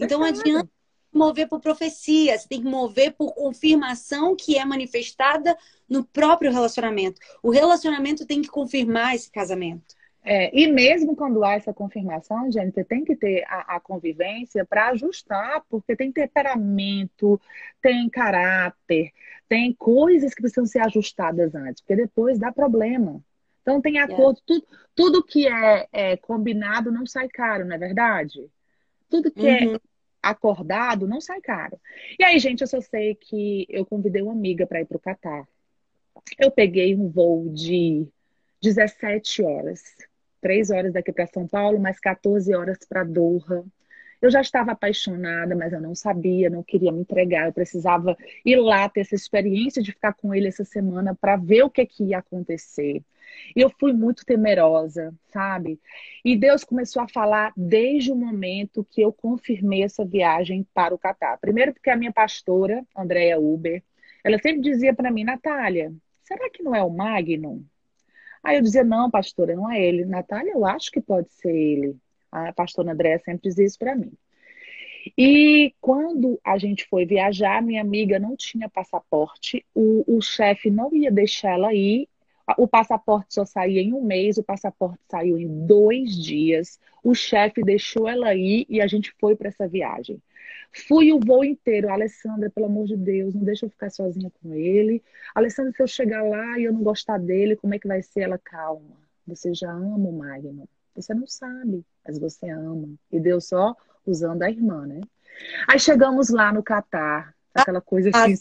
Então 0.00 0.18
não 0.18 0.26
adianta 0.26 0.68
mover 1.16 1.48
por 1.48 1.60
profecia, 1.60 2.38
você 2.38 2.48
tem 2.48 2.62
que 2.62 2.68
mover 2.68 3.12
por 3.12 3.34
confirmação 3.34 4.34
que 4.36 4.58
é 4.58 4.64
manifestada 4.64 5.56
no 5.88 6.04
próprio 6.04 6.52
relacionamento. 6.52 7.20
O 7.42 7.50
relacionamento 7.50 8.26
tem 8.26 8.42
que 8.42 8.48
confirmar 8.48 9.14
esse 9.14 9.30
casamento. 9.30 9.94
É, 10.26 10.50
e 10.58 10.66
mesmo 10.66 11.14
quando 11.14 11.44
há 11.44 11.52
essa 11.52 11.74
confirmação, 11.74 12.50
gente, 12.50 12.82
tem 12.84 13.04
que 13.04 13.14
ter 13.14 13.44
a, 13.46 13.76
a 13.76 13.80
convivência 13.80 14.64
para 14.64 14.88
ajustar, 14.88 15.62
porque 15.68 15.94
tem 15.94 16.10
temperamento, 16.10 17.38
tem 17.82 18.08
caráter, 18.08 19.12
tem 19.46 19.74
coisas 19.74 20.32
que 20.32 20.40
precisam 20.40 20.64
ser 20.64 20.78
ajustadas 20.78 21.54
antes, 21.54 21.82
porque 21.82 21.96
depois 21.96 22.38
dá 22.38 22.50
problema. 22.50 23.22
Então 23.60 23.82
tem 23.82 23.98
acordo, 23.98 24.38
é. 24.38 24.42
tudo, 24.46 24.66
tudo 24.94 25.24
que 25.24 25.46
é, 25.46 25.88
é, 25.92 26.16
combinado 26.16 26.90
não 26.90 27.04
sai 27.06 27.28
caro, 27.28 27.66
não 27.66 27.76
é 27.76 27.78
verdade? 27.78 28.50
Tudo 29.10 29.30
que 29.30 29.46
é 29.46 29.66
uhum. 29.66 29.74
é 29.74 29.80
acordado 30.30 31.06
não 31.06 31.20
sai 31.20 31.40
caro. 31.40 31.80
E 32.18 32.24
aí, 32.24 32.38
gente, 32.38 32.60
eu 32.60 32.66
só 32.66 32.80
sei 32.80 33.14
que 33.14 33.66
eu 33.68 33.84
convidei 33.84 34.22
uma 34.22 34.32
amiga 34.32 34.66
para 34.66 34.80
ir 34.80 34.86
para 34.86 34.96
o 34.96 35.00
Catar. 35.00 35.48
Eu 36.38 36.50
peguei 36.50 36.94
um 36.94 37.08
voo 37.08 37.48
de 37.50 38.06
17 38.60 39.42
horas 39.42 39.82
três 40.44 40.68
horas 40.68 40.92
daqui 40.92 41.10
para 41.10 41.26
São 41.26 41.48
Paulo, 41.48 41.80
mais 41.80 41.98
14 41.98 42.54
horas 42.54 42.76
para 42.86 43.02
Doha. 43.02 43.64
Eu 44.24 44.30
já 44.30 44.40
estava 44.40 44.72
apaixonada, 44.72 45.54
mas 45.54 45.74
eu 45.74 45.82
não 45.82 45.94
sabia, 45.94 46.48
não 46.48 46.62
queria 46.62 46.90
me 46.90 47.02
entregar. 47.02 47.44
Eu 47.46 47.52
precisava 47.52 48.16
ir 48.42 48.56
lá 48.56 48.88
ter 48.88 49.02
essa 49.02 49.14
experiência 49.14 49.82
de 49.82 49.92
ficar 49.92 50.14
com 50.14 50.34
ele 50.34 50.48
essa 50.48 50.64
semana 50.64 51.14
para 51.14 51.36
ver 51.36 51.62
o 51.62 51.68
que, 51.68 51.84
que 51.84 52.04
ia 52.04 52.20
acontecer. 52.20 53.02
E 53.54 53.60
eu 53.60 53.68
fui 53.78 53.92
muito 53.92 54.24
temerosa, 54.24 55.12
sabe? 55.28 55.78
E 56.24 56.34
Deus 56.38 56.64
começou 56.64 57.02
a 57.02 57.08
falar 57.08 57.52
desde 57.54 58.12
o 58.12 58.16
momento 58.16 58.82
que 58.90 59.02
eu 59.02 59.12
confirmei 59.12 59.82
essa 59.82 60.06
viagem 60.06 60.66
para 60.72 60.94
o 60.94 60.98
Catar. 60.98 61.36
Primeiro, 61.36 61.74
porque 61.74 61.90
a 61.90 61.96
minha 61.96 62.12
pastora, 62.12 62.82
Andréa 62.96 63.38
Uber, 63.38 63.82
ela 64.24 64.38
sempre 64.38 64.62
dizia 64.62 64.94
para 64.94 65.10
mim, 65.10 65.24
Natália, 65.24 65.92
será 66.22 66.48
que 66.48 66.62
não 66.62 66.74
é 66.74 66.82
o 66.82 66.88
Magnum? 66.88 67.62
Aí 68.42 68.56
eu 68.56 68.62
dizia, 68.62 68.84
não, 68.84 69.10
pastora, 69.10 69.54
não 69.54 69.70
é 69.70 69.78
ele. 69.82 70.06
Natália, 70.06 70.52
eu 70.52 70.64
acho 70.64 70.90
que 70.90 71.00
pode 71.02 71.30
ser 71.30 71.54
ele. 71.54 71.94
A 72.34 72.52
pastora 72.52 72.92
Andréa 72.92 73.18
sempre 73.20 73.48
dizia 73.48 73.64
isso 73.64 73.78
para 73.78 73.94
mim. 73.94 74.12
E 75.16 75.72
quando 75.80 76.40
a 76.42 76.58
gente 76.58 76.86
foi 76.88 77.06
viajar, 77.06 77.62
minha 77.62 77.80
amiga 77.80 78.18
não 78.18 78.36
tinha 78.36 78.68
passaporte, 78.68 79.64
o, 79.74 80.16
o 80.16 80.20
chefe 80.20 80.70
não 80.70 80.92
ia 80.92 81.12
deixar 81.12 81.52
ela 81.52 81.72
ir. 81.72 82.08
O 82.58 82.66
passaporte 82.66 83.34
só 83.34 83.44
saía 83.44 83.80
em 83.80 83.94
um 83.94 84.02
mês, 84.02 84.36
o 84.36 84.42
passaporte 84.42 85.00
saiu 85.08 85.38
em 85.38 85.66
dois 85.66 86.14
dias. 86.16 86.78
O 87.02 87.14
chefe 87.14 87.62
deixou 87.62 88.08
ela 88.08 88.34
ir 88.34 88.66
e 88.68 88.80
a 88.80 88.86
gente 88.86 89.14
foi 89.18 89.36
para 89.36 89.48
essa 89.48 89.68
viagem. 89.68 90.20
Fui 90.88 91.12
o 91.12 91.20
voo 91.20 91.44
inteiro. 91.44 91.88
Alessandra, 91.90 92.50
pelo 92.50 92.66
amor 92.66 92.86
de 92.86 92.96
Deus, 92.96 93.34
não 93.34 93.44
deixa 93.44 93.64
eu 93.66 93.70
ficar 93.70 93.90
sozinha 93.90 94.30
com 94.42 94.52
ele. 94.54 95.02
Alessandra, 95.34 95.72
se 95.72 95.82
eu 95.82 95.86
chegar 95.86 96.22
lá 96.24 96.58
e 96.58 96.64
eu 96.64 96.72
não 96.72 96.82
gostar 96.82 97.18
dele, 97.18 97.56
como 97.56 97.74
é 97.74 97.78
que 97.78 97.86
vai 97.88 98.02
ser? 98.02 98.22
Ela, 98.22 98.38
calma. 98.38 98.96
Você 99.26 99.54
já 99.54 99.70
ama 99.70 100.08
o 100.08 100.12
Magno. 100.12 100.68
Você 100.94 101.14
não 101.14 101.26
sabe, 101.26 101.84
mas 102.06 102.18
você 102.18 102.48
ama. 102.48 102.88
E 103.10 103.18
deu 103.18 103.40
só 103.40 103.74
usando 104.06 104.42
a 104.42 104.50
irmã, 104.50 104.86
né? 104.86 105.00
Aí 105.68 105.78
chegamos 105.78 106.30
lá 106.30 106.52
no 106.52 106.62
Catar, 106.62 107.34
aquela 107.52 107.80
coisa 107.80 108.10
assim. 108.10 108.34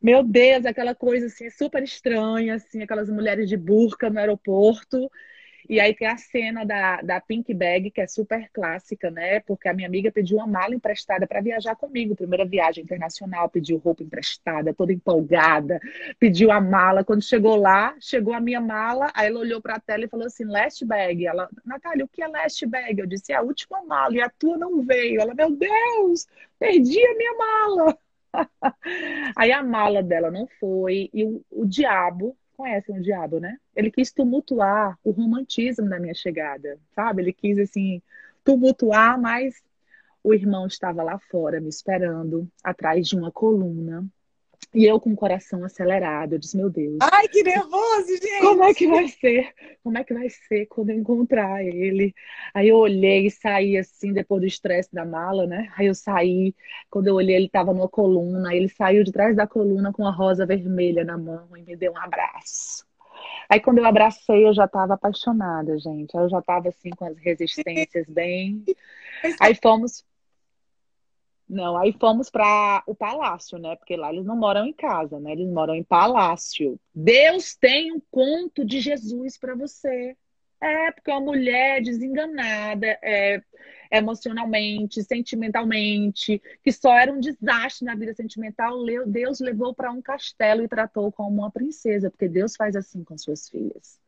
Meu 0.00 0.22
Deus, 0.22 0.64
aquela 0.64 0.94
coisa 0.94 1.26
assim 1.26 1.50
super 1.50 1.82
estranha, 1.82 2.54
assim, 2.54 2.82
aquelas 2.82 3.10
mulheres 3.10 3.48
de 3.48 3.56
burca 3.56 4.08
no 4.08 4.18
aeroporto. 4.18 5.10
E 5.68 5.80
aí 5.80 5.94
tem 5.94 6.06
a 6.06 6.16
cena 6.16 6.64
da, 6.64 7.00
da 7.02 7.20
Pink 7.20 7.52
Bag, 7.52 7.90
que 7.90 8.00
é 8.00 8.06
super 8.06 8.48
clássica, 8.52 9.10
né? 9.10 9.40
Porque 9.40 9.68
a 9.68 9.74
minha 9.74 9.88
amiga 9.88 10.12
pediu 10.12 10.38
uma 10.38 10.46
mala 10.46 10.74
emprestada 10.74 11.26
para 11.26 11.40
viajar 11.40 11.74
comigo. 11.74 12.14
Primeira 12.14 12.44
viagem 12.44 12.84
internacional, 12.84 13.48
pediu 13.48 13.78
roupa 13.78 14.02
emprestada, 14.02 14.72
toda 14.72 14.92
empolgada, 14.92 15.80
pediu 16.18 16.50
a 16.50 16.60
mala. 16.60 17.04
Quando 17.04 17.22
chegou 17.22 17.56
lá, 17.56 17.94
chegou 18.00 18.34
a 18.34 18.40
minha 18.40 18.60
mala, 18.60 19.10
aí 19.14 19.26
ela 19.28 19.40
olhou 19.40 19.60
para 19.60 19.76
a 19.76 19.80
tela 19.80 20.04
e 20.04 20.08
falou 20.08 20.26
assim: 20.26 20.44
last 20.44 20.84
bag. 20.84 21.26
Ela, 21.26 21.48
Natália, 21.64 22.04
o 22.04 22.08
que 22.08 22.22
é 22.22 22.28
last 22.28 22.64
bag? 22.66 23.00
Eu 23.00 23.06
disse: 23.06 23.32
é 23.32 23.36
a 23.36 23.42
última 23.42 23.84
mala 23.84 24.14
e 24.14 24.20
a 24.20 24.30
tua 24.30 24.56
não 24.56 24.82
veio. 24.82 25.20
Ela, 25.20 25.34
meu 25.34 25.50
Deus, 25.50 26.26
perdi 26.58 27.04
a 27.04 27.16
minha 27.16 27.34
mala. 27.34 27.98
Aí 29.36 29.52
a 29.52 29.62
mala 29.62 30.02
dela 30.02 30.30
não 30.30 30.46
foi, 30.60 31.10
e 31.12 31.24
o, 31.24 31.44
o 31.50 31.66
diabo 31.66 32.36
conhecem 32.56 32.98
o 32.98 33.02
diabo, 33.02 33.38
né? 33.38 33.58
Ele 33.74 33.90
quis 33.90 34.10
tumultuar 34.12 34.98
o 35.04 35.10
romantismo 35.10 35.88
da 35.88 36.00
minha 36.00 36.14
chegada, 36.14 36.78
sabe? 36.94 37.22
Ele 37.22 37.32
quis, 37.32 37.58
assim, 37.58 38.02
tumultuar, 38.44 39.20
mas 39.20 39.62
o 40.24 40.34
irmão 40.34 40.66
estava 40.66 41.02
lá 41.02 41.18
fora 41.18 41.60
me 41.60 41.68
esperando, 41.68 42.50
atrás 42.64 43.06
de 43.06 43.16
uma 43.16 43.30
coluna. 43.30 44.04
E 44.74 44.84
eu 44.84 45.00
com 45.00 45.12
o 45.12 45.16
coração 45.16 45.64
acelerado, 45.64 46.34
eu 46.34 46.38
disse, 46.38 46.56
meu 46.56 46.68
Deus. 46.68 46.98
Ai, 47.00 47.28
que 47.28 47.42
nervoso, 47.42 48.08
gente! 48.08 48.40
Como 48.40 48.64
é 48.64 48.74
que 48.74 48.86
vai 48.86 49.08
ser? 49.08 49.54
Como 49.82 49.98
é 49.98 50.04
que 50.04 50.12
vai 50.12 50.28
ser 50.28 50.66
quando 50.66 50.90
eu 50.90 50.98
encontrar 50.98 51.64
ele? 51.64 52.14
Aí 52.52 52.68
eu 52.68 52.76
olhei 52.76 53.26
e 53.26 53.30
saí 53.30 53.78
assim, 53.78 54.12
depois 54.12 54.40
do 54.40 54.46
estresse 54.46 54.92
da 54.92 55.04
mala, 55.04 55.46
né? 55.46 55.72
Aí 55.76 55.86
eu 55.86 55.94
saí, 55.94 56.54
quando 56.90 57.06
eu 57.06 57.14
olhei, 57.14 57.36
ele 57.36 57.46
estava 57.46 57.72
numa 57.72 57.88
coluna, 57.88 58.54
ele 58.54 58.68
saiu 58.68 59.02
de 59.02 59.12
trás 59.12 59.34
da 59.34 59.46
coluna 59.46 59.92
com 59.92 60.06
a 60.06 60.10
rosa 60.10 60.44
vermelha 60.44 61.04
na 61.04 61.16
mão 61.16 61.48
e 61.56 61.62
me 61.62 61.76
deu 61.76 61.92
um 61.92 61.98
abraço. 61.98 62.84
Aí 63.48 63.60
quando 63.60 63.78
eu 63.78 63.84
abracei, 63.84 64.46
eu 64.46 64.52
já 64.52 64.64
estava 64.64 64.94
apaixonada, 64.94 65.78
gente. 65.78 66.16
Aí 66.16 66.24
eu 66.24 66.28
já 66.28 66.40
estava 66.40 66.68
assim 66.68 66.90
com 66.90 67.04
as 67.04 67.16
resistências 67.16 68.06
bem. 68.08 68.64
Aí 69.40 69.54
fomos 69.54 70.04
não, 71.48 71.78
aí 71.78 71.92
fomos 71.92 72.28
para 72.28 72.82
o 72.86 72.94
palácio, 72.94 73.58
né? 73.58 73.76
Porque 73.76 73.96
lá 73.96 74.12
eles 74.12 74.24
não 74.24 74.36
moram 74.36 74.66
em 74.66 74.72
casa, 74.72 75.20
né? 75.20 75.32
Eles 75.32 75.48
moram 75.48 75.74
em 75.74 75.84
palácio. 75.84 76.78
Deus 76.92 77.54
tem 77.54 77.92
um 77.92 78.02
conto 78.10 78.64
de 78.64 78.80
Jesus 78.80 79.38
para 79.38 79.54
você. 79.54 80.16
É, 80.60 80.90
porque 80.90 81.10
uma 81.10 81.20
mulher 81.20 81.82
desenganada, 81.82 82.86
é, 83.02 83.42
emocionalmente, 83.90 85.04
sentimentalmente, 85.04 86.42
que 86.64 86.72
só 86.72 86.96
era 86.98 87.12
um 87.12 87.20
desastre 87.20 87.84
na 87.84 87.94
vida 87.94 88.14
sentimental, 88.14 88.74
Deus 89.06 89.38
levou 89.38 89.74
para 89.74 89.92
um 89.92 90.00
castelo 90.00 90.64
e 90.64 90.68
tratou 90.68 91.12
como 91.12 91.42
uma 91.42 91.50
princesa, 91.50 92.10
porque 92.10 92.26
Deus 92.26 92.56
faz 92.56 92.74
assim 92.74 93.04
com 93.04 93.18
suas 93.18 93.48
filhas. 93.50 94.00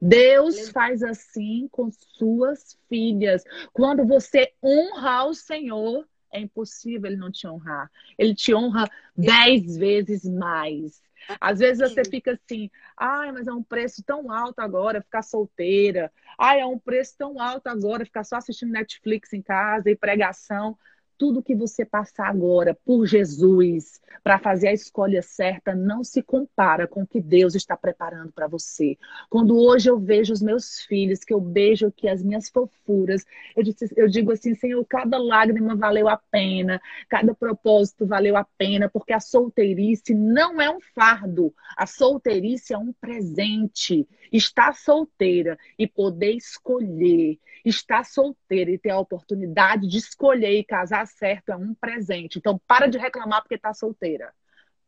Deus 0.00 0.68
faz 0.70 1.02
assim 1.02 1.68
com 1.70 1.90
suas 1.90 2.76
filhas. 2.88 3.44
Quando 3.72 4.04
você 4.04 4.52
honra 4.62 5.24
o 5.24 5.34
Senhor, 5.34 6.06
é 6.32 6.40
impossível 6.40 7.10
ele 7.10 7.16
não 7.16 7.30
te 7.30 7.46
honrar. 7.46 7.90
Ele 8.18 8.34
te 8.34 8.54
honra 8.54 8.88
dez 9.16 9.76
vezes 9.76 10.24
mais. 10.24 11.02
Às 11.40 11.60
vezes 11.60 11.92
você 11.92 12.04
fica 12.04 12.32
assim, 12.32 12.68
ai, 12.96 13.30
mas 13.30 13.46
é 13.46 13.52
um 13.52 13.62
preço 13.62 14.02
tão 14.02 14.30
alto 14.30 14.58
agora 14.60 15.00
ficar 15.00 15.22
solteira. 15.22 16.12
Ai, 16.38 16.60
é 16.60 16.66
um 16.66 16.78
preço 16.78 17.14
tão 17.16 17.40
alto 17.40 17.68
agora 17.68 18.04
ficar 18.04 18.24
só 18.24 18.36
assistindo 18.36 18.72
Netflix 18.72 19.32
em 19.32 19.42
casa 19.42 19.90
e 19.90 19.96
pregação. 19.96 20.76
Tudo 21.22 21.40
que 21.40 21.54
você 21.54 21.84
passar 21.84 22.26
agora 22.26 22.76
por 22.84 23.06
Jesus, 23.06 24.00
para 24.24 24.40
fazer 24.40 24.66
a 24.66 24.72
escolha 24.72 25.22
certa, 25.22 25.72
não 25.72 26.02
se 26.02 26.20
compara 26.20 26.88
com 26.88 27.02
o 27.02 27.06
que 27.06 27.20
Deus 27.20 27.54
está 27.54 27.76
preparando 27.76 28.32
para 28.32 28.48
você. 28.48 28.98
Quando 29.30 29.56
hoje 29.56 29.88
eu 29.88 30.00
vejo 30.00 30.32
os 30.32 30.42
meus 30.42 30.80
filhos, 30.80 31.20
que 31.20 31.32
eu 31.32 31.40
beijo 31.40 31.86
aqui 31.86 32.08
as 32.08 32.24
minhas 32.24 32.48
fofuras, 32.48 33.24
eu, 33.56 33.62
eu 33.94 34.08
digo 34.08 34.32
assim, 34.32 34.52
Senhor, 34.56 34.84
cada 34.84 35.16
lágrima 35.16 35.76
valeu 35.76 36.08
a 36.08 36.16
pena, 36.16 36.82
cada 37.08 37.32
propósito 37.32 38.04
valeu 38.04 38.36
a 38.36 38.44
pena, 38.58 38.88
porque 38.88 39.12
a 39.12 39.20
solteirice 39.20 40.14
não 40.14 40.60
é 40.60 40.68
um 40.68 40.80
fardo, 40.92 41.54
a 41.76 41.86
solteirice 41.86 42.74
é 42.74 42.78
um 42.78 42.92
presente. 42.92 44.08
Estar 44.32 44.74
solteira 44.74 45.56
e 45.78 45.86
poder 45.86 46.32
escolher, 46.32 47.38
estar 47.64 48.04
solteira 48.04 48.70
e 48.70 48.78
ter 48.78 48.90
a 48.90 48.98
oportunidade 48.98 49.86
de 49.86 49.98
escolher 49.98 50.58
e 50.58 50.64
casar 50.64 51.06
certo 51.12 51.50
é 51.50 51.56
um 51.56 51.74
presente. 51.74 52.38
Então, 52.38 52.60
para 52.66 52.86
de 52.86 52.98
reclamar 52.98 53.42
porque 53.42 53.54
está 53.54 53.72
solteira. 53.72 54.32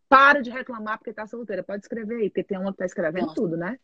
Para 0.09 0.43
de 0.43 0.51
reclamar 0.51 0.99
porque 0.99 1.11
está 1.11 1.27
solteira. 1.27 1.63
Pode 1.63 1.83
escrever 1.83 2.17
aí, 2.17 2.31
porque 2.31 2.45
tem 2.45 2.59
uma 2.59 2.67
que 2.67 2.75
está 2.75 2.87
escrevendo 2.87 3.27
Nossa. 3.27 3.35
tudo, 3.35 3.57
né? 3.57 3.79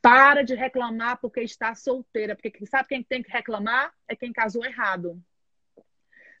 Para 0.00 0.42
de 0.42 0.54
reclamar 0.54 1.18
porque 1.20 1.40
está 1.40 1.74
solteira. 1.74 2.36
Porque 2.36 2.64
sabe 2.66 2.88
quem 2.88 3.02
tem 3.02 3.22
que 3.22 3.30
reclamar? 3.30 3.92
É 4.06 4.14
quem 4.14 4.32
casou 4.32 4.64
errado. 4.64 5.20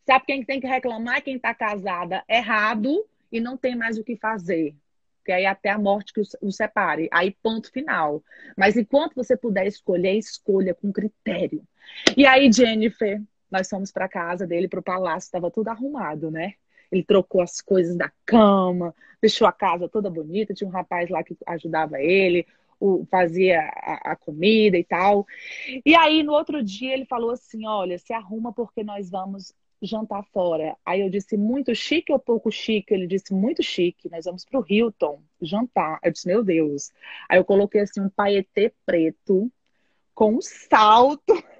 Sabe 0.06 0.24
quem 0.24 0.44
tem 0.44 0.60
que 0.60 0.66
reclamar? 0.66 1.16
É 1.16 1.20
quem 1.20 1.36
está 1.36 1.54
casada 1.54 2.24
errado 2.28 3.06
e 3.30 3.40
não 3.40 3.56
tem 3.56 3.76
mais 3.76 3.98
o 3.98 4.04
que 4.04 4.16
fazer 4.16 4.74
porque 5.28 5.32
aí 5.32 5.44
até 5.44 5.68
a 5.68 5.78
morte 5.78 6.14
que 6.14 6.20
os 6.20 6.56
separe. 6.56 7.06
Aí, 7.12 7.36
ponto 7.42 7.70
final. 7.70 8.24
Mas 8.56 8.78
enquanto 8.78 9.14
você 9.14 9.36
puder 9.36 9.66
escolher, 9.66 10.16
escolha 10.16 10.72
com 10.72 10.90
critério. 10.90 11.62
E 12.16 12.24
aí, 12.24 12.50
Jennifer, 12.50 13.20
nós 13.50 13.68
fomos 13.68 13.90
para 13.92 14.08
casa 14.08 14.46
dele, 14.46 14.68
para 14.68 14.80
o 14.80 14.82
palácio, 14.82 15.26
estava 15.26 15.50
tudo 15.50 15.68
arrumado, 15.68 16.30
né? 16.30 16.54
Ele 16.90 17.02
trocou 17.02 17.40
as 17.40 17.60
coisas 17.60 17.96
da 17.96 18.10
cama, 18.24 18.94
deixou 19.20 19.46
a 19.46 19.52
casa 19.52 19.88
toda 19.88 20.10
bonita. 20.10 20.54
Tinha 20.54 20.68
um 20.68 20.72
rapaz 20.72 21.10
lá 21.10 21.22
que 21.22 21.36
ajudava 21.46 22.00
ele, 22.00 22.46
o, 22.80 23.06
fazia 23.10 23.60
a, 23.60 24.12
a, 24.12 24.16
comida 24.16 24.78
e 24.78 24.84
tal. 24.84 25.26
E 25.84 25.94
aí, 25.94 26.22
no 26.22 26.32
outro 26.32 26.62
dia, 26.62 26.94
ele 26.94 27.04
falou 27.04 27.30
assim: 27.30 27.66
Olha, 27.66 27.98
se 27.98 28.12
arruma 28.12 28.52
porque 28.52 28.82
nós 28.82 29.10
vamos 29.10 29.54
jantar 29.82 30.24
fora. 30.32 30.76
Aí 30.84 31.00
eu 31.00 31.10
disse, 31.10 31.36
muito 31.36 31.74
chique 31.74 32.12
ou 32.12 32.18
pouco 32.18 32.50
chique? 32.50 32.92
Ele 32.92 33.06
disse, 33.06 33.32
muito 33.32 33.62
chique. 33.62 34.10
Nós 34.10 34.24
vamos 34.24 34.44
pro 34.44 34.64
Hilton 34.68 35.22
jantar. 35.40 35.98
Eu 36.02 36.12
disse, 36.12 36.26
meu 36.26 36.42
Deus. 36.42 36.90
Aí 37.28 37.38
eu 37.38 37.44
coloquei 37.44 37.82
assim 37.82 38.00
um 38.00 38.08
paetê 38.08 38.72
preto 38.84 39.50
com 40.14 40.34
um 40.34 40.40
salto. 40.40 41.32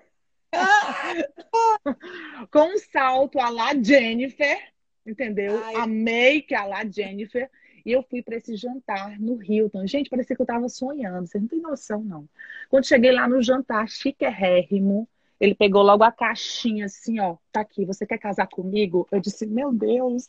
com 2.51 2.75
um 2.75 2.79
salto 2.79 3.39
a 3.39 3.51
lá 3.51 3.75
Jennifer, 3.75 4.59
entendeu? 5.07 5.63
Ai. 5.65 5.75
Amei 5.77 6.43
que 6.43 6.55
a 6.55 6.65
lá 6.65 6.85
Jennifer. 6.85 7.51
E 7.85 7.93
eu 7.93 8.03
fui 8.03 8.23
para 8.23 8.37
esse 8.37 8.55
jantar 8.57 9.19
no 9.19 9.43
Hilton. 9.43 9.87
Gente, 9.87 10.11
parecia 10.11 10.37
que 10.37 10.43
eu 10.43 10.45
estava 10.45 10.69
sonhando. 10.69 11.27
Vocês 11.27 11.41
não 11.41 11.49
têm 11.49 11.61
noção, 11.61 12.03
não. 12.03 12.29
Quando 12.69 12.87
cheguei 12.87 13.13
lá 13.13 13.27
no 13.27 13.41
jantar 13.41 13.89
chiquérrimo, 13.89 15.09
ele 15.41 15.55
pegou 15.55 15.83
logo 15.83 16.03
a 16.03 16.13
caixinha 16.13 16.87
assim, 16.87 17.21
ó, 17.21 17.37
tá 17.53 17.61
aqui, 17.61 17.85
você 17.85 18.05
quer 18.05 18.19
casar 18.19 18.49
comigo? 18.49 19.07
Eu 19.11 19.21
disse, 19.21 19.47
meu 19.47 19.73
Deus, 19.73 20.29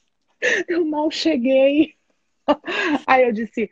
eu 0.67 0.85
mal 0.85 1.09
cheguei. 1.09 1.95
Aí 3.05 3.23
eu 3.23 3.33
disse, 3.33 3.69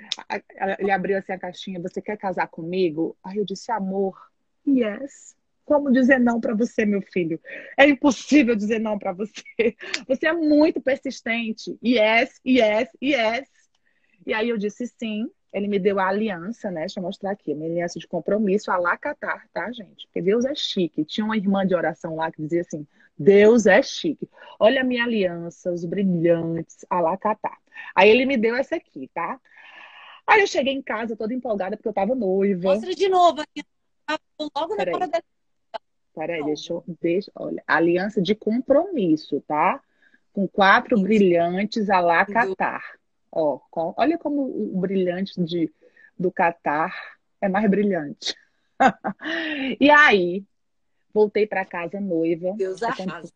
ele 0.80 0.92
abriu 0.92 1.18
assim 1.18 1.32
a 1.32 1.40
caixinha, 1.40 1.80
você 1.80 2.02
quer 2.02 2.18
casar 2.18 2.48
comigo? 2.48 3.16
Aí 3.24 3.38
eu 3.38 3.46
disse, 3.46 3.72
amor, 3.72 4.20
yes. 4.68 5.37
Como 5.68 5.92
dizer 5.92 6.18
não 6.18 6.40
para 6.40 6.56
você, 6.56 6.86
meu 6.86 7.02
filho? 7.02 7.42
É 7.78 7.86
impossível 7.86 8.56
dizer 8.56 8.80
não 8.80 8.98
para 8.98 9.12
você. 9.12 9.44
Você 10.08 10.26
é 10.26 10.32
muito 10.32 10.80
persistente. 10.80 11.78
Yes, 11.86 12.40
yes, 12.48 12.90
yes. 13.04 13.50
E 14.26 14.34
aí 14.34 14.48
eu 14.48 14.58
disse 14.58 14.88
sim 14.88 15.30
ele 15.52 15.68
me 15.68 15.78
deu 15.78 16.00
a 16.00 16.08
aliança, 16.08 16.72
né? 16.72 16.82
Deixa 16.82 17.00
eu 17.00 17.04
mostrar 17.04 17.32
aqui, 17.32 17.52
a 17.52 17.56
minha 17.56 17.70
aliança 17.70 18.00
de 18.00 18.08
compromisso, 18.08 18.72
a 18.72 18.78
Lacatar, 18.78 19.48
tá, 19.52 19.70
gente? 19.72 20.06
Porque 20.08 20.22
Deus 20.22 20.46
é 20.46 20.56
chique. 20.56 21.04
Tinha 21.04 21.26
uma 21.26 21.36
irmã 21.36 21.66
de 21.66 21.76
oração 21.76 22.16
lá 22.16 22.32
que 22.32 22.42
dizia 22.42 22.62
assim: 22.62 22.88
Deus 23.18 23.66
é 23.66 23.82
chique. 23.82 24.30
Olha 24.60 24.82
a 24.82 24.84
minha 24.86 25.04
aliança, 25.04 25.72
os 25.72 25.84
brilhantes, 25.84 26.86
a 26.90 27.02
Lacatar. 27.02 27.58
Aí 27.94 28.10
ele 28.10 28.26
me 28.26 28.38
deu 28.38 28.56
essa 28.56 28.78
aqui, 28.78 29.10
tá? 29.14 29.38
Aí 30.26 30.42
eu 30.42 30.48
cheguei 30.48 30.74
em 30.74 30.82
casa 30.82 31.16
toda 31.16 31.34
empolgada 31.34 31.76
porque 31.76 31.90
eu 31.90 31.94
tava 31.94 32.16
noiva. 32.16 32.74
Mostra 32.74 32.94
de 32.94 33.10
novo 33.10 33.42
aqui. 33.42 33.64
Logo 34.40 34.76
na 34.76 34.84
hora 34.94 35.08
da. 35.08 35.22
Peraí, 36.18 36.44
deixa 36.44 36.74
eu. 36.74 36.84
Deixa, 37.00 37.32
olha, 37.36 37.64
aliança 37.68 38.20
de 38.20 38.34
compromisso, 38.34 39.40
tá? 39.48 39.80
Com 40.34 40.48
quatro 40.48 40.96
Isso. 40.96 41.04
brilhantes 41.04 41.90
a 41.92 42.00
Lacatar. 42.00 42.84
Ó, 43.32 43.60
com, 43.70 43.94
olha 43.96 44.18
como 44.18 44.42
o 44.42 44.80
brilhante 44.80 45.40
de, 45.44 45.72
do 46.18 46.32
Catar 46.32 46.92
é 47.40 47.48
mais 47.48 47.70
brilhante. 47.70 48.36
e 49.80 49.92
aí, 49.92 50.44
voltei 51.14 51.46
para 51.46 51.64
casa 51.64 52.00
noiva. 52.00 52.54
Deus 52.58 52.82
arrasa. 52.82 53.32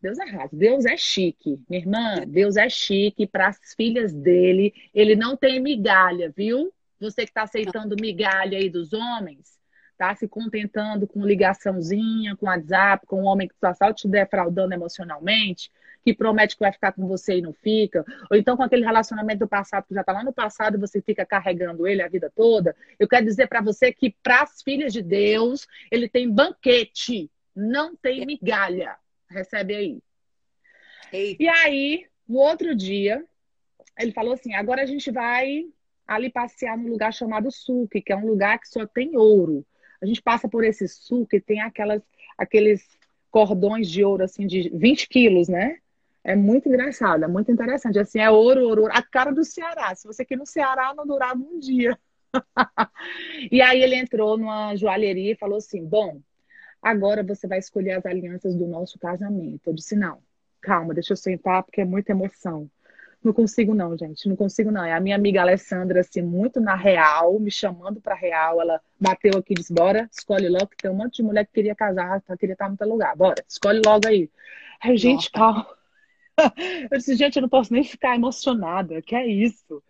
Deus 0.00 0.18
arrasa. 0.20 0.50
Deus 0.52 0.84
é 0.84 0.96
chique. 0.96 1.60
Minha 1.68 1.82
irmã, 1.82 2.24
Deus 2.28 2.56
é 2.56 2.68
chique 2.68 3.26
para 3.26 3.48
as 3.48 3.74
filhas 3.76 4.12
dele. 4.12 4.72
Ele 4.94 5.16
não 5.16 5.36
tem 5.36 5.58
migalha, 5.60 6.32
viu? 6.36 6.72
Você 7.00 7.22
que 7.22 7.30
está 7.30 7.42
aceitando 7.42 7.96
migalha 8.00 8.56
aí 8.56 8.70
dos 8.70 8.92
homens, 8.92 9.58
tá 9.96 10.14
se 10.14 10.28
contentando 10.28 11.06
com 11.06 11.24
ligaçãozinha, 11.24 12.36
com 12.36 12.46
WhatsApp, 12.46 13.06
com 13.06 13.22
um 13.22 13.26
homem 13.26 13.48
que 13.48 13.54
só 13.74 13.92
te 13.92 14.08
defraudando 14.08 14.74
emocionalmente, 14.74 15.70
que 16.02 16.14
promete 16.14 16.56
que 16.56 16.60
vai 16.60 16.72
ficar 16.72 16.92
com 16.92 17.06
você 17.06 17.38
e 17.38 17.42
não 17.42 17.52
fica, 17.52 18.04
ou 18.30 18.36
então 18.36 18.56
com 18.56 18.62
aquele 18.62 18.84
relacionamento 18.84 19.40
do 19.40 19.48
passado 19.48 19.86
que 19.86 19.94
já 19.94 20.02
está 20.02 20.12
lá 20.12 20.22
no 20.22 20.32
passado 20.32 20.76
e 20.76 20.80
você 20.80 21.00
fica 21.00 21.24
carregando 21.24 21.86
ele 21.86 22.02
a 22.02 22.08
vida 22.08 22.30
toda, 22.34 22.76
eu 22.98 23.08
quero 23.08 23.24
dizer 23.24 23.48
para 23.48 23.60
você 23.60 23.92
que 23.92 24.14
para 24.22 24.42
as 24.42 24.62
filhas 24.62 24.92
de 24.92 25.02
Deus, 25.02 25.66
ele 25.90 26.08
tem 26.08 26.30
banquete, 26.30 27.30
não 27.54 27.96
tem 27.96 28.26
migalha. 28.26 28.96
Recebe 29.30 29.74
aí. 29.74 30.02
E 31.38 31.48
aí, 31.48 32.06
no 32.28 32.38
outro 32.38 32.74
dia, 32.74 33.24
ele 33.98 34.12
falou 34.12 34.34
assim: 34.34 34.54
agora 34.54 34.82
a 34.82 34.86
gente 34.86 35.10
vai 35.10 35.64
ali 36.06 36.30
passear 36.30 36.76
num 36.76 36.90
lugar 36.90 37.12
chamado 37.12 37.50
Suque, 37.50 38.02
que 38.02 38.12
é 38.12 38.16
um 38.16 38.26
lugar 38.26 38.58
que 38.58 38.68
só 38.68 38.86
tem 38.86 39.16
ouro. 39.16 39.64
A 40.04 40.06
gente 40.06 40.22
passa 40.22 40.46
por 40.48 40.62
esse 40.64 40.86
Suque, 40.86 41.40
tem 41.40 41.62
aquelas, 41.62 42.02
aqueles 42.36 42.86
cordões 43.30 43.90
de 43.90 44.04
ouro 44.04 44.22
assim 44.22 44.46
de 44.46 44.68
20 44.68 45.08
quilos, 45.08 45.48
né? 45.48 45.78
É 46.22 46.36
muito 46.36 46.68
engraçado, 46.68 47.24
é 47.24 47.28
muito 47.28 47.50
interessante. 47.50 47.98
Assim, 47.98 48.18
é 48.18 48.30
ouro, 48.30 48.66
ouro, 48.68 48.86
a 48.90 49.02
cara 49.02 49.32
do 49.32 49.42
Ceará. 49.42 49.94
Se 49.94 50.06
você 50.06 50.22
aqui 50.22 50.36
no 50.36 50.46
Ceará 50.46 50.92
não 50.94 51.06
durava 51.06 51.40
um 51.40 51.58
dia. 51.58 51.98
e 53.50 53.62
aí 53.62 53.82
ele 53.82 53.96
entrou 53.96 54.36
numa 54.36 54.76
joalheria 54.76 55.32
e 55.32 55.36
falou 55.36 55.56
assim: 55.56 55.82
Bom, 55.86 56.20
agora 56.82 57.22
você 57.22 57.46
vai 57.46 57.58
escolher 57.58 57.92
as 57.92 58.04
alianças 58.04 58.54
do 58.54 58.66
nosso 58.66 58.98
casamento. 58.98 59.68
Eu 59.68 59.74
disse: 59.74 59.96
Não, 59.96 60.20
calma, 60.60 60.92
deixa 60.92 61.14
eu 61.14 61.16
sentar, 61.16 61.62
porque 61.62 61.80
é 61.80 61.84
muita 61.84 62.12
emoção. 62.12 62.70
Não 63.24 63.32
consigo, 63.32 63.74
não, 63.74 63.96
gente. 63.96 64.28
Não 64.28 64.36
consigo, 64.36 64.70
não. 64.70 64.84
É 64.84 64.92
a 64.92 65.00
minha 65.00 65.16
amiga 65.16 65.40
Alessandra, 65.40 66.00
assim, 66.00 66.20
muito 66.20 66.60
na 66.60 66.74
real, 66.74 67.40
me 67.40 67.50
chamando 67.50 67.98
pra 68.00 68.14
real. 68.14 68.60
Ela 68.60 68.80
bateu 69.00 69.32
aqui 69.38 69.54
e 69.54 69.56
disse: 69.56 69.72
Bora, 69.72 70.08
escolhe 70.12 70.48
logo, 70.48 70.68
que 70.68 70.76
tem 70.76 70.90
um 70.90 70.94
monte 70.94 71.16
de 71.16 71.22
mulher 71.22 71.46
que 71.46 71.52
queria 71.52 71.74
casar, 71.74 72.22
queria 72.38 72.52
estar 72.52 72.68
no 72.68 72.76
teu 72.76 72.86
lugar. 72.86 73.16
Bora, 73.16 73.42
escolhe 73.48 73.80
logo 73.84 74.06
aí. 74.06 74.30
Aí, 74.80 74.96
gente, 74.98 75.30
calma. 75.32 75.66
Eu 76.90 76.98
disse, 76.98 77.14
gente, 77.14 77.36
eu 77.36 77.42
não 77.42 77.48
posso 77.48 77.72
nem 77.72 77.84
ficar 77.84 78.16
emocionada, 78.16 79.00
que 79.00 79.14
é 79.14 79.24
isso? 79.24 79.80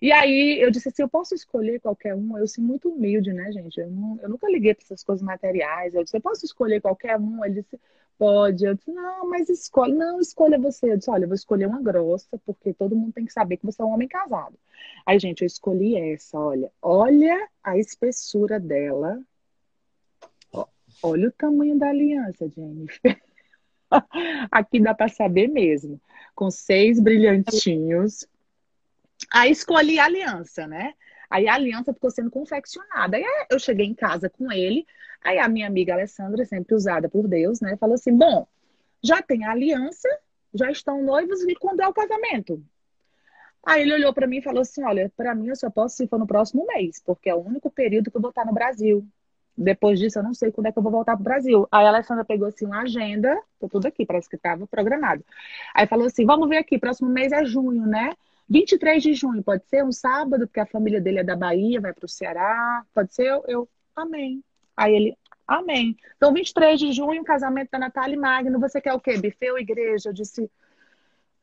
E 0.00 0.12
aí 0.12 0.60
eu 0.60 0.70
disse 0.70 0.88
assim, 0.88 1.02
eu 1.02 1.08
posso 1.08 1.34
escolher 1.34 1.80
qualquer 1.80 2.14
um? 2.14 2.38
Eu 2.38 2.46
sou 2.46 2.62
muito 2.62 2.88
humilde, 2.88 3.32
né, 3.32 3.50
gente? 3.50 3.80
Eu, 3.80 3.90
não, 3.90 4.16
eu 4.22 4.28
nunca 4.28 4.48
liguei 4.48 4.74
para 4.74 4.84
essas 4.84 5.02
coisas 5.02 5.22
materiais. 5.24 5.94
Eu 5.94 6.04
disse, 6.04 6.16
eu 6.16 6.20
posso 6.20 6.44
escolher 6.44 6.80
qualquer 6.80 7.18
um? 7.18 7.44
Ele 7.44 7.62
disse, 7.62 7.80
pode. 8.18 8.64
Eu 8.64 8.74
disse, 8.74 8.90
não, 8.90 9.30
mas 9.30 9.48
escolhe. 9.48 9.94
Não, 9.94 10.20
escolha 10.20 10.58
você. 10.58 10.92
Eu 10.92 10.96
disse, 10.96 11.10
olha, 11.10 11.24
eu 11.24 11.28
vou 11.28 11.34
escolher 11.34 11.66
uma 11.66 11.80
grossa, 11.80 12.38
porque 12.44 12.74
todo 12.74 12.96
mundo 12.96 13.12
tem 13.12 13.24
que 13.24 13.32
saber 13.32 13.56
que 13.56 13.64
você 13.64 13.80
é 13.80 13.84
um 13.84 13.92
homem 13.92 14.08
casado. 14.08 14.58
Aí, 15.06 15.18
gente, 15.18 15.42
eu 15.42 15.46
escolhi 15.46 15.96
essa, 15.96 16.38
olha. 16.38 16.70
Olha 16.82 17.48
a 17.62 17.78
espessura 17.78 18.58
dela. 18.58 19.20
Olha 21.02 21.28
o 21.28 21.32
tamanho 21.32 21.78
da 21.78 21.88
aliança, 21.88 22.48
Jennifer. 22.48 23.22
Aqui 24.50 24.80
dá 24.80 24.92
para 24.92 25.08
saber 25.08 25.46
mesmo. 25.46 26.00
Com 26.34 26.50
seis 26.50 27.00
brilhantinhos. 27.00 28.26
Aí 29.32 29.50
escolhi 29.50 29.98
a 29.98 30.04
aliança, 30.04 30.66
né? 30.66 30.94
Aí 31.30 31.48
a 31.48 31.54
aliança 31.54 31.92
ficou 31.92 32.10
sendo 32.10 32.30
confeccionada. 32.30 33.16
Aí 33.16 33.24
eu 33.50 33.58
cheguei 33.58 33.86
em 33.86 33.94
casa 33.94 34.30
com 34.30 34.50
ele. 34.50 34.86
Aí 35.22 35.38
a 35.38 35.48
minha 35.48 35.66
amiga 35.66 35.94
Alessandra, 35.94 36.44
sempre 36.44 36.74
usada 36.74 37.08
por 37.08 37.28
Deus, 37.28 37.60
né? 37.60 37.76
Falou 37.76 37.94
assim: 37.94 38.16
bom, 38.16 38.46
já 39.02 39.22
tem 39.22 39.44
a 39.44 39.52
aliança, 39.52 40.08
já 40.54 40.70
estão 40.70 41.02
noivos 41.02 41.42
e 41.42 41.54
quando 41.56 41.80
é 41.80 41.88
o 41.88 41.92
casamento? 41.92 42.62
Aí 43.66 43.82
ele 43.82 43.94
olhou 43.94 44.12
para 44.14 44.26
mim 44.26 44.38
e 44.38 44.42
falou 44.42 44.62
assim: 44.62 44.82
olha, 44.84 45.12
para 45.16 45.34
mim 45.34 45.48
eu 45.48 45.56
só 45.56 45.70
posso 45.70 45.96
se 45.96 46.06
for 46.08 46.18
no 46.18 46.26
próximo 46.26 46.66
mês, 46.66 47.00
porque 47.04 47.28
é 47.28 47.34
o 47.34 47.38
único 47.38 47.70
período 47.70 48.10
que 48.10 48.16
eu 48.16 48.20
vou 48.20 48.30
estar 48.30 48.44
no 48.44 48.52
Brasil. 48.52 49.06
depois 49.56 49.98
disso 49.98 50.18
eu 50.18 50.22
não 50.22 50.34
sei 50.34 50.52
quando 50.52 50.68
é 50.68 50.72
que 50.72 50.78
eu 50.78 50.82
vou 50.82 50.92
voltar 50.92 51.16
pro 51.16 51.24
Brasil. 51.24 51.68
Aí 51.70 51.84
a 51.86 51.88
Alessandra 51.90 52.24
pegou 52.24 52.48
assim 52.48 52.66
uma 52.66 52.82
agenda, 52.82 53.40
tô 53.60 53.68
tudo 53.68 53.86
aqui, 53.86 54.06
parece 54.06 54.28
que 54.28 54.36
estava 54.36 54.66
programado. 54.66 55.24
Aí 55.74 55.86
falou 55.86 56.06
assim: 56.06 56.24
vamos 56.26 56.48
ver 56.48 56.58
aqui, 56.58 56.78
próximo 56.78 57.10
mês 57.10 57.32
é 57.32 57.44
junho, 57.44 57.86
né? 57.86 58.14
23 58.48 59.02
de 59.02 59.14
junho, 59.14 59.42
pode 59.42 59.66
ser 59.66 59.84
um 59.84 59.92
sábado, 59.92 60.46
porque 60.46 60.60
a 60.60 60.66
família 60.66 61.00
dele 61.00 61.18
é 61.18 61.24
da 61.24 61.36
Bahia, 61.36 61.80
vai 61.80 61.92
para 61.92 62.06
o 62.06 62.08
Ceará. 62.08 62.84
Pode 62.94 63.14
ser 63.14 63.26
eu, 63.26 63.44
eu, 63.46 63.68
amém. 63.94 64.42
Aí 64.76 64.94
ele, 64.94 65.18
amém. 65.46 65.96
Então, 66.16 66.32
23 66.32 66.78
de 66.80 66.92
junho, 66.92 67.22
casamento 67.24 67.70
da 67.70 67.78
Natália 67.78 68.14
e 68.14 68.18
Magno. 68.18 68.58
Você 68.60 68.80
quer 68.80 68.94
o 68.94 69.00
quê? 69.00 69.18
Buffet 69.18 69.50
ou 69.50 69.58
igreja? 69.58 70.08
Eu 70.08 70.12
disse, 70.14 70.50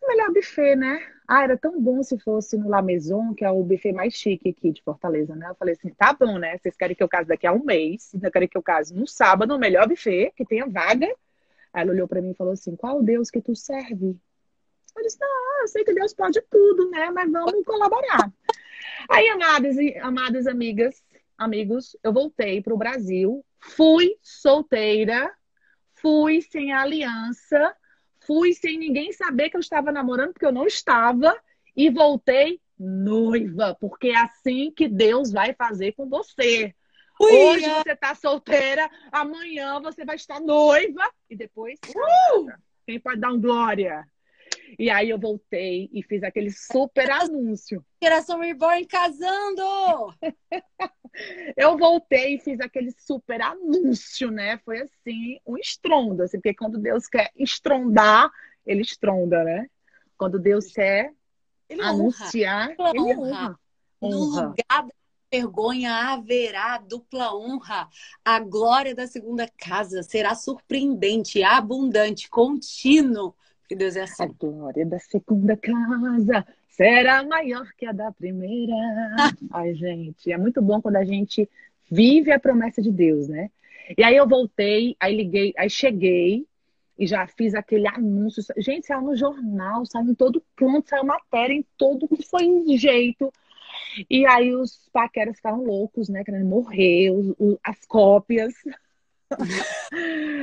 melhor 0.07 0.31
buffet, 0.31 0.75
né? 0.75 0.99
Ah, 1.27 1.43
era 1.43 1.57
tão 1.57 1.81
bom 1.81 2.01
se 2.03 2.17
fosse 2.19 2.57
no 2.57 2.69
La 2.69 2.81
Maison, 2.81 3.33
que 3.33 3.43
é 3.43 3.49
o 3.49 3.63
buffet 3.63 3.91
mais 3.91 4.13
chique 4.13 4.49
aqui 4.49 4.71
de 4.71 4.81
Fortaleza, 4.81 5.35
né? 5.35 5.49
Eu 5.49 5.55
falei 5.55 5.73
assim, 5.73 5.89
tá 5.89 6.13
bom, 6.13 6.37
né? 6.37 6.57
Vocês 6.57 6.75
querem 6.75 6.95
que 6.95 7.03
eu 7.03 7.09
case 7.09 7.27
daqui 7.27 7.47
a 7.47 7.51
um 7.51 7.63
mês, 7.63 8.11
ainda 8.13 8.31
querem 8.31 8.47
que 8.47 8.57
eu 8.57 8.63
case 8.63 8.93
no 8.95 9.07
sábado, 9.07 9.49
no 9.49 9.59
melhor 9.59 9.87
buffet, 9.87 10.31
que 10.35 10.45
tenha 10.45 10.67
vaga. 10.67 11.07
Aí 11.73 11.81
ela 11.81 11.91
olhou 11.91 12.07
para 12.07 12.21
mim 12.21 12.31
e 12.31 12.35
falou 12.35 12.53
assim, 12.53 12.75
qual 12.75 13.01
Deus 13.01 13.29
que 13.29 13.41
tu 13.41 13.55
serve? 13.55 14.17
Eu 14.95 15.03
disse, 15.03 15.17
não, 15.19 15.61
eu 15.61 15.67
sei 15.67 15.83
que 15.83 15.93
Deus 15.93 16.13
pode 16.13 16.41
tudo, 16.49 16.89
né? 16.89 17.09
Mas 17.11 17.31
vamos 17.31 17.65
colaborar. 17.65 18.31
Aí, 19.09 19.27
amadas 19.29 19.77
e 19.77 19.97
amadas 19.97 20.47
amigas, 20.47 21.03
amigos, 21.37 21.95
eu 22.03 22.13
voltei 22.13 22.61
para 22.61 22.73
o 22.73 22.77
Brasil, 22.77 23.45
fui 23.59 24.17
solteira, 24.21 25.31
fui 25.95 26.41
sem 26.41 26.71
aliança, 26.71 27.75
fui 28.25 28.53
sem 28.53 28.77
ninguém 28.77 29.11
saber 29.11 29.49
que 29.49 29.57
eu 29.57 29.61
estava 29.61 29.91
namorando, 29.91 30.33
porque 30.33 30.45
eu 30.45 30.51
não 30.51 30.65
estava, 30.65 31.37
e 31.75 31.89
voltei 31.89 32.61
noiva, 32.79 33.75
porque 33.79 34.09
é 34.09 34.17
assim 34.17 34.71
que 34.71 34.87
Deus 34.87 35.31
vai 35.31 35.53
fazer 35.53 35.93
com 35.93 36.07
você. 36.07 36.73
Hoje 37.19 37.65
você 37.69 37.91
está 37.91 38.13
solteira, 38.13 38.89
amanhã 39.11 39.79
você 39.79 40.03
vai 40.03 40.15
estar 40.15 40.39
noiva 40.41 41.09
e 41.29 41.35
depois. 41.35 41.79
Uh! 41.89 42.51
Quem 42.85 42.99
pode 42.99 43.19
dar 43.19 43.31
um 43.31 43.39
glória? 43.39 44.05
E 44.77 44.89
aí 44.89 45.09
eu 45.09 45.19
voltei 45.19 45.89
e 45.93 46.03
fiz 46.03 46.23
aquele 46.23 46.51
super 46.51 47.09
anúncio. 47.11 47.85
Geração 48.01 48.39
Reborn 48.39 48.85
casando! 48.85 50.13
eu 51.55 51.77
voltei 51.77 52.35
e 52.35 52.39
fiz 52.39 52.59
aquele 52.59 52.91
super 52.91 53.41
anúncio, 53.41 54.31
né? 54.31 54.57
Foi 54.59 54.81
assim, 54.81 55.39
um 55.45 55.57
estrondo, 55.57 56.23
assim, 56.23 56.37
porque 56.37 56.53
quando 56.53 56.77
Deus 56.77 57.07
quer 57.07 57.31
estrondar, 57.35 58.29
ele 58.65 58.81
estronda, 58.81 59.43
né? 59.43 59.67
Quando 60.17 60.39
Deus 60.39 60.71
quer 60.71 61.13
ele 61.69 61.81
anunciar, 61.81 62.75
honra. 62.79 62.89
ele 62.89 62.99
honra. 62.99 63.19
honra. 63.21 63.59
No 64.01 64.19
lugar 64.25 64.83
da 64.83 64.89
vergonha 65.31 65.93
haverá 66.11 66.77
dupla 66.77 67.35
honra. 67.35 67.89
A 68.23 68.39
glória 68.39 68.93
da 68.95 69.07
segunda 69.07 69.49
casa 69.57 70.03
será 70.03 70.35
surpreendente, 70.35 71.43
abundante, 71.43 72.29
contínuo. 72.29 73.35
Que 73.67 73.75
Deus 73.75 73.95
é 73.95 74.03
assim. 74.03 74.23
A 74.23 74.27
glória 74.27 74.85
da 74.85 74.99
segunda 74.99 75.57
casa 75.57 76.45
será 76.69 77.23
maior 77.23 77.67
que 77.77 77.85
a 77.85 77.91
da 77.91 78.11
primeira. 78.11 78.73
Ai, 79.51 79.73
gente, 79.73 80.31
é 80.31 80.37
muito 80.37 80.61
bom 80.61 80.81
quando 80.81 80.97
a 80.97 81.05
gente 81.05 81.49
vive 81.89 82.31
a 82.31 82.39
promessa 82.39 82.81
de 82.81 82.91
Deus, 82.91 83.27
né? 83.27 83.49
E 83.97 84.03
aí 84.03 84.15
eu 84.15 84.27
voltei, 84.27 84.95
aí 84.99 85.15
liguei, 85.15 85.53
aí 85.57 85.69
cheguei 85.69 86.45
e 86.97 87.05
já 87.05 87.27
fiz 87.27 87.53
aquele 87.53 87.87
anúncio. 87.87 88.43
Gente, 88.57 88.87
saiu 88.87 89.01
no 89.01 89.15
jornal, 89.15 89.85
saiu 89.85 90.09
em 90.09 90.15
todo 90.15 90.43
canto, 90.55 90.89
saiu 90.89 91.03
matéria 91.03 91.53
em 91.53 91.65
todo, 91.77 92.07
foi 92.29 92.47
um 92.47 92.77
jeito. 92.77 93.31
E 94.09 94.25
aí 94.25 94.55
os 94.55 94.89
paqueras 94.91 95.37
ficaram 95.37 95.63
loucos, 95.63 96.09
né? 96.09 96.23
Querendo 96.23 96.45
morrer, 96.45 97.11
os, 97.11 97.33
os, 97.37 97.57
as 97.63 97.85
cópias. 97.85 98.53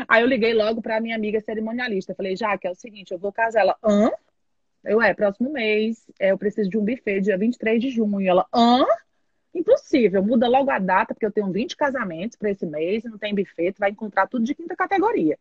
Aí 0.09 0.23
eu 0.23 0.27
liguei 0.27 0.55
logo 0.55 0.83
para 0.83 1.01
minha 1.01 1.17
amiga 1.17 1.41
cerimonialista. 1.41 2.15
Falei, 2.15 2.37
já 2.37 2.57
que 2.59 2.67
é 2.67 2.71
o 2.71 2.75
seguinte, 2.75 3.13
eu 3.13 3.19
vou 3.19 3.33
casar. 3.33 3.61
Ela, 3.61 3.77
hã? 3.83 4.11
Eu, 4.85 5.01
é, 5.01 5.15
próximo 5.15 5.51
mês, 5.53 6.05
é, 6.19 6.33
eu 6.33 6.39
preciso 6.39 6.69
de 6.69 6.77
um 6.77 6.85
buffet, 6.85 7.21
dia 7.21 7.39
23 7.39 7.81
de 7.81 7.91
junho. 7.91 8.29
Ela, 8.29 8.47
hã? 8.53 8.85
Impossível, 9.55 10.23
muda 10.23 10.49
logo 10.49 10.71
a 10.71 10.79
data, 10.79 11.13
porque 11.13 11.27
eu 11.27 11.33
tenho 11.33 11.53
20 11.53 11.77
casamentos 11.77 12.37
para 12.37 12.51
esse 12.51 12.65
mês, 12.65 13.05
não 13.05 13.19
tem 13.19 13.35
buffet, 13.35 13.73
tu 13.73 13.81
vai 13.81 13.91
encontrar 13.91 14.27
tudo 14.27 14.45
de 14.45 14.55
quinta 14.55 14.75
categoria. 14.75 15.39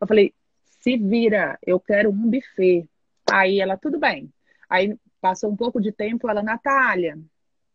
Eu 0.00 0.06
falei, 0.06 0.32
se 0.64 0.96
vira, 0.96 1.58
eu 1.66 1.80
quero 1.80 2.10
um 2.10 2.30
buffet. 2.30 2.88
Aí 3.30 3.60
ela, 3.60 3.76
tudo 3.76 3.98
bem. 3.98 4.32
Aí 4.70 4.96
passou 5.20 5.50
um 5.50 5.56
pouco 5.56 5.80
de 5.80 5.90
tempo, 5.90 6.30
ela, 6.30 6.42
Natália, 6.42 7.18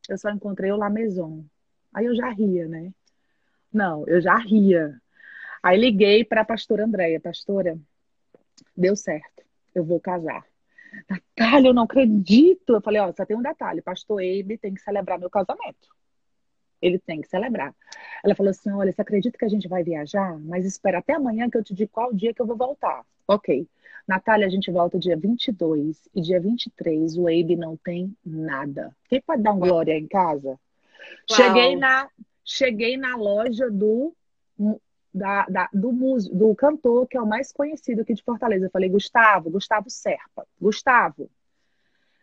eu 0.08 0.18
só 0.18 0.30
encontrei 0.30 0.72
o 0.72 0.78
La 0.78 0.90
Maison. 0.90 1.44
Aí 1.94 2.06
eu 2.06 2.16
já 2.16 2.30
ria, 2.30 2.68
né? 2.68 2.92
Não, 3.72 4.08
eu 4.08 4.22
já 4.22 4.36
ria. 4.38 5.00
Aí 5.64 5.80
liguei 5.80 6.26
para 6.26 6.42
a 6.42 6.46
pastora 6.46 6.84
Andréia. 6.84 7.22
Pastora, 7.22 7.80
deu 8.76 8.96
certo, 8.98 9.44
eu 9.74 9.84
vou 9.84 10.00
casar. 10.00 10.46
Natália, 11.10 11.70
eu 11.70 11.74
não 11.74 11.84
acredito. 11.84 12.74
Eu 12.74 12.82
falei, 12.82 13.02
ó, 13.02 13.12
só 13.14 13.26
tem 13.26 13.38
um 13.38 13.42
detalhe. 13.42 13.82
Pastor 13.82 14.22
Eibe 14.22 14.58
tem 14.58 14.74
que 14.74 14.82
celebrar 14.82 15.18
meu 15.18 15.30
casamento. 15.30 15.88
Ele 16.82 17.00
tem 17.00 17.22
que 17.22 17.30
celebrar. 17.30 17.74
Ela 18.24 18.36
falou 18.36 18.50
assim, 18.50 18.70
olha, 18.72 18.92
você 18.92 19.02
acredita 19.02 19.38
que 19.38 19.46
a 19.46 19.50
gente 19.50 19.68
vai 19.68 19.84
viajar? 19.84 20.38
Mas 20.40 20.66
espera 20.66 21.00
até 21.00 21.14
amanhã 21.14 21.50
que 21.50 21.58
eu 21.58 21.64
te 21.64 21.74
digo 21.74 21.90
qual 21.92 22.14
dia 22.14 22.34
que 22.34 22.42
eu 22.42 22.46
vou 22.46 22.58
voltar. 22.58 23.06
Ok. 23.26 23.66
Natália, 24.06 24.46
a 24.46 24.50
gente 24.50 24.70
volta 24.70 25.00
dia 25.00 25.16
22 25.16 26.10
e 26.14 26.22
dia 26.22 26.42
23 26.42 27.18
o 27.18 27.30
Eibe 27.30 27.56
não 27.56 27.78
tem 27.78 28.14
nada. 28.24 28.94
Quem 29.08 29.22
pode 29.22 29.42
dar 29.42 29.54
um 29.54 29.60
glória 29.60 29.98
em 29.98 30.08
casa? 30.08 30.50
Uau. 30.50 30.60
Cheguei 31.32 31.78
na, 31.78 32.10
cheguei 32.44 32.98
na 32.98 33.16
loja 33.16 33.72
do 33.72 34.14
da, 35.14 35.46
da, 35.46 35.70
do, 35.74 35.92
músico, 35.92 36.36
do 36.36 36.56
cantor 36.56 37.08
que 37.08 37.18
é 37.18 37.22
o 37.22 37.28
mais 37.28 37.52
conhecido 37.52 38.02
aqui 38.02 38.14
de 38.14 38.24
Fortaleza. 38.24 38.66
Eu 38.66 38.72
falei, 38.72 38.90
Gustavo, 38.90 39.50
Gustavo 39.50 39.90
Serpa. 39.90 40.46
Gustavo, 40.60 41.30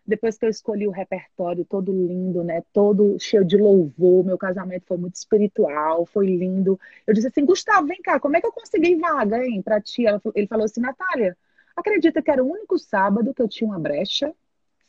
depois 0.06 0.36
que 0.36 0.44
eu 0.44 0.50
escolhi 0.50 0.88
o 0.88 0.90
repertório 0.90 1.64
todo 1.64 1.92
lindo, 1.92 2.42
né? 2.42 2.62
Todo 2.72 3.18
cheio 3.18 3.44
de 3.44 3.56
louvor, 3.56 4.24
meu 4.24 4.36
casamento 4.36 4.86
foi 4.86 4.96
muito 4.96 5.14
espiritual, 5.14 6.04
foi 6.04 6.26
lindo. 6.26 6.78
Eu 7.06 7.14
disse 7.14 7.28
assim, 7.28 7.44
Gustavo, 7.44 7.86
vem 7.86 8.02
cá, 8.02 8.18
como 8.18 8.36
é 8.36 8.40
que 8.40 8.46
eu 8.46 8.52
consegui 8.52 8.96
vaga, 8.96 9.44
hein, 9.44 9.62
pra 9.62 9.80
ti? 9.80 10.04
Ele 10.34 10.46
falou 10.46 10.64
assim, 10.64 10.80
Natália, 10.80 11.36
acredita 11.76 12.20
que 12.20 12.30
era 12.30 12.42
o 12.42 12.50
único 12.50 12.78
sábado 12.78 13.32
que 13.32 13.40
eu 13.40 13.48
tinha 13.48 13.68
uma 13.70 13.78
brecha? 13.78 14.34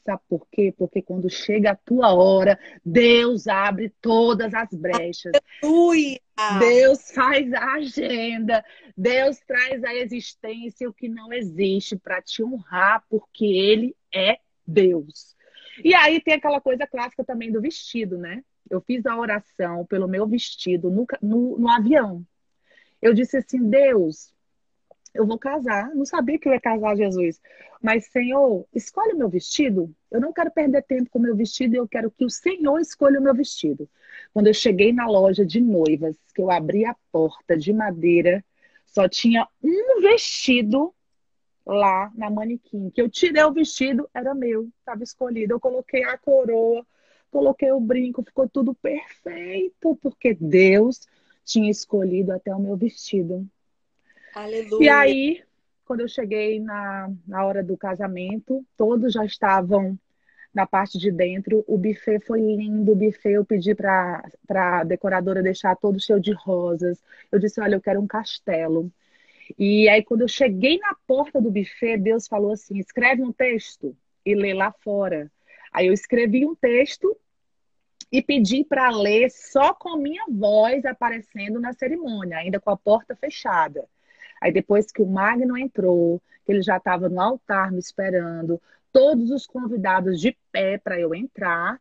Sabe 0.03 0.21
por 0.27 0.47
quê? 0.51 0.73
Porque 0.75 1.01
quando 1.01 1.29
chega 1.29 1.71
a 1.71 1.75
tua 1.75 2.13
hora, 2.13 2.59
Deus 2.83 3.47
abre 3.47 3.89
todas 4.01 4.53
as 4.53 4.69
brechas. 4.73 5.31
Aleluia! 5.61 6.19
Deus 6.59 7.11
faz 7.11 7.53
a 7.53 7.73
agenda. 7.73 8.65
Deus 8.97 9.39
traz 9.45 9.83
à 9.83 9.93
existência 9.93 10.89
o 10.89 10.93
que 10.93 11.07
não 11.07 11.31
existe 11.31 11.95
para 11.95 12.21
te 12.21 12.43
honrar, 12.43 13.03
porque 13.09 13.45
Ele 13.45 13.95
é 14.13 14.39
Deus. 14.65 15.35
E 15.83 15.93
aí 15.93 16.19
tem 16.19 16.33
aquela 16.33 16.59
coisa 16.59 16.87
clássica 16.87 17.23
também 17.23 17.51
do 17.51 17.61
vestido, 17.61 18.17
né? 18.17 18.43
Eu 18.69 18.81
fiz 18.81 19.05
a 19.05 19.17
oração 19.17 19.85
pelo 19.85 20.07
meu 20.07 20.25
vestido 20.25 20.89
no, 20.89 21.05
no, 21.21 21.59
no 21.59 21.69
avião. 21.69 22.25
Eu 23.01 23.13
disse 23.13 23.37
assim: 23.37 23.69
Deus, 23.69 24.33
eu 25.13 25.25
vou 25.25 25.37
casar. 25.37 25.93
Não 25.93 26.05
sabia 26.05 26.39
que 26.39 26.47
eu 26.47 26.53
ia 26.53 26.59
casar, 26.59 26.95
Jesus. 26.95 27.41
Mas, 27.81 28.05
Senhor, 28.05 28.65
escolhe 28.73 29.13
o 29.13 29.17
meu 29.17 29.29
vestido. 29.29 29.93
Eu 30.09 30.21
não 30.21 30.31
quero 30.31 30.51
perder 30.51 30.83
tempo 30.83 31.09
com 31.09 31.19
o 31.19 31.21
meu 31.21 31.35
vestido, 31.35 31.75
eu 31.75 31.87
quero 31.87 32.11
que 32.11 32.25
o 32.25 32.29
Senhor 32.29 32.79
escolha 32.79 33.19
o 33.19 33.23
meu 33.23 33.33
vestido. 33.33 33.89
Quando 34.33 34.47
eu 34.47 34.53
cheguei 34.53 34.93
na 34.93 35.07
loja 35.07 35.45
de 35.45 35.59
noivas, 35.59 36.15
que 36.33 36.41
eu 36.41 36.51
abri 36.51 36.85
a 36.85 36.95
porta 37.11 37.57
de 37.57 37.73
madeira, 37.73 38.43
só 38.85 39.07
tinha 39.07 39.47
um 39.63 40.01
vestido 40.01 40.93
lá 41.65 42.11
na 42.15 42.29
manequim. 42.29 42.89
Que 42.89 43.01
eu 43.01 43.09
tirei 43.09 43.43
o 43.43 43.53
vestido, 43.53 44.09
era 44.13 44.33
meu, 44.33 44.69
estava 44.79 45.03
escolhido. 45.03 45.53
Eu 45.53 45.59
coloquei 45.59 46.03
a 46.03 46.17
coroa, 46.17 46.85
coloquei 47.31 47.71
o 47.71 47.79
brinco, 47.79 48.23
ficou 48.23 48.47
tudo 48.47 48.73
perfeito, 48.75 49.95
porque 50.01 50.33
Deus 50.33 51.07
tinha 51.43 51.69
escolhido 51.69 52.31
até 52.31 52.53
o 52.53 52.59
meu 52.59 52.75
vestido. 52.75 53.47
Aleluia. 54.33 54.83
E 54.83 54.89
aí, 54.89 55.43
quando 55.85 56.01
eu 56.01 56.07
cheguei 56.07 56.59
na, 56.59 57.11
na 57.27 57.45
hora 57.45 57.63
do 57.63 57.75
casamento, 57.77 58.65
todos 58.77 59.13
já 59.13 59.25
estavam 59.25 59.97
na 60.53 60.65
parte 60.65 60.97
de 60.97 61.11
dentro. 61.11 61.63
O 61.67 61.77
buffet 61.77 62.19
foi 62.19 62.39
lindo, 62.41 62.91
o 62.91 62.95
buffet 62.95 63.31
eu 63.31 63.45
pedi 63.45 63.73
para 63.75 64.23
a 64.49 64.83
decoradora 64.83 65.43
deixar 65.43 65.75
todo 65.75 65.99
cheio 65.99 66.19
de 66.19 66.33
rosas. 66.33 67.01
Eu 67.31 67.39
disse, 67.39 67.59
olha, 67.61 67.75
eu 67.75 67.81
quero 67.81 68.01
um 68.01 68.07
castelo. 68.07 68.91
E 69.57 69.89
aí, 69.89 70.03
quando 70.03 70.21
eu 70.21 70.27
cheguei 70.27 70.77
na 70.79 70.95
porta 71.07 71.41
do 71.41 71.51
buffet, 71.51 71.97
Deus 71.97 72.27
falou 72.27 72.51
assim: 72.51 72.77
escreve 72.77 73.21
um 73.21 73.31
texto 73.31 73.95
e 74.25 74.35
lê 74.35 74.53
lá 74.53 74.71
fora. 74.71 75.31
Aí 75.73 75.87
eu 75.87 75.93
escrevi 75.93 76.45
um 76.45 76.55
texto 76.55 77.17
e 78.11 78.21
pedi 78.21 78.63
para 78.63 78.89
ler 78.89 79.29
só 79.29 79.73
com 79.73 79.95
minha 79.97 80.25
voz 80.29 80.85
aparecendo 80.85 81.59
na 81.59 81.73
cerimônia, 81.73 82.37
ainda 82.37 82.59
com 82.59 82.69
a 82.69 82.77
porta 82.77 83.15
fechada. 83.15 83.87
Aí 84.41 84.51
depois 84.51 84.91
que 84.91 85.03
o 85.03 85.05
Magno 85.05 85.55
entrou, 85.55 86.19
que 86.43 86.51
ele 86.51 86.63
já 86.63 86.77
estava 86.77 87.07
no 87.07 87.21
altar 87.21 87.71
me 87.71 87.77
esperando, 87.79 88.59
todos 88.91 89.29
os 89.29 89.45
convidados 89.45 90.19
de 90.19 90.35
pé 90.51 90.79
para 90.79 90.99
eu 90.99 91.13
entrar, 91.13 91.79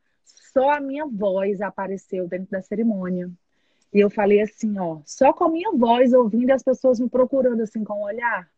só 0.52 0.72
a 0.72 0.80
minha 0.80 1.06
voz 1.06 1.62
apareceu 1.62 2.28
dentro 2.28 2.50
da 2.50 2.60
cerimônia. 2.60 3.30
E 3.92 3.98
eu 3.98 4.10
falei 4.10 4.40
assim, 4.40 4.78
ó, 4.78 5.00
só 5.04 5.32
com 5.32 5.44
a 5.44 5.50
minha 5.50 5.72
voz 5.72 6.12
ouvindo 6.12 6.50
as 6.50 6.62
pessoas 6.62 7.00
me 7.00 7.08
procurando 7.08 7.62
assim 7.62 7.82
com 7.82 7.94
o 7.94 8.04
olhar. 8.04 8.48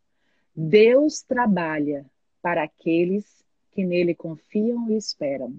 Deus 0.55 1.23
trabalha 1.23 2.05
para 2.43 2.65
aqueles 2.65 3.43
que 3.71 3.85
nele 3.85 4.15
confiam 4.15 4.91
e 4.91 4.97
esperam. 4.97 5.55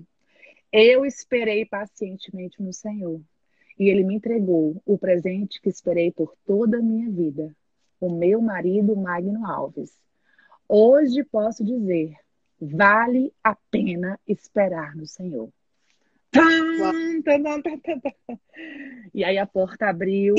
Eu 0.72 1.06
esperei 1.06 1.66
pacientemente 1.66 2.62
no 2.62 2.74
Senhor 2.74 3.22
e 3.80 3.90
ele 3.90 4.04
me 4.04 4.16
entregou 4.16 4.80
o 4.86 4.98
presente 4.98 5.62
que 5.62 5.70
esperei 5.70 6.12
por 6.12 6.36
toda 6.46 6.78
a 6.78 6.82
minha 6.82 7.10
vida, 7.10 7.56
o 8.06 8.10
meu 8.10 8.42
marido 8.42 8.96
Magno 8.98 9.46
Alves. 9.48 9.98
Hoje 10.68 11.24
posso 11.24 11.64
dizer, 11.64 12.18
vale 12.60 13.34
a 13.42 13.56
pena 13.56 14.20
esperar 14.28 14.94
no 14.94 15.08
Senhor. 15.08 15.50
E 19.14 19.24
aí 19.24 19.38
a 19.38 19.46
porta 19.46 19.88
abriu. 19.88 20.36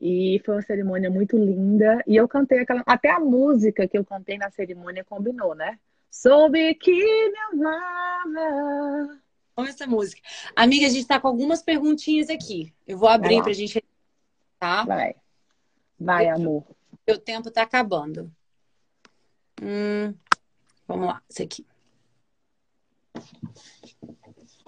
E 0.00 0.40
foi 0.44 0.54
uma 0.54 0.62
cerimônia 0.62 1.10
muito 1.10 1.36
linda. 1.36 2.02
E 2.06 2.16
eu 2.16 2.26
cantei 2.26 2.60
aquela. 2.60 2.82
Até 2.86 3.10
a 3.10 3.20
música 3.20 3.86
que 3.86 3.98
eu 3.98 4.04
cantei 4.04 4.38
na 4.38 4.50
cerimônia 4.50 5.04
combinou, 5.04 5.54
né? 5.54 5.78
Soube 6.10 6.74
que 6.76 6.92
me 6.92 7.38
amava. 7.52 9.18
Vamos 9.54 9.72
essa 9.72 9.86
música. 9.86 10.22
Amiga, 10.54 10.86
a 10.86 10.90
gente 10.90 11.06
tá 11.06 11.20
com 11.20 11.28
algumas 11.28 11.62
perguntinhas 11.62 12.30
aqui. 12.30 12.72
Eu 12.86 12.96
vou 12.96 13.08
abrir 13.08 13.42
pra 13.42 13.52
gente. 13.52 13.82
Tá? 14.58 14.84
Vai. 14.84 15.14
Vai, 15.98 16.28
amor. 16.28 16.64
O 17.08 17.18
tempo 17.18 17.50
tá 17.50 17.62
acabando. 17.62 18.30
Hum, 19.62 20.14
vamos 20.86 21.06
lá, 21.06 21.22
esse 21.28 21.42
aqui. 21.42 21.66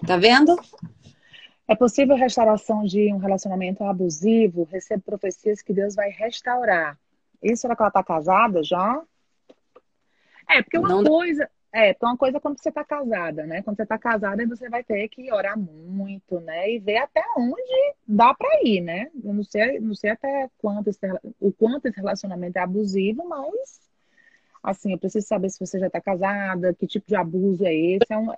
Tá 0.05 0.17
vendo? 0.17 0.55
É 1.67 1.75
possível 1.75 2.15
restauração 2.15 2.83
de 2.83 3.13
um 3.13 3.17
relacionamento 3.17 3.83
abusivo? 3.83 4.67
Recebo 4.71 5.03
profecias 5.03 5.61
que 5.61 5.71
Deus 5.71 5.93
vai 5.93 6.09
restaurar. 6.09 6.97
Isso 7.43 7.67
era 7.67 7.75
que 7.75 7.81
ela 7.81 7.91
tá 7.91 8.03
casada 8.03 8.63
já? 8.63 9.03
É, 10.49 10.63
porque 10.63 10.79
uma 10.79 10.89
Não 10.89 11.03
coisa. 11.03 11.49
É, 11.71 11.91
então 11.91 12.09
uma 12.09 12.17
coisa 12.17 12.37
é 12.37 12.39
quando 12.39 12.59
você 12.59 12.71
tá 12.71 12.83
casada, 12.83 13.45
né? 13.45 13.61
Quando 13.61 13.77
você 13.77 13.85
tá 13.85 13.97
casada, 13.97 14.45
você 14.47 14.67
vai 14.69 14.83
ter 14.83 15.07
que 15.07 15.31
orar 15.31 15.57
muito, 15.57 16.39
né? 16.39 16.71
E 16.71 16.79
ver 16.79 16.97
até 16.97 17.23
onde 17.37 17.95
dá 18.07 18.33
para 18.33 18.61
ir, 18.63 18.81
né? 18.81 19.11
Eu 19.23 19.33
não 19.33 19.43
sei, 19.43 19.79
não 19.79 19.93
sei 19.93 20.09
até 20.11 20.49
quanto 20.57 20.89
esse, 20.89 20.99
o 21.39 21.51
quanto 21.51 21.85
esse 21.85 21.97
relacionamento 21.97 22.57
é 22.57 22.61
abusivo, 22.61 23.27
mas 23.27 23.79
assim, 24.63 24.91
eu 24.93 24.97
preciso 24.97 25.27
saber 25.27 25.49
se 25.49 25.59
você 25.59 25.79
já 25.79 25.89
tá 25.89 26.01
casada, 26.01 26.73
que 26.73 26.87
tipo 26.87 27.07
de 27.07 27.15
abuso 27.15 27.63
é 27.65 27.73
esse. 27.73 28.11
É 28.11 28.17
um, 28.17 28.33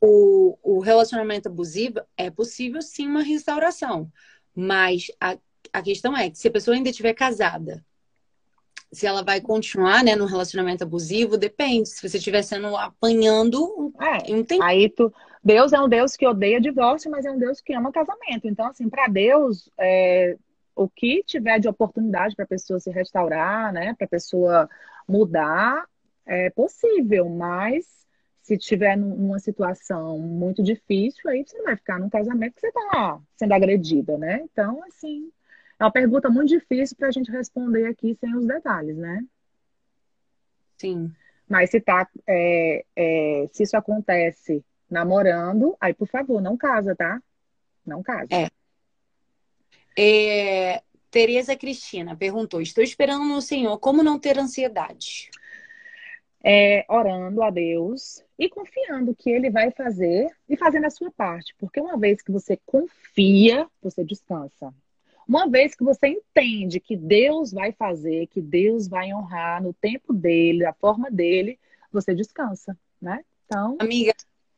o, 0.00 0.58
o 0.62 0.78
relacionamento 0.80 1.48
abusivo, 1.48 2.00
é 2.16 2.30
possível 2.30 2.82
sim 2.82 3.08
uma 3.08 3.22
restauração. 3.22 4.10
Mas 4.54 5.06
a, 5.18 5.38
a 5.72 5.82
questão 5.82 6.16
é 6.16 6.28
que 6.28 6.38
se 6.38 6.48
a 6.48 6.50
pessoa 6.50 6.76
ainda 6.76 6.90
estiver 6.90 7.14
casada, 7.14 7.84
se 8.94 9.06
ela 9.06 9.22
vai 9.22 9.40
continuar 9.40 10.02
né, 10.02 10.14
no 10.16 10.26
relacionamento 10.26 10.84
abusivo, 10.84 11.36
depende. 11.36 11.88
Se 11.88 12.08
você 12.08 12.18
estiver 12.18 12.42
sendo 12.42 12.76
apanhando, 12.76 13.92
é, 14.00 14.32
não 14.32 14.44
tem. 14.44 14.62
Aí 14.62 14.88
tu. 14.88 15.12
Deus 15.42 15.74
é 15.74 15.80
um 15.80 15.88
Deus 15.88 16.16
que 16.16 16.26
odeia 16.26 16.58
divórcio, 16.60 17.10
mas 17.10 17.26
é 17.26 17.30
um 17.30 17.38
Deus 17.38 17.60
que 17.60 17.74
ama 17.74 17.92
casamento. 17.92 18.48
Então, 18.48 18.66
assim, 18.66 18.88
para 18.88 19.08
Deus, 19.08 19.68
é, 19.78 20.38
o 20.74 20.88
que 20.88 21.22
tiver 21.24 21.58
de 21.58 21.68
oportunidade 21.68 22.34
para 22.34 22.46
a 22.46 22.48
pessoa 22.48 22.80
se 22.80 22.90
restaurar, 22.90 23.70
né, 23.72 23.94
para 23.94 24.06
a 24.06 24.08
pessoa 24.08 24.68
mudar, 25.06 25.84
é 26.26 26.48
possível, 26.48 27.28
mas 27.28 27.84
se 28.42 28.58
tiver 28.58 28.96
numa 28.96 29.38
situação 29.38 30.18
muito 30.18 30.62
difícil, 30.62 31.30
aí 31.30 31.44
você 31.46 31.56
não 31.58 31.64
vai 31.64 31.76
ficar 31.76 31.98
num 31.98 32.10
casamento 32.10 32.54
que 32.54 32.60
você 32.60 32.68
está 32.68 33.18
sendo 33.36 33.52
agredida, 33.52 34.18
né? 34.18 34.42
Então, 34.50 34.82
assim, 34.84 35.30
é 35.78 35.84
uma 35.84 35.90
pergunta 35.90 36.30
muito 36.30 36.48
difícil 36.48 36.96
para 36.96 37.08
a 37.08 37.10
gente 37.10 37.30
responder 37.30 37.86
aqui 37.86 38.16
sem 38.20 38.34
os 38.34 38.46
detalhes, 38.46 38.96
né? 38.96 39.24
Sim. 40.76 41.12
Mas 41.48 41.70
se 41.70 41.80
tá, 41.80 42.08
é, 42.26 42.84
é, 42.96 43.48
se 43.52 43.62
isso 43.62 43.76
acontece 43.76 44.64
namorando, 44.90 45.76
aí 45.80 45.92
por 45.92 46.08
favor, 46.08 46.40
não 46.40 46.56
casa, 46.56 46.94
tá? 46.94 47.20
Não 47.84 48.02
casa. 48.02 48.28
É. 48.30 48.50
é 49.96 50.82
Tereza 51.10 51.56
Cristina 51.56 52.16
perguntou: 52.16 52.60
Estou 52.60 52.82
esperando 52.82 53.24
no 53.24 53.40
Senhor, 53.40 53.78
como 53.78 54.02
não 54.02 54.18
ter 54.18 54.38
ansiedade? 54.38 55.30
É, 56.42 56.84
orando 56.88 57.42
a 57.42 57.50
Deus, 57.50 58.22
e 58.38 58.48
confiando 58.48 59.14
que 59.14 59.30
ele 59.30 59.48
vai 59.48 59.70
fazer 59.70 60.28
e 60.48 60.56
fazendo 60.56 60.86
a 60.86 60.90
sua 60.90 61.10
parte. 61.10 61.54
Porque 61.56 61.80
uma 61.80 61.96
vez 61.98 62.20
que 62.20 62.30
você 62.30 62.58
confia, 62.66 63.66
você 63.80 64.04
descansa. 64.04 64.74
Uma 65.26 65.48
vez 65.48 65.74
que 65.74 65.82
você 65.82 66.08
entende 66.08 66.78
que 66.80 66.96
Deus 66.96 67.52
vai 67.52 67.72
fazer, 67.72 68.26
que 68.26 68.40
Deus 68.40 68.86
vai 68.86 69.12
honrar 69.12 69.62
no 69.62 69.72
tempo 69.72 70.12
dele, 70.12 70.64
da 70.64 70.72
forma 70.72 71.10
dele, 71.10 71.58
você 71.90 72.14
descansa, 72.14 72.76
né? 73.00 73.24
Então. 73.46 73.76
Amiga, 73.80 74.12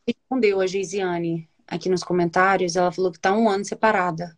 respondeu 0.07 0.61
a 0.61 0.67
Geisiane 0.67 1.49
aqui 1.67 1.89
nos 1.89 2.05
comentários, 2.05 2.77
ela 2.77 2.93
falou 2.93 3.11
que 3.11 3.19
tá 3.19 3.37
um 3.37 3.49
ano 3.49 3.65
separada. 3.65 4.37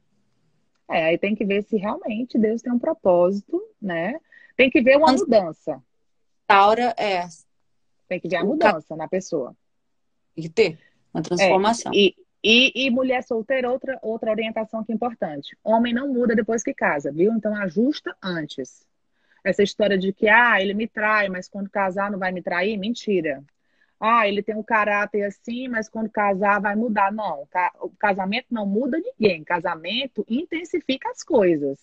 É, 0.91 1.07
aí 1.07 1.19
tem 1.19 1.35
que 1.35 1.45
ver 1.45 1.63
se 1.65 1.77
realmente 1.77 2.39
Deus 2.39 2.63
tem 2.63 2.73
um 2.73 2.79
propósito, 2.79 3.63
né? 3.81 4.19
Tem 4.57 4.71
que 4.71 4.81
ver 4.81 4.97
uma 4.97 5.13
mudança. 5.13 5.83
Taura, 6.47 6.95
é, 6.97 7.29
tem 8.09 8.19
que 8.19 8.29
ver 8.29 8.37
a 8.37 8.45
mudança 8.45 8.97
na 8.97 9.07
pessoa. 9.07 9.55
Tem 10.35 10.45
que 10.45 10.51
ter 10.51 10.79
uma 11.13 11.23
transformação. 11.23 11.93
É, 11.93 11.97
e, 11.97 12.17
e, 12.43 12.87
e, 12.87 12.91
mulher 12.91 13.23
solteira, 13.23 13.71
outra, 13.71 13.99
outra 14.01 14.31
orientação 14.31 14.85
que 14.85 14.93
é 14.93 14.95
importante. 14.95 15.57
Homem 15.65 15.93
não 15.93 16.13
muda 16.13 16.37
depois 16.37 16.63
que 16.63 16.73
casa, 16.73 17.11
viu? 17.11 17.33
Então 17.33 17.55
ajusta 17.55 18.17
antes. 18.23 18.87
Essa 19.45 19.63
história 19.63 19.99
de 19.99 20.13
que, 20.13 20.29
ah, 20.29 20.61
ele 20.61 20.75
me 20.75 20.87
trai, 20.87 21.29
mas 21.29 21.49
quando 21.49 21.71
casar 21.71 22.11
não 22.11 22.19
vai 22.19 22.31
me 22.31 22.43
trair, 22.43 22.77
mentira. 22.77 23.43
Ah, 24.01 24.29
ele 24.29 24.43
tem 24.43 24.55
um 24.55 24.63
caráter 24.63 25.25
assim, 25.25 25.67
mas 25.67 25.89
quando 25.89 26.11
casar 26.11 26.61
vai 26.61 26.77
mudar. 26.77 27.13
Não, 27.13 27.47
o 27.81 27.91
casamento 27.99 28.47
não 28.51 28.67
muda 28.67 28.99
ninguém. 28.99 29.43
Casamento 29.43 30.25
intensifica 30.29 31.11
as 31.11 31.23
coisas. 31.25 31.79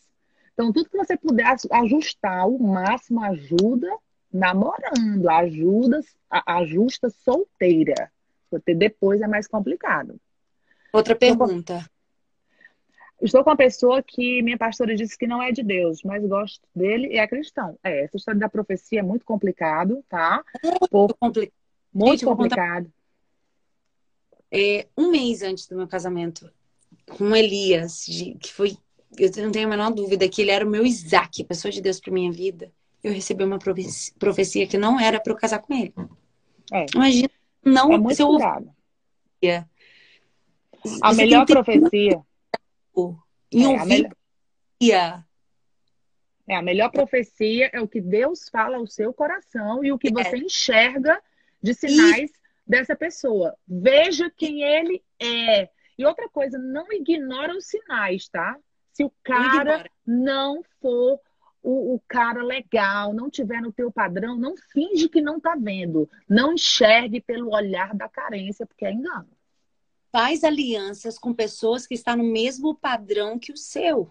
Então, 0.54 0.72
tudo 0.72 0.90
que 0.90 0.98
você 0.98 1.18
puder 1.18 1.46
ajustar 1.72 2.48
o 2.48 2.58
máximo 2.58 3.22
ajuda 3.22 3.90
namorando, 4.32 5.30
ajuda, 5.30 6.00
ajusta 6.46 7.10
solteira. 7.10 8.10
Porque 8.50 8.74
depois 8.74 9.22
é 9.22 9.28
mais 9.28 9.48
complicado. 9.48 10.18
Outra 10.96 11.16
pergunta. 11.16 11.86
Estou 13.22 13.44
com 13.44 13.50
uma 13.50 13.58
pessoa 13.58 14.04
que 14.04 14.42
minha 14.42 14.58
pastora 14.58 14.96
disse 14.96 15.18
que 15.18 15.26
não 15.26 15.42
é 15.42 15.52
de 15.52 15.64
Deus, 15.64 16.02
mas 16.04 16.26
gosto 16.26 16.62
dele 16.76 17.08
e 17.08 17.18
é 17.18 17.28
cristão. 17.28 17.78
É, 17.84 18.04
essa 18.04 18.18
história 18.18 18.40
da 18.40 18.50
profecia 18.50 19.00
é 19.00 19.04
muito 19.04 19.26
complicado, 19.26 20.04
tá? 20.10 20.44
Compli... 21.20 21.52
muito 21.94 22.20
Gente, 22.20 22.26
complicado. 22.26 22.92
É, 24.52 24.88
um 24.98 25.12
mês 25.12 25.42
antes 25.42 25.68
do 25.68 25.76
meu 25.76 25.88
casamento 25.88 26.52
com 27.10 27.36
Elias, 27.36 28.06
que 28.40 28.54
foi, 28.54 28.78
eu 29.18 29.32
não 29.44 29.52
tenho 29.52 29.68
a 29.68 29.70
menor 29.70 29.92
dúvida 29.92 30.30
que 30.30 30.42
ele 30.42 30.52
era 30.52 30.66
o 30.66 30.70
meu 30.70 30.86
Isaac, 30.86 31.44
pessoa 31.46 31.72
de 31.72 31.82
Deus 31.82 32.00
para 32.00 32.14
minha 32.14 32.32
vida 32.32 32.72
eu 33.06 33.14
recebi 33.14 33.44
uma 33.44 33.60
profecia 34.18 34.66
que 34.66 34.80
não 34.80 35.00
era 35.00 35.20
para 35.20 35.32
eu 35.32 35.38
casar 35.38 35.60
com 35.60 35.74
ele. 35.76 35.94
É. 36.74 36.88
Imagina, 36.96 37.30
não 37.64 37.94
é 37.94 37.98
muito 38.00 38.16
se 38.16 38.24
eu 38.24 38.36
A 41.02 41.14
melhor 41.14 41.46
profecia. 41.46 42.22
Em 43.52 43.74
é, 43.74 43.80
a 43.80 43.86
melhor... 43.86 44.12
É, 46.48 46.56
a 46.56 46.62
melhor 46.62 46.92
profecia 46.92 47.70
é 47.74 47.82
o 47.82 47.88
que 47.88 48.00
Deus 48.00 48.50
fala 48.50 48.78
ao 48.78 48.86
seu 48.86 49.14
coração 49.14 49.84
e 49.84 49.92
o 49.92 49.98
que 49.98 50.10
é. 50.10 50.12
você 50.12 50.38
enxerga 50.38 51.20
de 51.62 51.74
sinais 51.74 52.32
dessa 52.66 52.96
pessoa. 52.96 53.56
Veja 53.68 54.30
quem 54.30 54.62
ele 54.64 55.04
é. 55.20 55.70
E 55.98 56.06
outra 56.06 56.30
coisa, 56.30 56.58
não 56.58 56.92
ignora 56.92 57.56
os 57.56 57.66
sinais, 57.66 58.28
tá? 58.28 58.58
Se 58.92 59.04
o 59.04 59.12
cara 59.24 59.90
não 60.06 60.64
for 60.82 61.20
o, 61.64 61.96
o, 61.96 62.02
cara 62.08 62.44
legal, 62.44 63.12
não 63.12 63.30
tiver 63.30 63.60
no 63.60 63.72
teu 63.72 63.92
padrão, 63.92 64.38
não 64.38 64.56
finge 64.72 65.10
que 65.10 65.22
não 65.22 65.40
tá 65.40 65.56
vendo. 65.60 66.08
Não 66.30 66.54
enxergue 66.54 67.20
pelo 67.20 67.54
olhar 67.54 67.96
da 67.96 68.08
carência, 68.08 68.68
porque 68.68 68.86
é 68.86 68.92
engano. 68.92 69.28
Faz 70.16 70.46
alianças 70.46 71.20
com 71.20 71.34
pessoas 71.34 71.86
que 71.86 71.94
estão 71.94 72.16
no 72.16 72.24
mesmo 72.24 72.74
padrão 72.74 73.38
que 73.38 73.52
o 73.52 73.58
seu. 73.58 74.10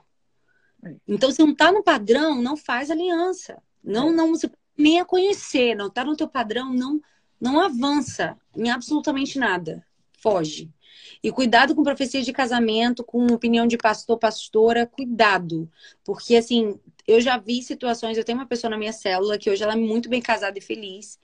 É. 0.85 0.95
Então, 1.09 1.31
se 1.31 1.39
não 1.39 1.53
está 1.53 1.73
no 1.73 1.83
padrão, 1.83 2.43
não 2.43 2.59
faz 2.59 2.91
aliança. 2.91 3.57
Não, 3.83 4.11
é. 4.11 4.13
não 4.13 4.33
nem 4.77 5.01
a 5.01 5.05
conhecer, 5.07 5.75
não 5.75 5.87
está 5.87 6.05
no 6.05 6.15
teu 6.15 6.29
padrão, 6.29 6.75
não, 6.75 7.01
não 7.41 7.59
avança 7.59 8.37
em 8.55 8.69
absolutamente 8.69 9.39
nada. 9.39 9.83
Foge. 10.19 10.71
E 11.23 11.33
cuidado 11.33 11.75
com 11.75 11.83
profecia 11.83 12.21
de 12.21 12.35
casamento, 12.35 13.03
com 13.03 13.25
opinião 13.29 13.67
de 13.67 13.79
pastor, 13.79 14.19
pastora, 14.19 14.87
cuidado. 14.87 15.71
Porque, 16.05 16.37
assim, 16.37 16.79
eu 17.09 17.19
já 17.19 17.39
vi 17.39 17.63
situações, 17.63 18.19
eu 18.19 18.25
tenho 18.25 18.37
uma 18.37 18.47
pessoa 18.47 18.69
na 18.71 18.77
minha 18.77 18.93
célula 18.93 19.39
que 19.39 19.49
hoje 19.49 19.63
ela 19.63 19.73
é 19.73 19.77
muito 19.77 20.11
bem 20.11 20.21
casada 20.21 20.59
e 20.59 20.61
feliz, 20.61 21.19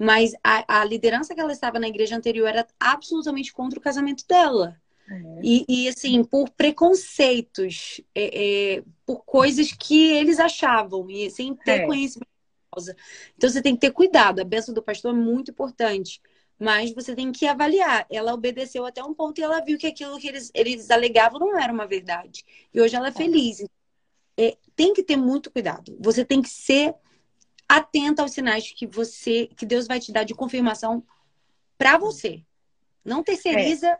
mas 0.00 0.32
a, 0.42 0.80
a 0.80 0.82
liderança 0.82 1.34
que 1.34 1.40
ela 1.42 1.52
estava 1.52 1.78
na 1.78 1.86
igreja 1.86 2.16
anterior 2.16 2.48
era 2.48 2.66
absolutamente 2.80 3.52
contra 3.52 3.78
o 3.78 3.82
casamento 3.82 4.26
dela. 4.26 4.80
É. 5.06 5.40
E, 5.42 5.64
e, 5.68 5.88
assim, 5.88 6.24
por 6.24 6.48
preconceitos, 6.48 8.00
é, 8.14 8.76
é, 8.78 8.82
por 9.04 9.22
coisas 9.26 9.72
que 9.72 10.12
eles 10.12 10.40
achavam, 10.40 11.10
e 11.10 11.28
sem 11.28 11.54
ter 11.54 11.82
é. 11.82 11.86
conhecimento 11.86 12.30
da 12.30 12.70
causa. 12.76 12.96
Então 13.36 13.50
você 13.50 13.60
tem 13.60 13.74
que 13.74 13.82
ter 13.82 13.90
cuidado. 13.90 14.40
A 14.40 14.44
bênção 14.44 14.72
do 14.72 14.82
pastor 14.82 15.12
é 15.12 15.18
muito 15.18 15.50
importante. 15.50 16.18
Mas 16.58 16.94
você 16.94 17.14
tem 17.14 17.30
que 17.30 17.46
avaliar. 17.46 18.06
Ela 18.08 18.32
obedeceu 18.32 18.86
até 18.86 19.04
um 19.04 19.12
ponto 19.12 19.38
e 19.38 19.44
ela 19.44 19.60
viu 19.60 19.76
que 19.76 19.86
aquilo 19.86 20.18
que 20.18 20.28
eles, 20.28 20.50
eles 20.54 20.90
alegavam 20.90 21.38
não 21.38 21.58
era 21.58 21.72
uma 21.72 21.86
verdade. 21.86 22.42
E 22.72 22.80
hoje 22.80 22.96
ela 22.96 23.08
é, 23.08 23.10
é. 23.10 23.12
feliz. 23.12 23.62
É, 24.34 24.56
tem 24.74 24.94
que 24.94 25.02
ter 25.02 25.16
muito 25.16 25.50
cuidado. 25.50 25.94
Você 26.00 26.24
tem 26.24 26.40
que 26.40 26.48
ser 26.48 26.94
atenta 27.78 28.22
aos 28.22 28.32
sinais 28.32 28.72
que 28.72 28.86
você, 28.86 29.48
que 29.56 29.66
Deus 29.66 29.86
vai 29.86 30.00
te 30.00 30.12
dar 30.12 30.24
de 30.24 30.34
confirmação 30.34 31.02
para 31.78 31.98
você. 31.98 32.42
Não 33.04 33.22
terceiriza 33.22 33.88
é. 33.88 33.98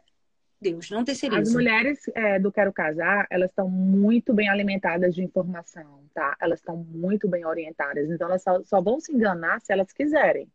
Deus, 0.61 0.91
não 0.91 1.05
terceiriza. 1.05 1.41
As 1.41 1.53
mulheres 1.53 2.01
é, 2.15 2.39
do 2.39 2.53
Quero 2.53 2.73
Casar, 2.73 3.27
elas 3.31 3.51
estão 3.51 3.69
muito 3.69 4.35
bem 4.35 4.49
alimentadas 4.49 5.15
de 5.15 5.23
informação, 5.23 6.01
tá? 6.13 6.37
Elas 6.41 6.59
estão 6.59 6.77
muito 6.77 7.27
bem 7.27 7.47
orientadas. 7.47 8.11
Então, 8.11 8.29
elas 8.29 8.43
só, 8.43 8.63
só 8.65 8.81
vão 8.81 9.01
se 9.01 9.13
enganar 9.13 9.61
se 9.61 9.73
elas 9.73 9.91
quiserem 9.93 10.47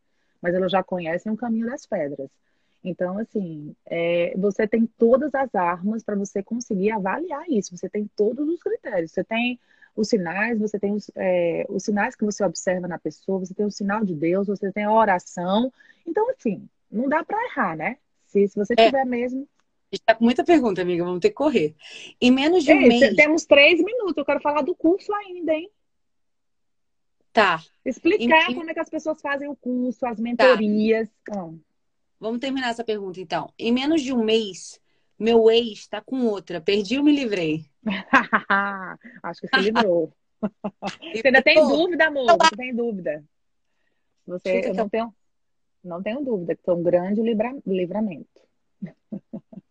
mas 0.45 0.53
elas 0.53 0.71
já 0.71 0.83
conhecem 0.83 1.31
o 1.31 1.35
caminho 1.37 1.65
das 1.65 1.87
pedras. 1.87 2.29
Então, 2.83 3.17
assim, 3.17 3.75
é, 3.87 4.31
você 4.37 4.67
tem 4.67 4.85
todas 4.85 5.33
as 5.33 5.55
armas 5.55 6.03
para 6.03 6.15
você 6.15 6.43
conseguir 6.43 6.91
avaliar 6.91 7.49
isso. 7.49 7.75
Você 7.75 7.89
tem 7.89 8.07
todos 8.15 8.47
os 8.47 8.61
critérios. 8.61 9.11
Você 9.11 9.23
tem 9.23 9.59
os 9.95 10.09
sinais, 10.09 10.59
você 10.59 10.77
tem 10.77 10.93
os, 10.93 11.09
é, 11.15 11.65
os 11.69 11.83
sinais 11.83 12.15
que 12.15 12.25
você 12.25 12.43
observa 12.43 12.87
na 12.87 12.99
pessoa, 12.99 13.39
você 13.39 13.53
tem 13.53 13.65
o 13.65 13.71
sinal 13.71 14.03
de 14.03 14.13
Deus, 14.13 14.47
você 14.47 14.71
tem 14.71 14.83
a 14.83 14.93
oração. 14.93 15.71
Então, 16.05 16.29
assim, 16.29 16.67
não 16.91 17.07
dá 17.07 17.23
para 17.23 17.43
errar, 17.45 17.75
né? 17.75 17.97
Se, 18.27 18.47
se 18.47 18.55
você 18.55 18.73
é. 18.77 18.85
tiver 18.85 19.05
mesmo. 19.05 19.47
Está 19.91 20.13
com 20.13 20.25
muita 20.25 20.43
pergunta, 20.43 20.81
amiga. 20.81 21.03
Vamos 21.05 21.21
ter 21.21 21.29
que 21.29 21.35
correr. 21.35 21.75
Em 22.19 22.31
menos 22.31 22.63
de 22.63 22.73
um 22.73 22.81
Ei, 22.81 22.87
mês. 22.87 23.15
Temos 23.15 23.45
três 23.45 23.81
minutos. 23.81 24.17
Eu 24.17 24.25
quero 24.25 24.41
falar 24.41 24.61
do 24.61 24.75
curso 24.75 25.13
ainda, 25.13 25.53
hein? 25.53 25.69
Tá. 27.31 27.61
Explicar 27.85 28.51
em, 28.51 28.55
como 28.55 28.69
é 28.69 28.73
que 28.73 28.79
as 28.79 28.89
pessoas 28.89 29.21
fazem 29.21 29.47
o 29.47 29.55
curso, 29.55 30.05
as 30.05 30.19
mentorias. 30.19 31.09
Tá. 31.25 31.49
Vamos 32.19 32.39
terminar 32.39 32.69
essa 32.69 32.83
pergunta, 32.83 33.19
então. 33.19 33.51
Em 33.57 33.71
menos 33.71 34.01
de 34.01 34.13
um 34.13 34.23
mês, 34.23 34.79
meu 35.17 35.49
ex 35.49 35.79
está 35.79 36.01
com 36.01 36.25
outra. 36.25 36.61
Perdi 36.61 36.97
ou 36.97 37.03
me 37.03 37.15
livrei? 37.15 37.65
Acho 39.23 39.41
que 39.41 39.47
se 39.47 39.61
livrou. 39.61 40.11
Você 41.13 41.21
ainda 41.25 41.41
tem 41.41 41.55
dúvida, 41.55 42.07
amor? 42.07 42.37
Você 42.37 42.55
tem 42.55 42.75
dúvida? 42.75 43.23
Você, 44.27 44.69
eu 44.69 44.73
não 44.73 44.89
tenho, 44.89 45.15
não 45.83 46.03
tenho 46.03 46.23
dúvida 46.23 46.55
que 46.55 46.63
foi 46.63 46.75
um 46.75 46.83
grande 46.83 47.21
livra, 47.21 47.55
livramento. 47.65 48.41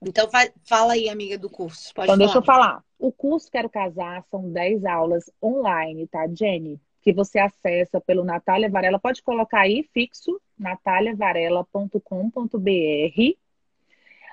Então, 0.07 0.29
fala 0.69 0.93
aí, 0.93 1.09
amiga 1.09 1.39
do 1.39 1.49
curso. 1.49 1.95
Pode 1.95 2.13
então, 2.13 2.19
falar. 2.19 2.27
deixa 2.27 2.39
eu 2.39 2.43
falar. 2.43 2.85
O 2.99 3.11
curso 3.11 3.51
Quero 3.51 3.71
Casar 3.71 4.23
são 4.31 4.53
10 4.53 4.85
aulas 4.85 5.31
online, 5.43 6.07
tá, 6.07 6.29
Jenny? 6.29 6.79
que 7.05 7.13
você 7.13 7.39
acessa 7.39 8.01
pelo 8.01 8.25
Natália 8.25 8.71
Varela. 8.71 8.99
Pode 8.99 9.23
colocar 9.23 9.61
aí 9.61 9.85
fixo, 9.93 10.41
nataliavarela.com.br. 10.59 13.39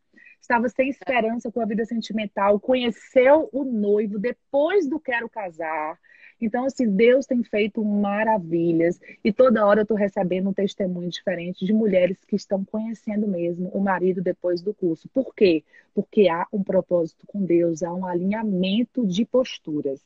estava 0.45 0.69
sem 0.69 0.91
esperança 0.91 1.51
com 1.51 1.61
a 1.61 1.65
vida 1.65 1.85
sentimental, 1.85 2.61
conheceu 2.61 3.49
o 3.53 3.65
noivo 3.65 4.19
depois 4.19 4.87
do 4.87 5.01
Quero 5.01 5.29
Casar. 5.29 5.99
Então, 6.41 6.67
assim, 6.67 6.87
Deus 6.95 7.27
tem 7.27 7.43
feito 7.43 7.83
maravilhas 7.83 9.01
e 9.25 9.33
toda 9.33 9.65
hora 9.65 9.81
eu 9.81 9.85
estou 9.85 9.97
recebendo 9.97 10.51
um 10.51 10.53
testemunho 10.53 11.09
diferente 11.09 11.65
de 11.65 11.73
mulheres 11.73 12.23
que 12.27 12.37
estão 12.37 12.65
conhecendo 12.65 13.27
mesmo 13.27 13.69
o 13.69 13.81
marido 13.81 14.21
depois 14.21 14.61
do 14.61 14.75
curso. 14.75 15.09
Por 15.09 15.35
quê? 15.35 15.65
Porque 15.95 16.29
há 16.29 16.47
um 16.53 16.63
propósito 16.63 17.27
com 17.27 17.43
Deus, 17.43 17.83
há 17.83 17.93
um 17.93 18.05
alinhamento 18.05 19.07
de 19.07 19.25
posturas. 19.25 20.01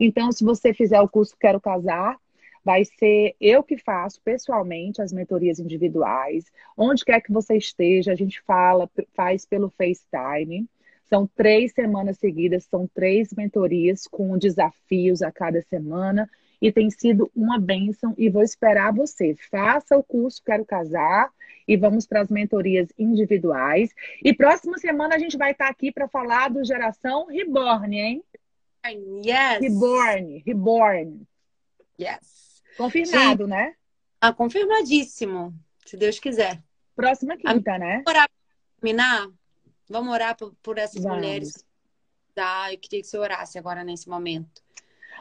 Então, 0.00 0.32
se 0.32 0.44
você 0.44 0.74
fizer 0.74 1.00
o 1.00 1.08
curso 1.08 1.36
Quero 1.38 1.60
Casar, 1.60 2.18
vai 2.68 2.84
ser 2.84 3.34
eu 3.40 3.62
que 3.62 3.78
faço 3.78 4.20
pessoalmente 4.20 5.00
as 5.00 5.10
mentorias 5.10 5.58
individuais. 5.58 6.44
Onde 6.76 7.02
quer 7.02 7.22
que 7.22 7.32
você 7.32 7.56
esteja, 7.56 8.12
a 8.12 8.14
gente 8.14 8.42
fala, 8.42 8.90
faz 9.14 9.46
pelo 9.46 9.70
FaceTime. 9.70 10.68
São 11.06 11.26
três 11.26 11.72
semanas 11.72 12.18
seguidas, 12.18 12.64
são 12.64 12.86
três 12.86 13.32
mentorias 13.32 14.06
com 14.06 14.36
desafios 14.36 15.22
a 15.22 15.32
cada 15.32 15.62
semana 15.62 16.28
e 16.60 16.70
tem 16.70 16.90
sido 16.90 17.30
uma 17.34 17.58
bênção 17.58 18.12
e 18.18 18.28
vou 18.28 18.42
esperar 18.42 18.92
você. 18.92 19.34
Faça 19.50 19.96
o 19.96 20.02
curso 20.02 20.42
Quero 20.44 20.66
Casar 20.66 21.30
e 21.66 21.74
vamos 21.74 22.06
para 22.06 22.20
as 22.20 22.28
mentorias 22.28 22.90
individuais. 22.98 23.94
E 24.22 24.34
próxima 24.34 24.76
semana 24.76 25.14
a 25.14 25.18
gente 25.18 25.38
vai 25.38 25.52
estar 25.52 25.68
aqui 25.68 25.90
para 25.90 26.06
falar 26.06 26.50
do 26.50 26.62
Geração 26.62 27.28
Reborn, 27.28 27.98
hein? 27.98 28.22
Yes. 29.24 29.58
Reborn, 29.58 30.42
Reborn. 30.44 31.26
Yes. 31.98 32.47
Confirmado, 32.78 33.44
Sim. 33.44 33.50
né? 33.50 33.74
Ah, 34.20 34.32
confirmadíssimo, 34.32 35.52
se 35.84 35.96
Deus 35.96 36.18
quiser. 36.18 36.62
Próxima 36.96 37.36
quinta, 37.36 37.78
né? 37.78 38.02
Para 38.04 38.26
terminar, 38.80 39.28
Vamos 39.88 40.12
orar 40.12 40.36
por, 40.36 40.54
por 40.62 40.78
essas 40.78 41.02
Vamos. 41.02 41.18
mulheres. 41.18 41.64
Tá? 42.34 42.72
Eu 42.72 42.78
queria 42.78 43.00
que 43.00 43.06
você 43.06 43.18
orasse 43.18 43.58
agora 43.58 43.82
nesse 43.82 44.08
momento. 44.08 44.62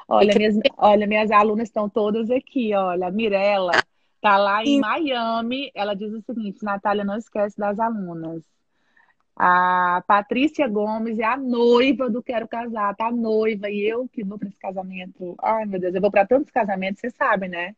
Olha, 0.08 0.34
minhas, 0.36 0.56
olha, 0.78 1.08
minhas 1.08 1.32
alunas 1.32 1.68
estão 1.68 1.90
todas 1.90 2.30
aqui, 2.30 2.74
olha. 2.74 3.08
A 3.08 3.12
Mirella 3.12 3.72
tá 4.22 4.38
lá 4.38 4.64
em 4.64 4.80
Miami. 4.80 5.72
Ela 5.74 5.94
diz 5.94 6.14
o 6.14 6.22
seguinte: 6.22 6.64
Natália, 6.64 7.04
não 7.04 7.18
esquece 7.18 7.58
das 7.58 7.80
alunas. 7.80 8.44
A 9.40 10.04
Patrícia 10.08 10.68
Gomes 10.68 11.20
é 11.20 11.24
a 11.24 11.38
noiva 11.38 12.10
do 12.10 12.24
Quero 12.24 12.48
Casar, 12.48 12.96
tá 12.96 13.12
noiva. 13.12 13.70
E 13.70 13.88
eu 13.88 14.10
que 14.12 14.24
vou 14.24 14.40
para 14.40 14.48
esse 14.48 14.58
casamento. 14.58 15.36
Ai, 15.42 15.66
meu 15.66 15.80
Deus, 15.80 15.94
eu 15.94 16.02
vou 16.02 16.10
para 16.10 16.26
tantos 16.26 16.52
casamentos, 16.52 17.00
você 17.00 17.12
sabe, 17.12 17.48
né? 17.48 17.76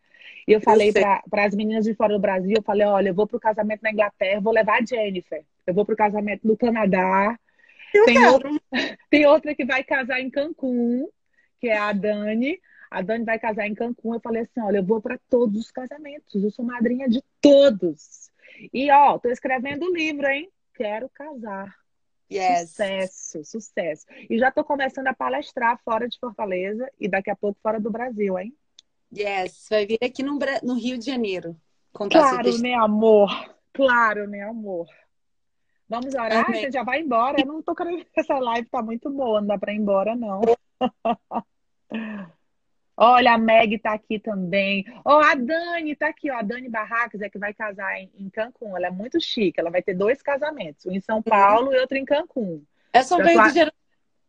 E 0.48 0.54
eu 0.54 0.62
falei 0.62 0.94
para 0.94 1.22
as 1.46 1.54
meninas 1.54 1.84
de 1.84 1.94
fora 1.94 2.14
do 2.14 2.20
Brasil, 2.20 2.54
eu 2.56 2.64
falei, 2.64 2.88
olha, 2.88 3.10
eu 3.10 3.14
vou 3.14 3.28
para 3.28 3.38
o 3.38 3.42
casamento 3.42 3.82
na 3.82 3.92
Inglaterra, 3.92 4.40
vou 4.40 4.54
levar 4.54 4.80
a 4.80 4.86
Jennifer. 4.86 5.44
Eu 5.68 5.74
vou 5.74 5.86
para 5.86 5.94
o 5.94 5.98
casamento 5.98 6.48
no 6.48 6.56
Canadá. 6.56 7.38
Eu 7.94 8.06
tem, 8.06 8.26
outra, 8.26 8.50
tem 9.10 9.26
outra 9.26 9.54
que 9.54 9.66
vai 9.66 9.84
casar 9.84 10.22
em 10.22 10.30
Cancún, 10.30 11.10
que 11.60 11.68
é 11.68 11.78
a 11.78 11.92
Dani. 11.92 12.58
A 12.90 13.02
Dani 13.02 13.26
vai 13.26 13.38
casar 13.38 13.68
em 13.68 13.76
Cancún. 13.76 14.14
Eu 14.14 14.22
falei 14.22 14.44
assim, 14.44 14.62
olha, 14.62 14.78
eu 14.78 14.84
vou 14.84 15.02
para 15.02 15.20
todos 15.30 15.60
os 15.60 15.72
casamentos. 15.72 16.42
Eu 16.42 16.52
sou 16.52 16.64
madrinha 16.64 17.10
de 17.10 17.22
todos. 17.42 18.32
E, 18.74 18.90
ó, 18.92 19.18
tô 19.20 19.30
escrevendo 19.30 19.86
o 19.86 19.94
livro, 19.94 20.26
hein? 20.26 20.50
Quero 20.80 21.10
casar. 21.10 21.76
Yes. 22.32 22.70
Sucesso, 22.70 23.44
sucesso. 23.44 24.06
E 24.30 24.40
já 24.40 24.48
estou 24.48 24.64
começando 24.64 25.08
a 25.08 25.14
palestrar 25.14 25.78
fora 25.84 26.08
de 26.08 26.18
Fortaleza 26.18 26.90
e 26.98 27.10
daqui 27.10 27.30
a 27.30 27.36
pouco 27.36 27.60
fora 27.62 27.80
do 27.80 27.92
Brasil, 27.92 28.40
hein? 28.40 28.56
Yes, 29.16 29.68
vai 29.70 29.86
vir 29.86 29.98
aqui 30.02 30.24
no, 30.24 30.40
no 30.64 30.76
Rio 30.76 30.98
de 30.98 31.06
Janeiro. 31.06 31.60
Claro, 31.92 32.58
né, 32.60 32.76
amor? 32.76 33.30
Claro, 33.74 34.28
né, 34.28 34.44
amor? 34.44 34.88
Vamos 35.90 36.14
orar? 36.14 36.46
Amém. 36.48 36.62
Você 36.62 36.72
já 36.72 36.84
vai 36.84 37.02
embora? 37.02 37.42
Eu 37.42 37.48
não 37.48 37.64
tô 37.64 37.76
querendo. 37.76 38.06
Essa 38.16 38.38
live 38.38 38.70
tá 38.70 38.82
muito 38.82 39.10
boa, 39.10 39.42
não 39.42 39.48
dá 39.48 39.58
pra 39.58 39.74
ir 39.74 39.78
embora, 39.78 40.16
não. 40.16 40.42
Olha, 43.02 43.36
a 43.36 43.38
Meg 43.38 43.80
tá 43.80 43.94
aqui 43.94 44.20
também. 44.20 44.86
Ó, 45.06 45.20
oh, 45.20 45.24
a 45.24 45.34
Dani 45.34 45.96
tá 45.96 46.10
aqui, 46.10 46.30
ó. 46.30 46.36
A 46.36 46.42
Dani 46.42 46.68
Barracas 46.68 47.22
é 47.22 47.30
que 47.30 47.40
vai 47.40 47.54
casar 47.54 47.98
em, 47.98 48.12
em, 48.20 48.30
Cancún. 48.30 48.76
Ela 48.76 48.88
é 48.88 48.92
muito 48.92 49.22
chique. 49.22 49.58
Ela 49.58 49.70
vai 49.70 49.82
ter 49.82 49.94
dois 49.94 50.22
casamentos, 50.22 50.86
um 50.86 50.92
em 50.92 51.00
São 51.00 51.22
Paulo 51.22 51.68
uhum. 51.68 51.74
e 51.74 51.80
outro 51.80 51.98
em 51.98 52.04
Cancún. 52.04 52.62
É 52.92 53.02
veio 53.02 53.42
do 53.42 53.50
geração. 53.52 53.80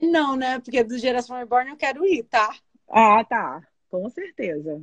Não, 0.01 0.37
né? 0.37 0.61
Porque 0.61 0.85
do 0.85 0.97
Geração 0.99 1.37
Reborn 1.37 1.71
eu 1.71 1.77
quero 1.77 2.07
ir, 2.07 2.23
tá? 2.23 2.49
Ah, 2.89 3.25
tá. 3.25 3.61
Com 3.91 4.09
certeza. 4.09 4.81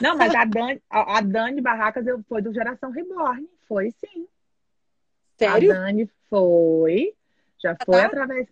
Não, 0.00 0.16
mas 0.16 0.34
a 0.34 0.46
Dani, 0.46 0.82
a, 0.88 1.18
a 1.18 1.20
Dani 1.20 1.60
Barracas 1.60 2.06
eu, 2.06 2.24
foi 2.26 2.40
do 2.40 2.52
Geração 2.52 2.90
Reborn. 2.90 3.46
Foi 3.68 3.90
sim. 3.90 4.26
Sério? 5.36 5.70
A 5.70 5.74
Dani 5.74 6.10
foi. 6.30 7.14
Já 7.62 7.76
foi 7.84 8.00
tá? 8.00 8.06
através. 8.06 8.48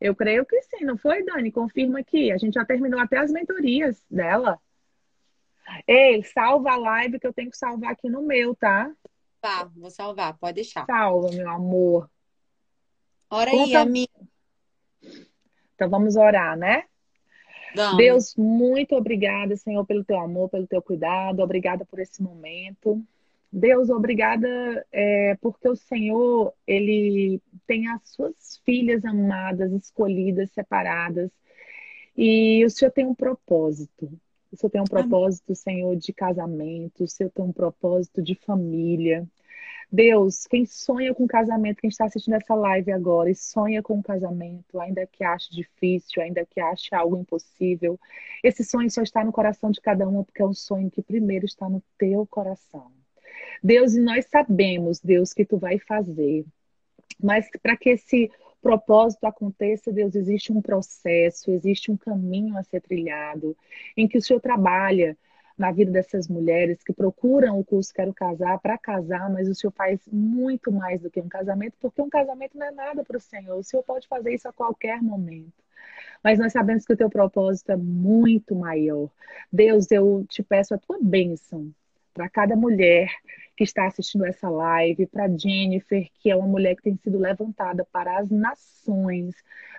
Eu 0.00 0.14
creio 0.14 0.44
que 0.44 0.60
sim, 0.62 0.84
não 0.84 0.96
foi, 0.96 1.24
Dani? 1.24 1.50
Confirma 1.50 2.00
aqui. 2.00 2.30
A 2.30 2.36
gente 2.36 2.54
já 2.54 2.64
terminou 2.64 3.00
até 3.00 3.18
as 3.18 3.30
mentorias 3.30 4.02
dela. 4.10 4.60
Ei, 5.86 6.22
salva 6.22 6.72
a 6.72 6.76
live 6.76 7.18
que 7.18 7.26
eu 7.26 7.32
tenho 7.32 7.50
que 7.50 7.56
salvar 7.56 7.92
aqui 7.92 8.08
no 8.08 8.22
meu, 8.22 8.54
tá? 8.54 8.92
Tá, 9.40 9.64
vou 9.76 9.90
salvar, 9.90 10.36
pode 10.38 10.54
deixar. 10.54 10.84
Salva, 10.86 11.30
meu 11.30 11.48
amor. 11.48 12.10
Ora 13.30 13.50
Conta... 13.50 13.64
aí, 13.64 13.74
amiga. 13.76 14.12
Então 15.74 15.90
vamos 15.90 16.16
orar, 16.16 16.56
né? 16.56 16.84
Vamos. 17.74 17.96
Deus, 17.98 18.34
muito 18.36 18.94
obrigada, 18.94 19.56
Senhor, 19.56 19.84
pelo 19.84 20.04
teu 20.04 20.18
amor, 20.18 20.48
pelo 20.48 20.66
teu 20.66 20.80
cuidado. 20.80 21.40
Obrigada 21.40 21.84
por 21.84 21.98
esse 21.98 22.22
momento. 22.22 23.04
Deus, 23.58 23.88
obrigada 23.88 24.86
é, 24.92 25.34
porque 25.40 25.66
o 25.66 25.74
Senhor, 25.74 26.52
Ele 26.66 27.40
tem 27.66 27.88
as 27.88 28.02
suas 28.04 28.60
filhas 28.66 29.02
amadas, 29.02 29.72
escolhidas, 29.72 30.50
separadas. 30.52 31.30
E 32.14 32.62
o 32.66 32.68
Senhor 32.68 32.90
tem 32.90 33.06
um 33.06 33.14
propósito. 33.14 34.12
O 34.52 34.56
Senhor 34.58 34.70
tem 34.70 34.80
um 34.82 34.84
propósito, 34.84 35.54
Senhor, 35.54 35.96
de 35.96 36.12
casamento. 36.12 37.04
O 37.04 37.08
Senhor 37.08 37.30
tem 37.30 37.44
um 37.46 37.52
propósito 37.52 38.22
de 38.22 38.34
família. 38.34 39.26
Deus, 39.90 40.46
quem 40.46 40.66
sonha 40.66 41.14
com 41.14 41.26
casamento, 41.26 41.80
quem 41.80 41.88
está 41.88 42.04
assistindo 42.04 42.34
essa 42.34 42.54
live 42.54 42.92
agora 42.92 43.30
e 43.30 43.34
sonha 43.34 43.82
com 43.82 44.02
casamento, 44.02 44.78
ainda 44.78 45.06
que 45.06 45.24
ache 45.24 45.50
difícil, 45.50 46.22
ainda 46.22 46.44
que 46.44 46.60
ache 46.60 46.94
algo 46.94 47.16
impossível, 47.16 47.98
esse 48.44 48.62
sonho 48.64 48.90
só 48.90 49.00
está 49.02 49.24
no 49.24 49.32
coração 49.32 49.70
de 49.70 49.80
cada 49.80 50.06
uma, 50.06 50.24
porque 50.24 50.42
é 50.42 50.46
um 50.46 50.52
sonho 50.52 50.90
que 50.90 51.02
primeiro 51.02 51.46
está 51.46 51.68
no 51.70 51.82
teu 51.96 52.26
coração. 52.26 52.92
Deus, 53.62 53.94
e 53.94 54.00
nós 54.00 54.26
sabemos, 54.26 55.00
Deus, 55.00 55.32
que 55.32 55.44
tu 55.44 55.58
vai 55.58 55.78
fazer. 55.78 56.44
Mas 57.22 57.48
para 57.62 57.76
que 57.76 57.90
esse 57.90 58.30
propósito 58.60 59.24
aconteça, 59.24 59.92
Deus, 59.92 60.14
existe 60.14 60.52
um 60.52 60.60
processo, 60.60 61.50
existe 61.50 61.90
um 61.90 61.96
caminho 61.96 62.56
a 62.56 62.62
ser 62.62 62.80
trilhado, 62.80 63.56
em 63.96 64.08
que 64.08 64.18
o 64.18 64.22
Senhor 64.22 64.40
trabalha 64.40 65.16
na 65.56 65.70
vida 65.70 65.90
dessas 65.90 66.28
mulheres 66.28 66.82
que 66.82 66.92
procuram 66.92 67.58
o 67.58 67.64
curso 67.64 67.94
Quero 67.94 68.12
Casar 68.12 68.58
para 68.58 68.76
casar, 68.76 69.30
mas 69.32 69.48
o 69.48 69.54
Senhor 69.54 69.72
faz 69.72 70.00
muito 70.12 70.70
mais 70.70 71.00
do 71.00 71.10
que 71.10 71.20
um 71.20 71.28
casamento, 71.28 71.74
porque 71.80 72.02
um 72.02 72.10
casamento 72.10 72.58
não 72.58 72.66
é 72.66 72.70
nada 72.70 73.02
para 73.02 73.16
o 73.16 73.20
Senhor. 73.20 73.56
O 73.56 73.62
Senhor 73.62 73.82
pode 73.82 74.06
fazer 74.06 74.34
isso 74.34 74.48
a 74.48 74.52
qualquer 74.52 75.02
momento. 75.02 75.64
Mas 76.22 76.38
nós 76.38 76.52
sabemos 76.52 76.84
que 76.84 76.92
o 76.92 76.96
teu 76.96 77.08
propósito 77.08 77.72
é 77.72 77.76
muito 77.76 78.54
maior. 78.54 79.08
Deus, 79.50 79.90
eu 79.90 80.26
te 80.28 80.42
peço 80.42 80.74
a 80.74 80.78
tua 80.78 80.98
bênção 81.00 81.70
para 82.12 82.28
cada 82.28 82.56
mulher 82.56 83.10
que 83.56 83.64
está 83.64 83.86
assistindo 83.86 84.26
essa 84.26 84.50
live, 84.50 85.06
para 85.06 85.28
Jennifer, 85.28 86.06
que 86.20 86.30
é 86.30 86.36
uma 86.36 86.46
mulher 86.46 86.76
que 86.76 86.82
tem 86.82 86.96
sido 86.96 87.18
levantada 87.18 87.86
para 87.90 88.18
as 88.18 88.30
nações, 88.30 89.34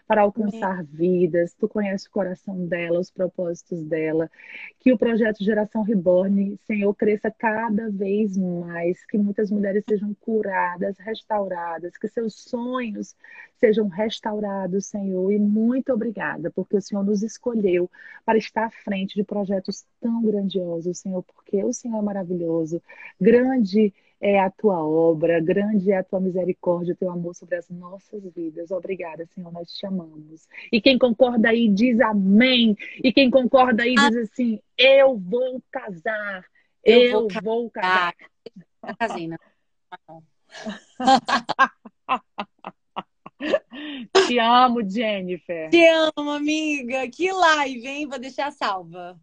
para 0.07 0.21
alcançar 0.21 0.83
vidas. 0.83 1.53
Tu 1.53 1.67
conhece 1.67 2.07
o 2.07 2.11
coração 2.11 2.65
dela, 2.65 2.99
os 2.99 3.11
propósitos 3.11 3.83
dela. 3.83 4.31
Que 4.79 4.91
o 4.91 4.97
projeto 4.97 5.43
Geração 5.43 5.83
Reborn, 5.83 6.57
Senhor, 6.65 6.93
cresça 6.95 7.29
cada 7.29 7.89
vez 7.91 8.35
mais, 8.37 9.05
que 9.05 9.17
muitas 9.17 9.51
mulheres 9.51 9.83
sejam 9.87 10.15
curadas, 10.21 10.97
restauradas, 10.97 11.97
que 11.97 12.07
seus 12.07 12.33
sonhos 12.33 13.15
sejam 13.59 13.87
restaurados, 13.87 14.85
Senhor. 14.85 15.31
E 15.31 15.37
muito 15.37 15.91
obrigada, 15.93 16.49
porque 16.51 16.77
o 16.77 16.81
Senhor 16.81 17.03
nos 17.03 17.21
escolheu 17.21 17.89
para 18.25 18.37
estar 18.37 18.65
à 18.65 18.71
frente 18.71 19.15
de 19.15 19.23
projetos 19.23 19.85
tão 19.99 20.23
grandiosos, 20.23 20.99
Senhor, 20.99 21.23
porque 21.23 21.63
o 21.63 21.73
Senhor 21.73 21.97
é 21.97 22.01
maravilhoso, 22.01 22.81
grande 23.19 23.66
é 24.19 24.39
a 24.39 24.49
tua 24.49 24.83
obra, 24.83 25.39
grande 25.39 25.91
é 25.91 25.97
a 25.97 26.03
tua 26.03 26.19
misericórdia, 26.19 26.93
o 26.93 26.97
teu 26.97 27.11
amor 27.11 27.35
sobre 27.35 27.55
as 27.55 27.69
nossas 27.69 28.23
vidas. 28.33 28.71
Obrigada, 28.71 29.27
Senhor, 29.27 29.51
nós 29.51 29.71
te 29.71 29.85
amamos. 29.85 30.47
E 30.71 30.81
quem 30.81 30.97
concorda 30.97 31.49
aí 31.49 31.67
diz 31.67 31.99
amém. 32.01 32.75
E 33.03 33.13
quem 33.13 33.29
concorda 33.29 33.83
aí 33.83 33.93
diz 33.95 34.17
assim: 34.17 34.59
eu 34.77 35.17
vou 35.17 35.61
casar. 35.71 36.43
Eu, 36.83 37.01
eu 37.01 37.11
vou, 37.11 37.27
vou, 37.43 37.69
casar. 37.69 38.15
Casei, 38.97 39.27
né? 39.27 39.37
Te 44.27 44.39
amo, 44.39 44.89
Jennifer. 44.89 45.69
Te 45.69 45.85
amo, 45.85 46.31
amiga. 46.31 47.07
Que 47.09 47.31
live, 47.31 47.87
hein? 47.87 48.07
Vou 48.07 48.17
deixar 48.17 48.51
salva. 48.51 49.19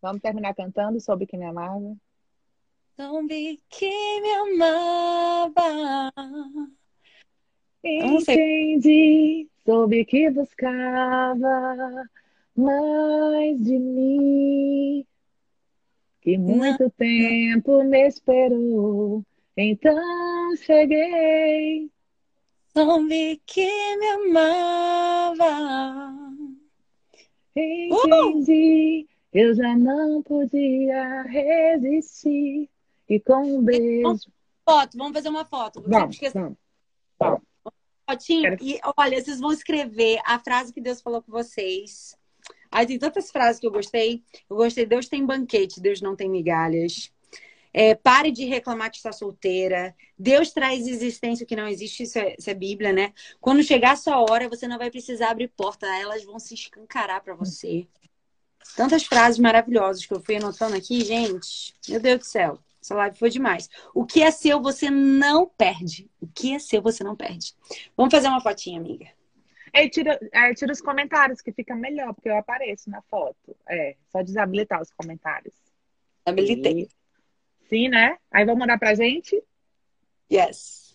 Vamos 0.00 0.22
terminar 0.22 0.54
cantando 0.54 0.98
sobre 1.00 1.26
quem 1.26 1.38
me 1.38 1.46
amava? 1.46 1.94
Soube 2.96 3.60
que 3.68 3.90
me 4.20 4.30
amava. 4.34 6.12
Entendi, 7.82 9.48
soube 9.66 10.04
que 10.04 10.30
buscava 10.30 12.08
mais 12.54 13.60
de 13.64 13.78
mim. 13.80 15.04
Que 16.20 16.38
muito 16.38 16.84
Não. 16.84 16.90
tempo 16.90 17.82
me 17.82 18.06
esperou, 18.06 19.24
então 19.56 20.56
cheguei. 20.58 21.90
Soube 22.72 23.42
que 23.44 23.96
me 23.96 24.06
amava. 24.06 25.44
Entendi, 27.56 29.04
uh! 29.04 29.08
eu 29.32 29.52
já 29.52 29.76
não 29.76 30.22
podia 30.22 31.22
resistir. 31.22 32.70
E 33.08 33.20
com 33.20 33.58
um 33.58 33.62
beijo. 33.62 34.18
Foto, 34.64 34.96
vamos 34.96 35.12
fazer 35.12 35.28
uma 35.28 35.44
foto. 35.44 35.82
Vamos, 35.86 36.18
vamos. 36.18 36.56
vamos. 37.18 37.42
Fotinho. 38.08 38.56
E 38.60 38.78
olha, 38.96 39.22
vocês 39.22 39.40
vão 39.40 39.52
escrever 39.52 40.20
a 40.24 40.38
frase 40.38 40.72
que 40.72 40.80
Deus 40.80 41.00
falou 41.00 41.22
com 41.22 41.32
vocês. 41.32 42.16
Aí 42.70 42.86
tem 42.86 42.98
tantas 42.98 43.30
frases 43.30 43.60
que 43.60 43.66
eu 43.66 43.70
gostei. 43.70 44.22
Eu 44.48 44.56
gostei, 44.56 44.84
Deus 44.84 45.08
tem 45.08 45.24
banquete, 45.24 45.80
Deus 45.80 46.00
não 46.00 46.16
tem 46.16 46.28
migalhas. 46.28 47.10
É, 47.72 47.94
pare 47.94 48.30
de 48.30 48.44
reclamar 48.44 48.90
que 48.90 48.98
está 48.98 49.12
solteira. 49.12 49.94
Deus 50.18 50.52
traz 50.52 50.86
existência 50.86 51.46
que 51.46 51.56
não 51.56 51.66
existe, 51.66 52.04
isso 52.04 52.18
é, 52.18 52.36
isso 52.38 52.48
é, 52.48 52.54
Bíblia, 52.54 52.92
né? 52.92 53.12
Quando 53.40 53.62
chegar 53.62 53.92
a 53.92 53.96
sua 53.96 54.20
hora, 54.20 54.48
você 54.48 54.68
não 54.68 54.78
vai 54.78 54.90
precisar 54.90 55.30
abrir 55.30 55.48
porta, 55.48 55.86
elas 55.86 56.24
vão 56.24 56.38
se 56.38 56.54
escancarar 56.54 57.22
para 57.22 57.34
você. 57.34 57.86
Tantas 58.76 59.04
frases 59.04 59.38
maravilhosas 59.38 60.06
que 60.06 60.14
eu 60.14 60.20
fui 60.20 60.36
anotando 60.36 60.76
aqui, 60.76 61.04
gente. 61.04 61.74
Meu 61.88 62.00
Deus 62.00 62.18
do 62.20 62.24
céu. 62.24 62.58
Essa 62.84 62.94
live 62.96 63.16
foi 63.16 63.30
demais. 63.30 63.70
O 63.94 64.04
que 64.04 64.22
é 64.22 64.30
seu, 64.30 64.60
você 64.60 64.90
não 64.90 65.46
perde. 65.46 66.10
O 66.20 66.26
que 66.26 66.54
é 66.54 66.58
seu, 66.58 66.82
você 66.82 67.02
não 67.02 67.16
perde. 67.16 67.54
Vamos 67.96 68.12
fazer 68.12 68.28
uma 68.28 68.42
fotinha, 68.42 68.78
amiga. 68.78 69.06
Ei, 69.72 69.88
tira, 69.88 70.18
é, 70.30 70.52
tira 70.52 70.70
os 70.70 70.82
comentários, 70.82 71.40
que 71.40 71.50
fica 71.50 71.74
melhor, 71.74 72.12
porque 72.12 72.28
eu 72.28 72.36
apareço 72.36 72.90
na 72.90 73.00
foto. 73.00 73.56
É, 73.66 73.96
só 74.12 74.20
desabilitar 74.20 74.82
os 74.82 74.92
comentários. 74.92 75.54
Habilitei. 76.26 76.82
E... 76.82 76.88
Sim, 77.70 77.88
né? 77.88 78.18
Aí 78.30 78.44
vão 78.44 78.54
mandar 78.54 78.78
pra 78.78 78.94
gente? 78.94 79.42
Yes. 80.30 80.94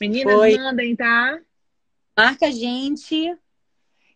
Meninas, 0.00 0.36
Foi. 0.36 0.56
mandem, 0.56 0.94
tá? 0.94 1.40
Marca 2.16 2.46
a 2.46 2.50
gente. 2.52 3.36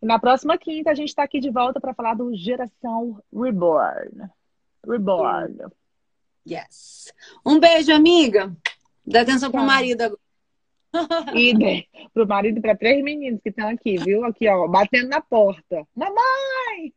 E 0.02 0.06
na 0.06 0.18
próxima 0.18 0.58
quinta 0.58 0.90
a 0.90 0.94
gente 0.94 1.10
está 1.10 1.22
aqui 1.22 1.38
de 1.38 1.48
volta 1.48 1.80
para 1.80 1.94
falar 1.94 2.14
do 2.14 2.34
Geração 2.34 3.22
Reborn. 3.32 4.28
Reborn. 4.84 5.58
Yes. 6.46 7.12
Um 7.46 7.60
beijo, 7.60 7.92
amiga. 7.92 8.52
Dá 9.06 9.20
atenção 9.20 9.50
pro 9.50 9.62
marido 9.62 10.02
agora. 10.02 10.20
E 11.34 11.54
né, 11.54 11.84
pro 12.12 12.26
marido 12.26 12.58
e 12.58 12.60
para 12.60 12.76
três 12.76 13.02
meninos 13.02 13.40
que 13.40 13.48
estão 13.48 13.66
aqui, 13.68 13.96
viu? 13.96 14.26
Aqui, 14.26 14.46
ó, 14.46 14.68
batendo 14.68 15.08
na 15.08 15.22
porta. 15.22 15.86
Mamãe! 15.96 16.92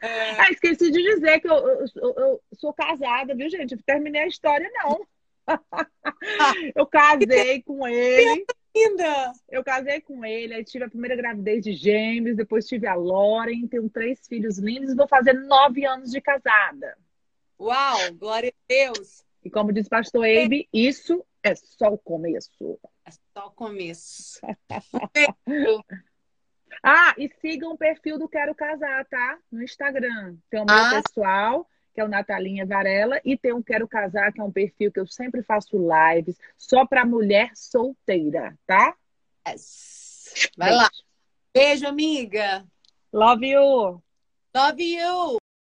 É. 0.00 0.40
Ah, 0.40 0.50
esqueci 0.50 0.90
de 0.90 1.02
dizer 1.02 1.40
que 1.40 1.48
eu, 1.48 1.54
eu, 1.54 1.84
eu, 1.96 2.14
eu, 2.16 2.42
sou 2.54 2.72
casada, 2.72 3.34
viu, 3.34 3.50
gente? 3.50 3.72
Eu 3.72 3.82
terminei 3.84 4.22
a 4.22 4.26
história, 4.26 4.70
não. 4.82 5.06
eu 6.74 6.86
casei 6.86 7.62
com 7.62 7.86
ele. 7.86 8.46
Ainda! 8.74 9.32
Eu 9.48 9.62
casei 9.62 10.00
com 10.00 10.24
ele, 10.24 10.54
aí 10.54 10.64
tive 10.64 10.84
a 10.84 10.88
primeira 10.88 11.14
gravidez 11.14 11.62
de 11.62 11.72
gêmeos, 11.72 12.36
depois 12.36 12.66
tive 12.66 12.86
a 12.86 12.94
Lauren, 12.94 13.66
tenho 13.66 13.88
três 13.90 14.26
filhos 14.26 14.58
lindos 14.58 14.92
e 14.92 14.96
vou 14.96 15.06
fazer 15.06 15.34
nove 15.34 15.84
anos 15.84 16.10
de 16.10 16.20
casada. 16.20 16.96
Uau, 17.60 18.14
glória 18.14 18.50
a 18.50 18.62
Deus! 18.66 19.24
E 19.44 19.50
como 19.50 19.72
diz 19.72 19.88
pastor 19.88 20.24
Abe, 20.24 20.68
isso 20.72 21.24
é 21.42 21.54
só 21.54 21.92
o 21.92 21.98
começo. 21.98 22.78
É 23.04 23.10
só 23.10 23.48
o 23.48 23.50
começo. 23.50 24.40
ah, 26.82 27.14
e 27.18 27.28
sigam 27.40 27.72
o 27.72 27.78
perfil 27.78 28.18
do 28.18 28.28
Quero 28.28 28.54
Casar, 28.54 29.04
tá? 29.06 29.38
No 29.50 29.62
Instagram. 29.62 30.36
Tem 30.48 30.60
o 30.60 30.64
meu 30.64 30.74
ah. 30.74 31.02
pessoal, 31.02 31.68
que 31.94 32.00
é 32.00 32.04
o 32.04 32.08
Natalinha 32.08 32.66
Varela, 32.66 33.20
e 33.24 33.36
tem 33.36 33.52
o 33.52 33.62
Quero 33.62 33.86
Casar, 33.86 34.32
que 34.32 34.40
é 34.40 34.44
um 34.44 34.52
perfil 34.52 34.90
que 34.90 35.00
eu 35.00 35.06
sempre 35.06 35.42
faço 35.42 35.76
lives 35.76 36.38
só 36.56 36.86
para 36.86 37.04
mulher 37.04 37.50
solteira, 37.54 38.56
tá? 38.66 38.94
Yes. 39.48 40.48
Vai 40.56 40.70
Beijo. 40.70 40.82
lá. 40.82 40.90
Beijo, 41.54 41.86
amiga. 41.86 42.64
Love 43.12 43.46
you. 43.46 44.02
Love 44.54 44.82
you. 44.82 45.41